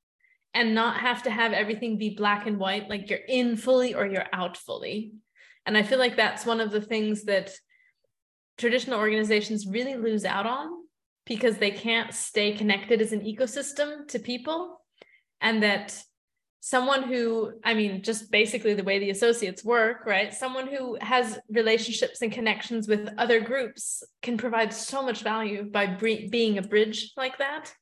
and 0.54 0.76
not 0.76 1.00
have 1.00 1.24
to 1.24 1.32
have 1.32 1.52
everything 1.52 1.98
be 1.98 2.12
black 2.12 2.46
and 2.46 2.60
white, 2.60 2.88
like 2.92 3.10
you're 3.10 3.18
in 3.28 3.58
fully 3.58 3.96
or 3.96 4.06
you're 4.06 4.28
out 4.32 4.56
fully. 4.56 5.14
And 5.66 5.76
I 5.76 5.82
feel 5.82 5.98
like 5.98 6.16
that's 6.16 6.46
one 6.46 6.62
of 6.62 6.70
the 6.70 6.80
things 6.80 7.24
that 7.24 7.56
traditional 8.60 9.00
organizations 9.00 9.66
really 9.66 9.96
lose 9.96 10.26
out 10.26 10.46
on 10.46 10.70
because 11.26 11.58
they 11.58 11.72
can't 11.72 12.14
stay 12.14 12.54
connected 12.56 13.02
as 13.02 13.14
an 13.14 13.22
ecosystem 13.22 14.08
to 14.10 14.20
people. 14.20 14.80
And 15.42 15.64
that 15.64 16.00
someone 16.70 17.04
who 17.04 17.54
i 17.64 17.74
mean 17.74 18.04
just 18.04 18.30
basically 18.30 18.74
the 18.74 18.84
way 18.84 19.00
the 19.00 19.10
associates 19.10 19.64
work 19.64 20.06
right? 20.06 20.34
Someone 20.34 20.68
who 20.68 20.98
has 21.00 21.40
relationships 21.50 22.22
and 22.22 22.32
connections 22.32 22.88
with 22.88 23.10
other 23.18 23.40
groups 23.40 24.04
can 24.22 24.38
provide 24.38 24.74
so 24.74 25.02
much 25.02 25.22
value 25.22 25.64
by 25.64 25.86
being 25.86 26.58
a 26.58 26.62
bridge 26.62 27.14
like 27.16 27.38
that. 27.38 27.74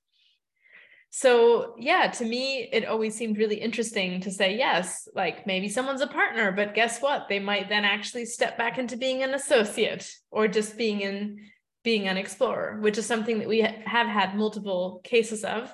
So 1.09 1.75
yeah 1.79 2.05
to 2.19 2.25
me 2.25 2.69
it 2.71 2.85
always 2.85 3.15
seemed 3.15 3.37
really 3.37 3.59
interesting 3.67 4.21
to 4.21 4.31
say 4.31 4.55
yes 4.55 5.07
like 5.15 5.47
maybe 5.47 5.67
someone's 5.69 6.01
a 6.01 6.15
partner 6.21 6.51
but 6.51 6.75
guess 6.75 7.01
what? 7.01 7.27
They 7.27 7.39
might 7.39 7.69
then 7.69 7.85
actually 7.85 8.25
step 8.25 8.55
back 8.55 8.77
into 8.77 8.97
being 8.97 9.23
an 9.23 9.33
associate 9.33 10.05
or 10.29 10.47
just 10.47 10.77
being 10.77 11.01
in 11.01 11.39
being 11.83 12.07
an 12.07 12.17
explorer 12.17 12.79
which 12.81 12.97
is 12.99 13.05
something 13.05 13.39
that 13.39 13.47
we 13.47 13.61
have 13.61 14.07
had 14.19 14.35
multiple 14.35 15.01
cases 15.03 15.43
of 15.43 15.73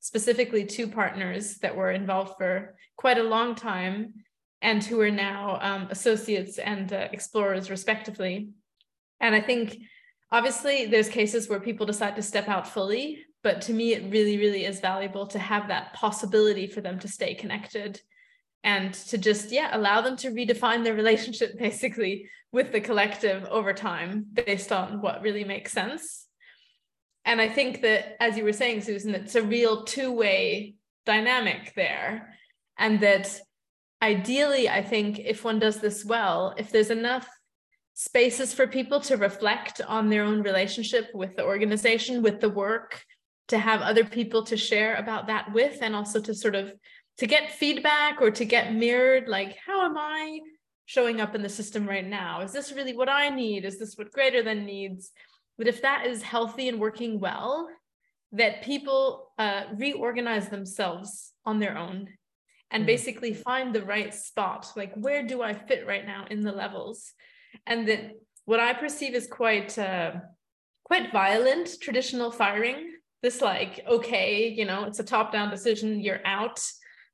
specifically 0.00 0.64
two 0.64 0.88
partners 0.88 1.58
that 1.58 1.76
were 1.76 1.90
involved 1.90 2.34
for 2.38 2.76
quite 2.96 3.18
a 3.18 3.22
long 3.22 3.54
time 3.54 4.14
and 4.62 4.82
who 4.82 5.00
are 5.00 5.10
now 5.10 5.58
um, 5.60 5.88
associates 5.90 6.58
and 6.58 6.92
uh, 6.92 7.08
explorers 7.12 7.70
respectively. 7.70 8.50
And 9.20 9.34
i 9.34 9.40
think 9.40 9.78
obviously 10.30 10.86
there's 10.86 11.08
cases 11.08 11.48
where 11.48 11.60
people 11.60 11.86
decide 11.86 12.16
to 12.16 12.22
step 12.22 12.48
out 12.48 12.68
fully 12.68 13.24
but 13.42 13.62
to 13.62 13.72
me 13.72 13.94
it 13.94 14.10
really 14.12 14.38
really 14.38 14.64
is 14.64 14.80
valuable 14.80 15.26
to 15.26 15.38
have 15.38 15.68
that 15.68 15.92
possibility 15.92 16.66
for 16.66 16.80
them 16.80 16.98
to 16.98 17.08
stay 17.08 17.34
connected 17.34 18.00
and 18.64 18.94
to 18.94 19.18
just 19.18 19.50
yeah 19.50 19.76
allow 19.76 20.00
them 20.00 20.16
to 20.16 20.30
redefine 20.30 20.84
their 20.84 20.94
relationship 20.94 21.58
basically 21.66 22.28
with 22.52 22.72
the 22.72 22.80
collective 22.80 23.44
over 23.46 23.72
time 23.72 24.26
based 24.32 24.72
on 24.72 25.00
what 25.00 25.22
really 25.22 25.44
makes 25.44 25.72
sense 25.72 26.27
and 27.28 27.42
I 27.42 27.48
think 27.50 27.82
that, 27.82 28.16
as 28.22 28.38
you 28.38 28.44
were 28.44 28.54
saying, 28.54 28.80
Susan, 28.80 29.14
it's 29.14 29.34
a 29.34 29.42
real 29.42 29.84
two 29.84 30.10
way 30.10 30.76
dynamic 31.04 31.74
there. 31.76 32.34
And 32.78 33.00
that 33.00 33.38
ideally, 34.00 34.70
I 34.70 34.82
think 34.82 35.18
if 35.18 35.44
one 35.44 35.58
does 35.58 35.76
this 35.76 36.06
well, 36.06 36.54
if 36.56 36.70
there's 36.70 36.88
enough 36.88 37.28
spaces 37.92 38.54
for 38.54 38.66
people 38.66 38.98
to 39.00 39.18
reflect 39.18 39.82
on 39.86 40.08
their 40.08 40.22
own 40.22 40.42
relationship 40.42 41.10
with 41.12 41.36
the 41.36 41.44
organization, 41.44 42.22
with 42.22 42.40
the 42.40 42.48
work, 42.48 43.04
to 43.48 43.58
have 43.58 43.82
other 43.82 44.04
people 44.04 44.44
to 44.44 44.56
share 44.56 44.94
about 44.94 45.26
that 45.26 45.52
with, 45.52 45.82
and 45.82 45.94
also 45.94 46.22
to 46.22 46.34
sort 46.34 46.54
of 46.54 46.72
to 47.18 47.26
get 47.26 47.52
feedback 47.52 48.22
or 48.22 48.30
to 48.30 48.44
get 48.46 48.72
mirrored, 48.72 49.28
like, 49.28 49.54
how 49.66 49.84
am 49.84 49.98
I 49.98 50.40
showing 50.86 51.20
up 51.20 51.34
in 51.34 51.42
the 51.42 51.48
system 51.50 51.86
right 51.86 52.06
now? 52.06 52.40
Is 52.40 52.52
this 52.52 52.72
really 52.72 52.96
what 52.96 53.10
I 53.10 53.28
need? 53.28 53.66
Is 53.66 53.78
this 53.78 53.96
what 53.96 54.12
greater 54.12 54.42
than 54.42 54.64
needs? 54.64 55.12
But 55.58 55.66
if 55.66 55.82
that 55.82 56.06
is 56.06 56.22
healthy 56.22 56.68
and 56.68 56.80
working 56.80 57.20
well, 57.20 57.68
that 58.32 58.62
people 58.62 59.32
uh, 59.38 59.64
reorganize 59.74 60.48
themselves 60.48 61.32
on 61.44 61.58
their 61.58 61.76
own 61.76 62.08
and 62.70 62.84
mm. 62.84 62.86
basically 62.86 63.34
find 63.34 63.74
the 63.74 63.84
right 63.84 64.14
spot. 64.14 64.70
Like, 64.76 64.94
where 64.94 65.26
do 65.26 65.42
I 65.42 65.54
fit 65.54 65.86
right 65.86 66.06
now 66.06 66.26
in 66.30 66.42
the 66.42 66.52
levels? 66.52 67.12
And 67.66 67.88
that 67.88 68.12
what 68.44 68.60
I 68.60 68.72
perceive 68.72 69.14
is 69.14 69.26
quite 69.26 69.78
uh, 69.78 70.12
quite 70.84 71.12
violent 71.12 71.76
traditional 71.80 72.30
firing. 72.30 72.92
This 73.22 73.40
like, 73.40 73.80
okay, 73.88 74.48
you 74.48 74.64
know, 74.64 74.84
it's 74.84 75.00
a 75.00 75.04
top-down 75.04 75.50
decision, 75.50 76.00
you're 76.00 76.24
out 76.24 76.60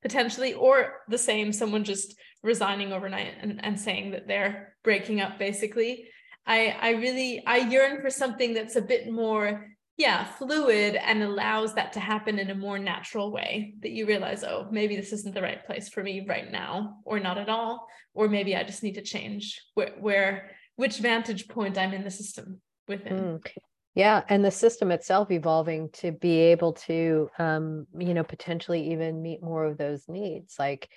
potentially, 0.02 0.52
or 0.52 1.00
the 1.08 1.16
same, 1.16 1.50
someone 1.50 1.82
just 1.82 2.14
resigning 2.42 2.92
overnight 2.92 3.32
and, 3.40 3.64
and 3.64 3.80
saying 3.80 4.10
that 4.10 4.28
they're 4.28 4.74
breaking 4.84 5.20
up 5.22 5.38
basically. 5.38 6.08
I 6.46 6.76
I 6.80 6.90
really 6.90 7.42
I 7.46 7.58
yearn 7.58 8.00
for 8.00 8.10
something 8.10 8.54
that's 8.54 8.76
a 8.76 8.82
bit 8.82 9.10
more 9.10 9.66
yeah 9.96 10.24
fluid 10.24 10.96
and 10.96 11.22
allows 11.22 11.74
that 11.74 11.92
to 11.92 12.00
happen 12.00 12.38
in 12.38 12.50
a 12.50 12.54
more 12.54 12.78
natural 12.78 13.30
way 13.30 13.74
that 13.80 13.92
you 13.92 14.06
realize 14.06 14.42
oh 14.42 14.66
maybe 14.70 14.96
this 14.96 15.12
isn't 15.12 15.34
the 15.34 15.42
right 15.42 15.64
place 15.64 15.88
for 15.88 16.02
me 16.02 16.26
right 16.28 16.50
now 16.50 16.96
or 17.04 17.20
not 17.20 17.38
at 17.38 17.48
all 17.48 17.86
or 18.12 18.28
maybe 18.28 18.56
I 18.56 18.64
just 18.64 18.82
need 18.82 18.94
to 18.94 19.02
change 19.02 19.62
where 19.74 19.92
where 20.00 20.50
which 20.76 20.98
vantage 20.98 21.48
point 21.48 21.78
I'm 21.78 21.92
in 21.92 22.04
the 22.04 22.10
system 22.10 22.60
within. 22.88 23.16
Mm. 23.18 23.46
Yeah, 23.94 24.24
and 24.28 24.44
the 24.44 24.50
system 24.50 24.90
itself 24.90 25.30
evolving 25.30 25.90
to 25.94 26.10
be 26.10 26.38
able 26.38 26.72
to, 26.72 27.30
um, 27.38 27.86
you 27.96 28.12
know, 28.12 28.24
potentially 28.24 28.90
even 28.90 29.22
meet 29.22 29.40
more 29.40 29.64
of 29.64 29.78
those 29.78 30.08
needs. 30.08 30.56
Like, 30.58 30.88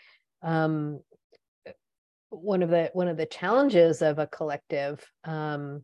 um, 0.42 1.02
one 2.30 2.64
of 2.64 2.70
the 2.70 2.90
one 2.94 3.08
of 3.08 3.18
the 3.18 3.26
challenges 3.26 4.02
of 4.02 4.20
a 4.20 4.28
collective 4.28 5.06
um, 5.24 5.84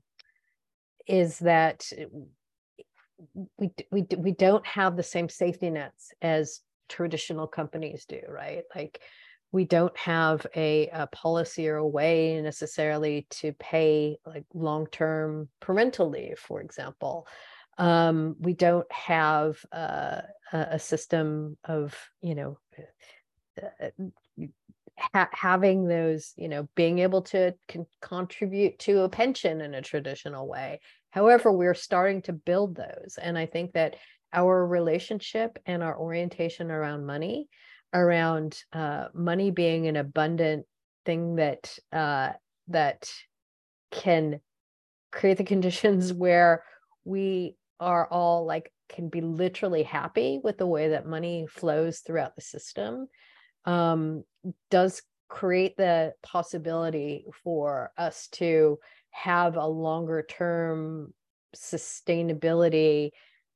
is 1.07 1.39
that 1.39 1.85
we 3.57 3.71
we 3.91 4.05
we 4.17 4.31
don't 4.31 4.65
have 4.65 4.95
the 4.95 5.03
same 5.03 5.29
safety 5.29 5.69
nets 5.69 6.11
as 6.21 6.61
traditional 6.89 7.47
companies 7.47 8.05
do, 8.05 8.19
right? 8.27 8.63
Like 8.75 9.01
we 9.51 9.65
don't 9.65 9.95
have 9.97 10.45
a, 10.55 10.89
a 10.89 11.07
policy 11.07 11.69
or 11.69 11.77
a 11.77 11.87
way 11.87 12.41
necessarily 12.41 13.27
to 13.29 13.53
pay 13.53 14.17
like 14.25 14.45
long-term 14.53 15.47
parental 15.59 16.09
leave, 16.09 16.39
for 16.39 16.59
example. 16.59 17.27
Um, 17.77 18.35
we 18.39 18.53
don't 18.53 18.91
have 18.91 19.57
uh, 19.71 20.21
a 20.51 20.79
system 20.79 21.57
of 21.63 21.95
you 22.21 22.35
know 22.35 22.59
uh, 23.61 23.89
ha- 25.13 25.29
having 25.31 25.87
those, 25.87 26.33
you 26.35 26.47
know, 26.47 26.67
being 26.75 26.99
able 26.99 27.21
to 27.23 27.53
con- 27.67 27.85
contribute 28.01 28.79
to 28.79 29.01
a 29.01 29.09
pension 29.09 29.61
in 29.61 29.73
a 29.73 29.81
traditional 29.81 30.47
way. 30.47 30.79
However, 31.11 31.51
we're 31.51 31.73
starting 31.73 32.21
to 32.23 32.33
build 32.33 32.75
those. 32.75 33.17
And 33.21 33.37
I 33.37 33.45
think 33.45 33.73
that 33.73 33.95
our 34.33 34.65
relationship 34.65 35.59
and 35.65 35.83
our 35.83 35.97
orientation 35.97 36.71
around 36.71 37.05
money, 37.05 37.47
around 37.93 38.57
uh, 38.73 39.07
money 39.13 39.51
being 39.51 39.87
an 39.87 39.95
abundant 39.95 40.65
thing 41.05 41.35
that 41.35 41.77
uh, 41.91 42.29
that 42.69 43.11
can 43.91 44.39
create 45.11 45.37
the 45.37 45.43
conditions 45.55 46.11
where 46.11 46.63
we 47.05 47.55
are 47.79 48.07
all 48.07 48.45
like 48.45 48.71
can 48.89 49.09
be 49.09 49.21
literally 49.21 49.83
happy 49.83 50.39
with 50.43 50.57
the 50.57 50.67
way 50.67 50.89
that 50.89 51.05
money 51.05 51.47
flows 51.49 51.99
throughout 51.99 52.35
the 52.35 52.41
system 52.41 53.07
um, 53.65 54.23
does 54.69 55.01
create 55.29 55.75
the 55.77 56.13
possibility 56.21 57.25
for 57.43 57.91
us 57.97 58.27
to 58.27 58.77
have 59.11 59.55
a 59.55 59.65
longer 59.65 60.23
term 60.27 61.13
sustainability 61.55 63.11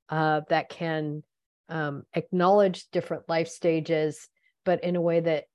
uh, 0.09 0.41
that 0.49 0.69
can 0.69 1.23
um, 1.69 2.03
acknowledge 2.13 2.85
different 2.91 3.27
life 3.27 3.47
stages, 3.47 4.29
but 4.65 4.83
in 4.83 4.95
a 4.95 5.01
way 5.01 5.19
that 5.19 5.45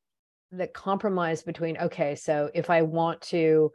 that 0.53 0.75
compromise 0.75 1.43
between 1.43 1.79
okay, 1.79 2.15
so 2.15 2.51
if 2.55 2.69
I 2.69 2.83
want 2.83 3.23
to, 3.23 3.73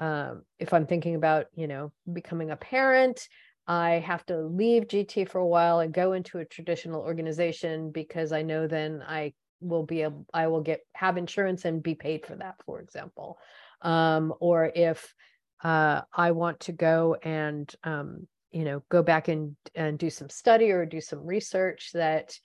um, 0.00 0.42
if 0.58 0.72
I'm 0.72 0.86
thinking 0.86 1.14
about 1.14 1.46
you 1.54 1.66
know 1.66 1.92
becoming 2.10 2.50
a 2.50 2.56
parent, 2.56 3.28
I 3.66 4.02
have 4.06 4.24
to 4.26 4.40
leave 4.40 4.84
GT 4.84 5.28
for 5.28 5.38
a 5.38 5.46
while 5.46 5.80
and 5.80 5.92
go 5.92 6.12
into 6.12 6.38
a 6.38 6.44
traditional 6.44 7.02
organization 7.02 7.90
because 7.90 8.32
I 8.32 8.42
know 8.42 8.66
then 8.66 9.02
I 9.06 9.34
will 9.64 9.84
be 9.84 10.02
able 10.02 10.26
I 10.32 10.46
will 10.46 10.60
get 10.60 10.80
have 10.94 11.16
insurance 11.16 11.64
and 11.64 11.82
be 11.82 11.94
paid 11.94 12.26
for 12.26 12.36
that, 12.36 12.56
for 12.64 12.80
example. 12.80 13.38
Um, 13.82 14.32
or 14.40 14.70
if 14.74 15.14
uh, 15.62 16.02
I 16.12 16.32
want 16.32 16.60
to 16.60 16.72
go 16.72 17.16
and 17.22 17.72
um, 17.84 18.26
you 18.50 18.64
know 18.64 18.82
go 18.88 19.02
back 19.02 19.28
and 19.28 19.56
and 19.74 19.98
do 19.98 20.10
some 20.10 20.28
study 20.28 20.70
or 20.70 20.86
do 20.86 21.00
some 21.00 21.26
research 21.26 21.90
that 21.94 22.38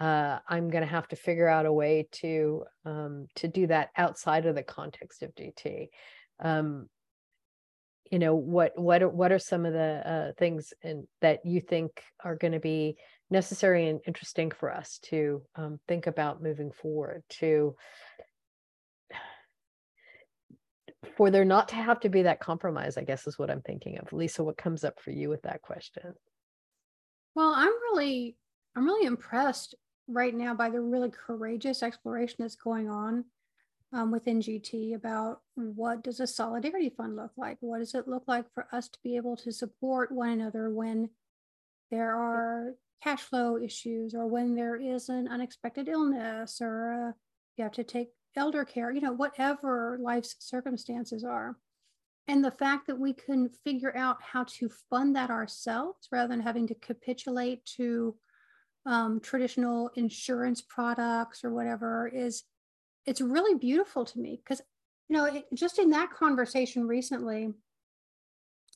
uh, 0.00 0.38
I'm 0.48 0.70
going 0.70 0.82
to 0.82 0.90
have 0.90 1.06
to 1.08 1.16
figure 1.16 1.48
out 1.48 1.66
a 1.66 1.72
way 1.72 2.08
to 2.12 2.64
um, 2.84 3.26
to 3.36 3.48
do 3.48 3.66
that 3.68 3.90
outside 3.96 4.46
of 4.46 4.54
the 4.54 4.62
context 4.62 5.22
of 5.22 5.34
GT 5.34 5.88
Um, 6.40 6.88
you 8.10 8.18
know 8.18 8.34
what 8.34 8.78
what 8.78 9.02
are, 9.02 9.08
what 9.08 9.32
are 9.32 9.38
some 9.38 9.64
of 9.64 9.72
the 9.72 10.02
uh, 10.04 10.32
things 10.38 10.74
in, 10.82 11.06
that 11.20 11.46
you 11.46 11.60
think 11.60 12.02
are 12.22 12.36
going 12.36 12.52
to 12.52 12.60
be 12.60 12.96
necessary 13.32 13.88
and 13.88 14.00
interesting 14.06 14.50
for 14.50 14.72
us 14.72 14.98
to 15.02 15.42
um, 15.56 15.80
think 15.88 16.06
about 16.06 16.42
moving 16.42 16.70
forward 16.70 17.22
to 17.28 17.74
for 21.16 21.30
there 21.30 21.44
not 21.44 21.68
to 21.68 21.74
have 21.74 21.98
to 21.98 22.08
be 22.08 22.22
that 22.22 22.38
compromise 22.38 22.96
i 22.96 23.02
guess 23.02 23.26
is 23.26 23.38
what 23.38 23.50
i'm 23.50 23.62
thinking 23.62 23.98
of 23.98 24.12
Lyssa 24.12 24.44
what 24.44 24.56
comes 24.56 24.84
up 24.84 25.00
for 25.00 25.10
you 25.10 25.28
with 25.28 25.42
that 25.42 25.60
question 25.60 26.14
well 27.34 27.52
i'm 27.56 27.72
really 27.90 28.36
i'm 28.76 28.84
really 28.84 29.06
impressed 29.06 29.74
right 30.06 30.34
now 30.34 30.54
by 30.54 30.70
the 30.70 30.80
really 30.80 31.10
courageous 31.10 31.82
exploration 31.82 32.36
that's 32.38 32.54
going 32.54 32.88
on 32.88 33.24
um, 33.92 34.10
within 34.10 34.40
GT 34.40 34.94
about 34.94 35.40
what 35.54 36.02
does 36.02 36.20
a 36.20 36.26
solidarity 36.26 36.90
fund 36.90 37.16
look 37.16 37.32
like? 37.36 37.58
What 37.60 37.78
does 37.78 37.94
it 37.94 38.08
look 38.08 38.24
like 38.26 38.46
for 38.54 38.66
us 38.72 38.88
to 38.88 38.98
be 39.04 39.16
able 39.16 39.36
to 39.36 39.52
support 39.52 40.10
one 40.10 40.30
another 40.30 40.70
when 40.70 41.10
there 41.90 42.14
are 42.14 42.72
cash 43.02 43.20
flow 43.20 43.58
issues 43.58 44.14
or 44.14 44.26
when 44.26 44.54
there 44.54 44.76
is 44.76 45.08
an 45.08 45.28
unexpected 45.28 45.88
illness 45.88 46.60
or 46.60 47.08
uh, 47.08 47.12
you 47.56 47.64
have 47.64 47.72
to 47.72 47.84
take 47.84 48.08
elder 48.36 48.64
care, 48.64 48.92
you 48.92 49.00
know, 49.00 49.12
whatever 49.12 49.98
life's 50.00 50.36
circumstances 50.38 51.24
are. 51.24 51.56
And 52.28 52.44
the 52.44 52.52
fact 52.52 52.86
that 52.86 52.98
we 52.98 53.12
can 53.12 53.50
figure 53.64 53.96
out 53.96 54.18
how 54.22 54.44
to 54.44 54.70
fund 54.88 55.16
that 55.16 55.30
ourselves 55.30 56.08
rather 56.12 56.28
than 56.28 56.40
having 56.40 56.68
to 56.68 56.74
capitulate 56.76 57.64
to 57.76 58.14
um, 58.86 59.20
traditional 59.20 59.90
insurance 59.96 60.62
products 60.62 61.44
or 61.44 61.52
whatever 61.52 62.08
is 62.08 62.44
it's 63.06 63.20
really 63.20 63.58
beautiful 63.58 64.04
to 64.04 64.18
me 64.18 64.40
because 64.42 64.60
you 65.08 65.16
know 65.16 65.24
it, 65.26 65.44
just 65.54 65.78
in 65.78 65.90
that 65.90 66.10
conversation 66.10 66.86
recently 66.86 67.52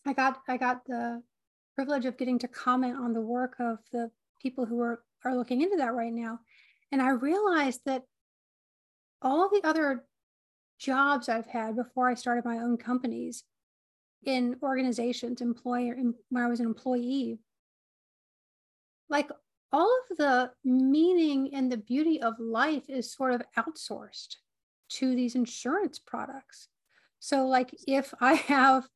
i 0.06 0.12
got 0.12 0.40
i 0.48 0.56
got 0.56 0.84
the 0.86 1.20
privilege 1.76 2.04
of 2.06 2.18
getting 2.18 2.38
to 2.40 2.48
comment 2.48 2.96
on 2.96 3.12
the 3.12 3.20
work 3.20 3.54
of 3.60 3.78
the 3.92 4.10
people 4.42 4.66
who 4.66 4.80
are 4.80 5.02
are 5.24 5.36
looking 5.36 5.62
into 5.62 5.76
that 5.76 5.94
right 5.94 6.12
now 6.12 6.40
and 6.90 7.00
i 7.00 7.10
realized 7.10 7.80
that 7.86 8.02
all 9.22 9.48
the 9.48 9.60
other 9.62 10.04
jobs 10.78 11.28
i've 11.28 11.46
had 11.46 11.76
before 11.76 12.08
i 12.08 12.14
started 12.14 12.44
my 12.44 12.56
own 12.56 12.76
companies 12.76 13.44
in 14.24 14.56
organizations 14.62 15.40
employer 15.40 15.96
when 16.30 16.42
i 16.42 16.48
was 16.48 16.60
an 16.60 16.66
employee 16.66 17.38
like 19.08 19.30
all 19.72 19.98
of 20.10 20.16
the 20.16 20.50
meaning 20.64 21.54
and 21.54 21.70
the 21.70 21.76
beauty 21.76 22.20
of 22.22 22.34
life 22.38 22.84
is 22.88 23.12
sort 23.12 23.34
of 23.34 23.42
outsourced 23.58 24.36
to 24.88 25.14
these 25.14 25.34
insurance 25.34 25.98
products. 25.98 26.68
So 27.18 27.46
like 27.46 27.74
if 27.86 28.14
I 28.20 28.34
have 28.34 28.86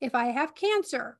if 0.00 0.14
I 0.14 0.26
have 0.26 0.54
cancer, 0.54 1.18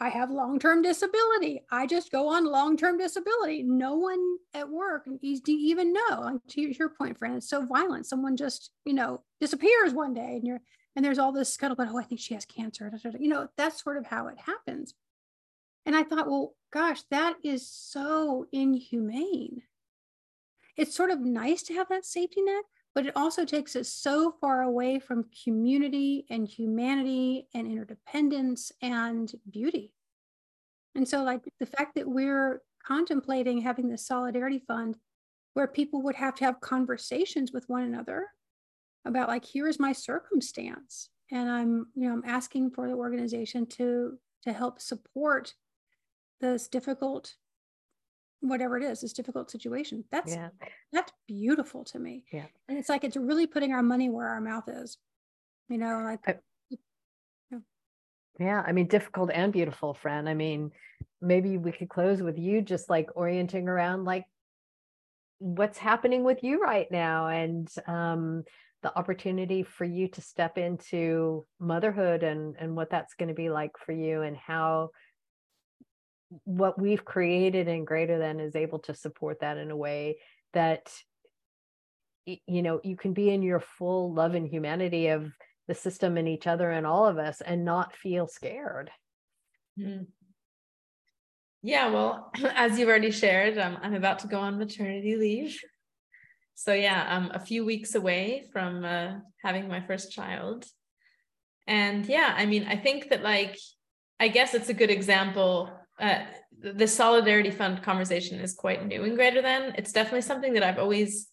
I 0.00 0.08
have 0.08 0.30
long-term 0.30 0.82
disability. 0.82 1.62
I 1.70 1.86
just 1.86 2.10
go 2.10 2.28
on 2.28 2.44
long-term 2.44 2.98
disability. 2.98 3.62
No 3.62 3.94
one 3.94 4.36
at 4.52 4.68
work 4.68 5.04
do 5.04 5.18
you 5.22 5.40
even 5.70 5.92
know. 5.92 6.40
To 6.48 6.60
your 6.60 6.88
point, 6.88 7.18
Fran, 7.18 7.36
it's 7.36 7.48
so 7.48 7.64
violent. 7.64 8.06
Someone 8.06 8.36
just, 8.36 8.70
you 8.84 8.92
know, 8.92 9.22
disappears 9.40 9.94
one 9.94 10.12
day 10.12 10.36
and 10.36 10.46
you're 10.46 10.60
and 10.96 11.04
there's 11.04 11.18
all 11.18 11.32
this 11.32 11.56
scuttlebutt, 11.56 11.88
oh, 11.90 11.98
I 11.98 12.04
think 12.04 12.20
she 12.20 12.34
has 12.34 12.44
cancer. 12.44 12.90
You 13.18 13.28
know, 13.28 13.48
that's 13.56 13.82
sort 13.82 13.96
of 13.96 14.06
how 14.06 14.28
it 14.28 14.38
happens. 14.38 14.94
And 15.86 15.96
I 15.96 16.04
thought, 16.04 16.28
well, 16.28 16.54
gosh, 16.72 17.02
that 17.10 17.34
is 17.42 17.68
so 17.68 18.46
inhumane. 18.52 19.62
It's 20.76 20.94
sort 20.94 21.10
of 21.10 21.20
nice 21.20 21.64
to 21.64 21.74
have 21.74 21.88
that 21.88 22.06
safety 22.06 22.42
net, 22.42 22.64
but 22.94 23.06
it 23.06 23.16
also 23.16 23.44
takes 23.44 23.74
us 23.76 23.88
so 23.88 24.34
far 24.40 24.62
away 24.62 24.98
from 24.98 25.28
community 25.44 26.26
and 26.30 26.46
humanity 26.46 27.48
and 27.54 27.66
interdependence 27.66 28.70
and 28.82 29.32
beauty. 29.50 29.92
And 30.94 31.08
so, 31.08 31.24
like 31.24 31.42
the 31.58 31.66
fact 31.66 31.96
that 31.96 32.08
we're 32.08 32.62
contemplating 32.86 33.60
having 33.60 33.88
this 33.88 34.06
solidarity 34.06 34.62
fund 34.66 34.96
where 35.54 35.66
people 35.66 36.02
would 36.02 36.16
have 36.16 36.34
to 36.36 36.44
have 36.44 36.60
conversations 36.60 37.52
with 37.52 37.68
one 37.68 37.82
another 37.82 38.26
about 39.04 39.28
like 39.28 39.44
here's 39.44 39.80
my 39.80 39.92
circumstance 39.92 41.08
and 41.30 41.50
i'm 41.50 41.86
you 41.94 42.08
know 42.08 42.12
i'm 42.12 42.24
asking 42.26 42.70
for 42.70 42.88
the 42.88 42.94
organization 42.94 43.66
to 43.66 44.18
to 44.42 44.52
help 44.52 44.80
support 44.80 45.54
this 46.40 46.68
difficult 46.68 47.34
whatever 48.48 48.76
it 48.76 48.82
is 48.82 49.00
this 49.00 49.12
difficult 49.12 49.50
situation 49.50 50.04
that's 50.10 50.34
yeah. 50.34 50.48
that's 50.92 51.12
beautiful 51.26 51.84
to 51.84 51.98
me 51.98 52.24
yeah 52.32 52.44
and 52.68 52.78
it's 52.78 52.88
like 52.88 53.04
it's 53.04 53.16
really 53.16 53.46
putting 53.46 53.72
our 53.72 53.82
money 53.82 54.08
where 54.08 54.28
our 54.28 54.40
mouth 54.40 54.68
is 54.68 54.98
you 55.68 55.78
know 55.78 56.02
like 56.04 56.20
I, 56.26 56.36
yeah. 57.50 57.58
yeah 58.38 58.62
i 58.66 58.72
mean 58.72 58.86
difficult 58.86 59.30
and 59.32 59.52
beautiful 59.52 59.94
Fran 59.94 60.28
i 60.28 60.34
mean 60.34 60.72
maybe 61.22 61.56
we 61.56 61.72
could 61.72 61.88
close 61.88 62.20
with 62.20 62.38
you 62.38 62.60
just 62.60 62.90
like 62.90 63.08
orienting 63.14 63.66
around 63.66 64.04
like 64.04 64.24
what's 65.38 65.78
happening 65.78 66.22
with 66.22 66.44
you 66.44 66.60
right 66.60 66.90
now 66.90 67.28
and 67.28 67.68
um 67.86 68.44
the 68.82 68.96
opportunity 68.98 69.62
for 69.62 69.86
you 69.86 70.08
to 70.08 70.20
step 70.20 70.58
into 70.58 71.46
motherhood 71.58 72.22
and 72.22 72.56
and 72.58 72.76
what 72.76 72.90
that's 72.90 73.14
going 73.14 73.30
to 73.30 73.34
be 73.34 73.48
like 73.48 73.72
for 73.78 73.92
you 73.92 74.20
and 74.20 74.36
how 74.36 74.90
what 76.44 76.80
we've 76.80 77.04
created 77.04 77.68
and 77.68 77.86
greater 77.86 78.18
than 78.18 78.40
is 78.40 78.56
able 78.56 78.80
to 78.80 78.94
support 78.94 79.40
that 79.40 79.58
in 79.58 79.70
a 79.70 79.76
way 79.76 80.18
that 80.52 80.92
you 82.26 82.62
know 82.62 82.80
you 82.82 82.96
can 82.96 83.12
be 83.12 83.30
in 83.30 83.42
your 83.42 83.60
full 83.60 84.12
love 84.12 84.34
and 84.34 84.48
humanity 84.48 85.08
of 85.08 85.30
the 85.68 85.74
system 85.74 86.16
and 86.16 86.28
each 86.28 86.46
other 86.46 86.70
and 86.70 86.86
all 86.86 87.06
of 87.06 87.18
us 87.18 87.40
and 87.40 87.64
not 87.64 87.94
feel 87.96 88.26
scared. 88.26 88.90
Mm-hmm. 89.78 90.04
yeah 91.62 91.88
well 91.88 92.30
as 92.54 92.78
you've 92.78 92.88
already 92.88 93.10
shared 93.10 93.58
um, 93.58 93.76
i'm 93.82 93.94
about 93.94 94.20
to 94.20 94.28
go 94.28 94.38
on 94.38 94.58
maternity 94.58 95.16
leave. 95.16 95.58
So 96.54 96.72
yeah 96.72 97.04
i'm 97.08 97.30
a 97.32 97.40
few 97.40 97.64
weeks 97.64 97.94
away 97.94 98.44
from 98.52 98.84
uh, 98.84 99.14
having 99.42 99.68
my 99.68 99.80
first 99.80 100.12
child. 100.12 100.64
And 101.66 102.06
yeah 102.06 102.34
i 102.36 102.46
mean 102.46 102.66
i 102.68 102.76
think 102.76 103.10
that 103.10 103.22
like 103.22 103.58
i 104.20 104.28
guess 104.28 104.54
it's 104.54 104.68
a 104.68 104.74
good 104.74 104.90
example 104.90 105.70
uh, 106.00 106.24
the 106.60 106.86
solidarity 106.86 107.50
fund 107.50 107.82
conversation 107.82 108.40
is 108.40 108.54
quite 108.54 108.86
new 108.86 109.04
and 109.04 109.16
greater 109.16 109.42
than. 109.42 109.74
It's 109.76 109.92
definitely 109.92 110.22
something 110.22 110.54
that 110.54 110.62
i've 110.62 110.78
always 110.78 111.28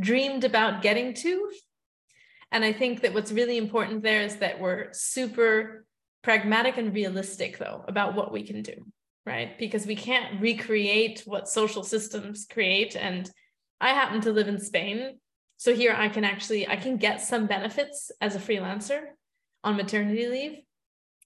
dreamed 0.00 0.44
about 0.44 0.82
getting 0.82 1.14
to. 1.14 1.50
And 2.50 2.64
i 2.64 2.72
think 2.72 3.02
that 3.02 3.14
what's 3.14 3.32
really 3.32 3.56
important 3.56 4.02
there 4.02 4.22
is 4.22 4.36
that 4.36 4.60
we're 4.60 4.92
super 4.92 5.86
pragmatic 6.22 6.76
and 6.76 6.94
realistic 6.94 7.58
though 7.58 7.84
about 7.88 8.14
what 8.14 8.32
we 8.32 8.42
can 8.42 8.62
do 8.62 8.74
right? 9.24 9.56
Because 9.56 9.86
we 9.86 9.94
can't 9.94 10.40
recreate 10.40 11.22
what 11.26 11.48
social 11.48 11.84
systems 11.84 12.44
create. 12.50 12.96
And 12.96 13.30
i 13.82 13.90
happen 13.90 14.20
to 14.22 14.32
live 14.32 14.48
in 14.48 14.58
spain 14.58 15.18
so 15.58 15.74
here 15.74 15.94
i 15.98 16.08
can 16.08 16.24
actually 16.24 16.66
i 16.68 16.76
can 16.76 16.96
get 16.96 17.20
some 17.20 17.46
benefits 17.46 18.10
as 18.20 18.34
a 18.34 18.38
freelancer 18.38 19.02
on 19.64 19.76
maternity 19.76 20.26
leave 20.28 20.58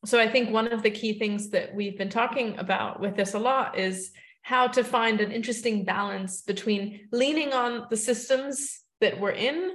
so 0.07 0.21
I 0.21 0.29
think 0.29 0.51
one 0.51 0.73
of 0.73 0.83
the 0.83 0.91
key 0.91 1.19
things 1.19 1.51
that 1.51 1.75
we've 1.75 1.99
been 1.99 2.09
talking 2.09 2.59
about 2.59 3.01
with 3.01 3.17
this 3.17 3.35
a 3.35 3.39
lot 3.39 3.79
is 3.79 4.13
how 4.43 4.69
to 4.69 4.85
find 4.85 5.21
an 5.21 5.33
interesting 5.33 5.85
balance 5.85 6.43
between 6.43 7.09
leaning 7.11 7.53
on 7.53 7.87
the 7.91 7.97
systems 7.97 8.81
that 9.01 9.19
we're 9.19 9.33
in, 9.33 9.73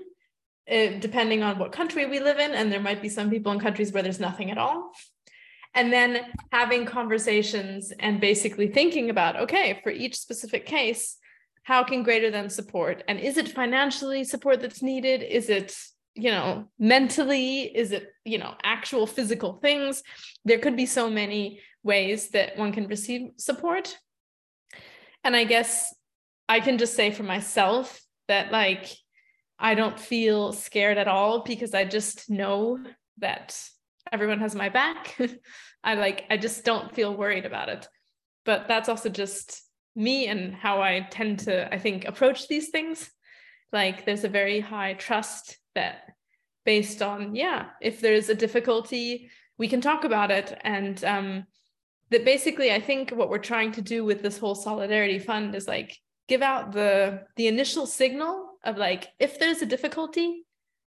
uh, 0.72 1.00
depending 1.00 1.44
on 1.44 1.60
what 1.60 1.72
country 1.72 2.06
we 2.06 2.20
live 2.20 2.40
in. 2.40 2.52
And 2.52 2.72
there 2.72 2.80
might 2.80 3.02
be 3.02 3.10
some 3.10 3.30
people 3.30 3.52
in 3.52 3.60
countries 3.60 3.92
where 3.92 4.04
there's 4.04 4.20
nothing 4.20 4.50
at 4.50 4.58
all. 4.58 4.92
And 5.74 5.92
then 5.92 6.22
having 6.52 6.86
conversations 6.86 7.92
and 8.00 8.20
basically 8.22 8.68
thinking 8.68 9.10
about, 9.10 9.38
okay, 9.38 9.80
for 9.84 9.90
each 9.90 10.18
specific 10.18 10.66
case, 10.66 11.18
how 11.64 11.84
can 11.84 12.04
greater 12.04 12.32
than 12.32 12.50
support? 12.50 13.04
And 13.08 13.20
is 13.20 13.38
it 13.38 13.50
financially 13.50 14.24
support 14.24 14.62
that's 14.62 14.82
needed? 14.82 15.22
Is 15.22 15.50
it 15.50 15.76
you 16.16 16.32
know 16.32 16.68
mentally 16.80 17.62
is 17.64 17.92
it 17.92 18.10
you 18.26 18.38
know 18.38 18.54
actual 18.64 19.08
physical 19.08 19.54
things 19.54 20.04
there 20.46 20.60
could 20.60 20.76
be 20.76 20.86
so 20.86 21.10
many 21.10 21.62
ways 21.84 22.30
that 22.30 22.58
one 22.58 22.72
can 22.72 22.88
receive 22.88 23.32
support 23.38 23.98
And 25.24 25.36
I 25.36 25.44
guess 25.44 25.94
I 26.50 26.60
can 26.60 26.78
just 26.78 26.96
say 26.96 27.12
for 27.12 27.24
myself 27.24 28.02
that 28.28 28.52
like 28.52 28.96
I 29.60 29.76
don't 29.76 30.00
feel 30.00 30.54
scared 30.54 30.98
at 30.98 31.08
all 31.08 31.44
because 31.44 31.74
I 31.74 31.86
just 31.86 32.30
know 32.30 32.80
that 33.20 33.58
everyone 34.12 34.40
has 34.40 34.56
my 34.56 34.70
back. 34.70 35.18
I 35.84 35.96
like 35.96 36.26
I 36.30 36.38
just 36.38 36.66
don't 36.66 36.94
feel 36.94 37.16
worried 37.16 37.46
about 37.46 37.70
it. 37.70 37.88
But 38.46 38.68
that's 38.68 38.90
also 38.90 39.10
just 39.10 39.62
me 39.96 40.28
and 40.28 40.54
how 40.54 40.82
I 40.82 41.08
tend 41.12 41.40
to 41.42 41.72
I 41.74 41.78
think 41.78 42.06
approach 42.06 42.48
these 42.48 42.70
things. 42.70 43.12
Like 43.72 44.06
there's 44.06 44.24
a 44.24 44.30
very 44.30 44.60
high 44.60 44.94
trust 44.94 45.58
that 45.76 46.04
based 46.66 47.02
on 47.02 47.36
yeah, 47.36 47.68
if 47.82 48.02
there's 48.02 48.30
a 48.30 48.36
difficulty, 48.36 49.30
we 49.58 49.68
can 49.68 49.82
talk 49.82 50.04
about 50.04 50.32
it. 50.32 50.58
And 50.62 51.04
um 51.04 51.46
that 52.10 52.26
basically 52.26 52.72
I 52.72 52.82
think 52.82 53.12
what 53.12 53.30
we're 53.30 53.40
trying 53.40 53.72
to 53.74 53.82
do 53.82 54.04
with 54.04 54.22
this 54.22 54.38
whole 54.38 54.56
solidarity 54.56 55.20
fund 55.20 55.56
is 55.56 55.68
like 55.68 55.98
give 56.28 56.42
out 56.42 56.72
the 56.72 57.24
the 57.38 57.48
initial 57.48 57.86
signal 57.86 58.50
of 58.64 58.78
like 58.78 59.08
if 59.20 59.40
there's 59.40 59.62
a 59.62 59.66
difficulty 59.66 60.46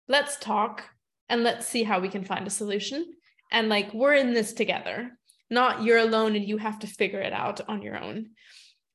let's 0.07 0.38
talk 0.38 0.84
and 1.29 1.43
let's 1.43 1.65
see 1.65 1.84
how 1.84 1.99
we 1.99 2.09
can 2.09 2.25
find 2.25 2.45
a 2.45 2.49
solution. 2.49 3.05
And 3.51 3.69
like 3.69 3.93
we're 3.93 4.15
in 4.15 4.34
this 4.34 4.53
together 4.53 5.11
not 5.49 5.84
you're 5.84 5.97
alone 5.97 6.36
and 6.36 6.47
you 6.47 6.57
have 6.57 6.79
to 6.79 6.88
figure 6.88 7.19
it 7.19 7.34
out 7.34 7.59
on 7.67 7.82
your 7.82 8.01
own. 8.01 8.29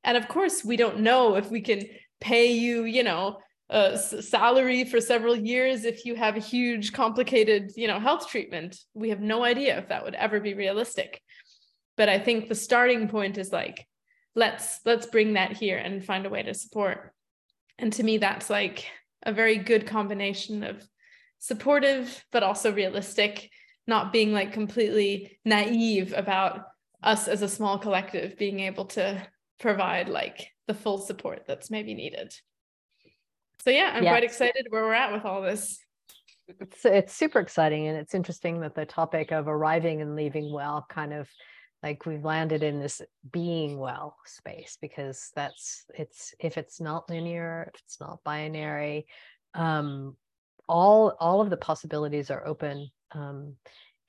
And 0.03 0.17
of 0.17 0.27
course 0.27 0.65
we 0.65 0.75
don't 0.75 0.99
know 1.01 1.35
if 1.35 1.49
we 1.49 1.61
can 1.61 1.83
pay 2.19 2.51
you 2.51 2.83
you 2.83 3.03
know 3.03 3.37
Uh, 3.69 3.91
a 3.93 4.21
salary 4.21 4.85
for 4.85 5.01
several 5.01 5.35
years 5.35 5.83
if 5.83 6.05
you 6.05 6.15
have 6.15 6.37
a 6.37 6.39
huge 6.39 6.93
complicated 6.93 7.71
you 7.75 7.87
know 7.87 7.99
health 7.99 8.29
treatment. 8.29 8.77
We 8.93 9.09
have 9.09 9.19
no 9.19 9.43
idea 9.43 9.77
if 9.77 9.89
that 9.89 10.05
would 10.05 10.15
ever 10.15 10.39
be 10.39 10.53
realistic. 10.53 11.21
But 11.97 12.07
i 12.07 12.17
think 12.17 12.47
the 12.47 12.55
starting 12.55 13.09
point 13.09 13.37
is 13.37 13.51
like 13.51 13.85
let's 14.35 14.79
let's 14.85 15.07
bring 15.07 15.33
that 15.33 15.57
here 15.57 15.77
and 15.77 16.05
find 16.05 16.25
a 16.25 16.29
way 16.29 16.43
to 16.43 16.53
support. 16.53 17.13
And 17.77 17.91
to 17.93 18.03
me 18.03 18.17
that's 18.17 18.49
like 18.49 18.85
a 19.23 19.33
very 19.33 19.57
good 19.57 19.85
combination 19.85 20.63
of 20.63 20.87
supportive 21.39 22.23
but 22.31 22.43
also 22.43 22.71
realistic 22.71 23.49
not 23.85 24.13
being 24.13 24.31
like 24.31 24.53
completely 24.53 25.39
naive 25.43 26.13
about 26.15 26.61
us 27.03 27.27
as 27.27 27.41
a 27.41 27.49
small 27.49 27.77
collective 27.77 28.37
being 28.37 28.61
able 28.61 28.85
to 28.85 29.21
provide 29.59 30.07
like 30.07 30.47
the 30.67 30.73
full 30.73 30.97
support 30.97 31.43
that's 31.47 31.69
maybe 31.69 31.93
needed 31.93 32.33
so 33.63 33.69
yeah 33.69 33.91
i'm 33.93 34.03
quite 34.03 34.23
excited 34.23 34.67
where 34.69 34.83
we're 34.83 34.93
at 34.93 35.11
with 35.11 35.25
all 35.25 35.41
this. 35.41 35.79
It's, 36.47 36.85
it's 36.85 37.13
super 37.13 37.39
exciting 37.39 37.87
and 37.87 37.97
it's 37.97 38.15
interesting 38.15 38.61
that 38.61 38.73
the 38.73 38.85
topic 38.85 39.31
of 39.31 39.49
arriving 39.49 40.01
and 40.01 40.15
leaving 40.15 40.51
well 40.51 40.85
kind 40.89 41.13
of 41.13 41.27
like 41.83 42.05
we've 42.05 42.23
landed 42.23 42.63
in 42.63 42.79
this 42.79 43.01
being 43.31 43.77
well 43.77 44.15
space 44.25 44.77
because 44.81 45.31
that's 45.35 45.85
it's 45.93 46.33
if 46.39 46.57
it's 46.57 46.79
not 46.79 47.09
linear 47.09 47.69
if 47.73 47.81
it's 47.81 47.99
not 47.99 48.23
binary 48.23 49.05
um 49.55 50.15
all 50.67 51.15
all 51.19 51.41
of 51.41 51.49
the 51.49 51.57
possibilities 51.57 52.31
are 52.31 52.47
open 52.47 52.89
um 53.11 53.55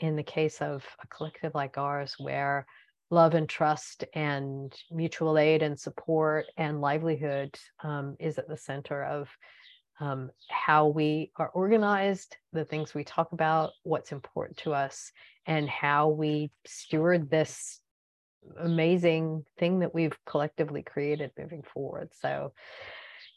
in 0.00 0.16
the 0.16 0.22
case 0.22 0.60
of 0.60 0.84
a 1.02 1.06
collective 1.08 1.54
like 1.54 1.76
ours 1.76 2.14
where 2.18 2.66
love 3.10 3.34
and 3.34 3.48
trust 3.48 4.04
and 4.14 4.74
mutual 4.90 5.38
aid 5.38 5.62
and 5.62 5.78
support 5.78 6.46
and 6.56 6.80
livelihood 6.80 7.56
um, 7.82 8.16
is 8.20 8.38
at 8.38 8.48
the 8.48 8.56
center 8.56 9.02
of 9.04 9.28
um, 10.00 10.30
how 10.48 10.86
we 10.86 11.32
are 11.36 11.48
organized, 11.48 12.36
the 12.52 12.64
things 12.64 12.94
we 12.94 13.04
talk 13.04 13.32
about, 13.32 13.70
what's 13.82 14.12
important 14.12 14.58
to 14.58 14.72
us, 14.72 15.10
and 15.46 15.68
how 15.68 16.08
we 16.08 16.50
steward 16.66 17.30
this 17.30 17.80
amazing 18.60 19.44
thing 19.58 19.80
that 19.80 19.94
we've 19.94 20.16
collectively 20.24 20.82
created 20.82 21.32
moving 21.38 21.62
forward. 21.62 22.10
So, 22.20 22.52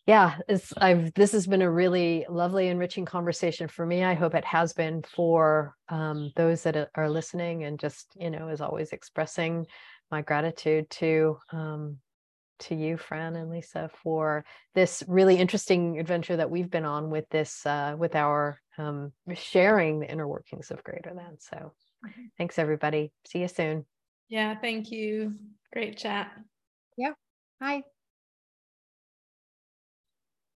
yeah, 0.07 0.37
it's 0.47 0.73
I've 0.77 1.13
this 1.13 1.31
has 1.33 1.45
been 1.45 1.61
a 1.61 1.71
really 1.71 2.25
lovely, 2.27 2.67
enriching 2.67 3.05
conversation 3.05 3.67
for 3.67 3.85
me. 3.85 4.03
I 4.03 4.15
hope 4.15 4.33
it 4.33 4.45
has 4.45 4.73
been 4.73 5.03
for 5.03 5.75
um, 5.89 6.31
those 6.35 6.63
that 6.63 6.89
are 6.95 7.09
listening, 7.09 7.63
and 7.63 7.79
just 7.79 8.07
you 8.15 8.29
know, 8.29 8.47
as 8.47 8.61
always, 8.61 8.91
expressing 8.91 9.67
my 10.09 10.21
gratitude 10.21 10.89
to 10.89 11.37
um, 11.51 11.97
to 12.61 12.75
you, 12.75 12.97
Fran 12.97 13.35
and 13.35 13.51
Lyssa, 13.51 13.89
for 14.01 14.43
this 14.73 15.03
really 15.07 15.37
interesting 15.37 15.99
adventure 15.99 16.37
that 16.37 16.49
we've 16.49 16.69
been 16.69 16.85
on 16.85 17.09
with 17.09 17.27
this, 17.29 17.65
uh, 17.65 17.95
with 17.97 18.15
our 18.15 18.59
um, 18.77 19.11
sharing 19.33 19.99
the 19.99 20.11
inner 20.11 20.27
workings 20.27 20.71
of 20.71 20.83
Greater 20.83 21.13
Than. 21.13 21.37
So 21.39 21.73
mm-hmm. 22.05 22.21
thanks, 22.37 22.57
everybody. 22.57 23.11
See 23.27 23.39
you 23.39 23.47
soon. 23.47 23.85
Yeah, 24.29 24.55
thank 24.59 24.91
you. 24.91 25.35
Great 25.73 25.97
chat. 25.97 26.31
Yeah. 26.97 27.13
Bye. 27.59 27.83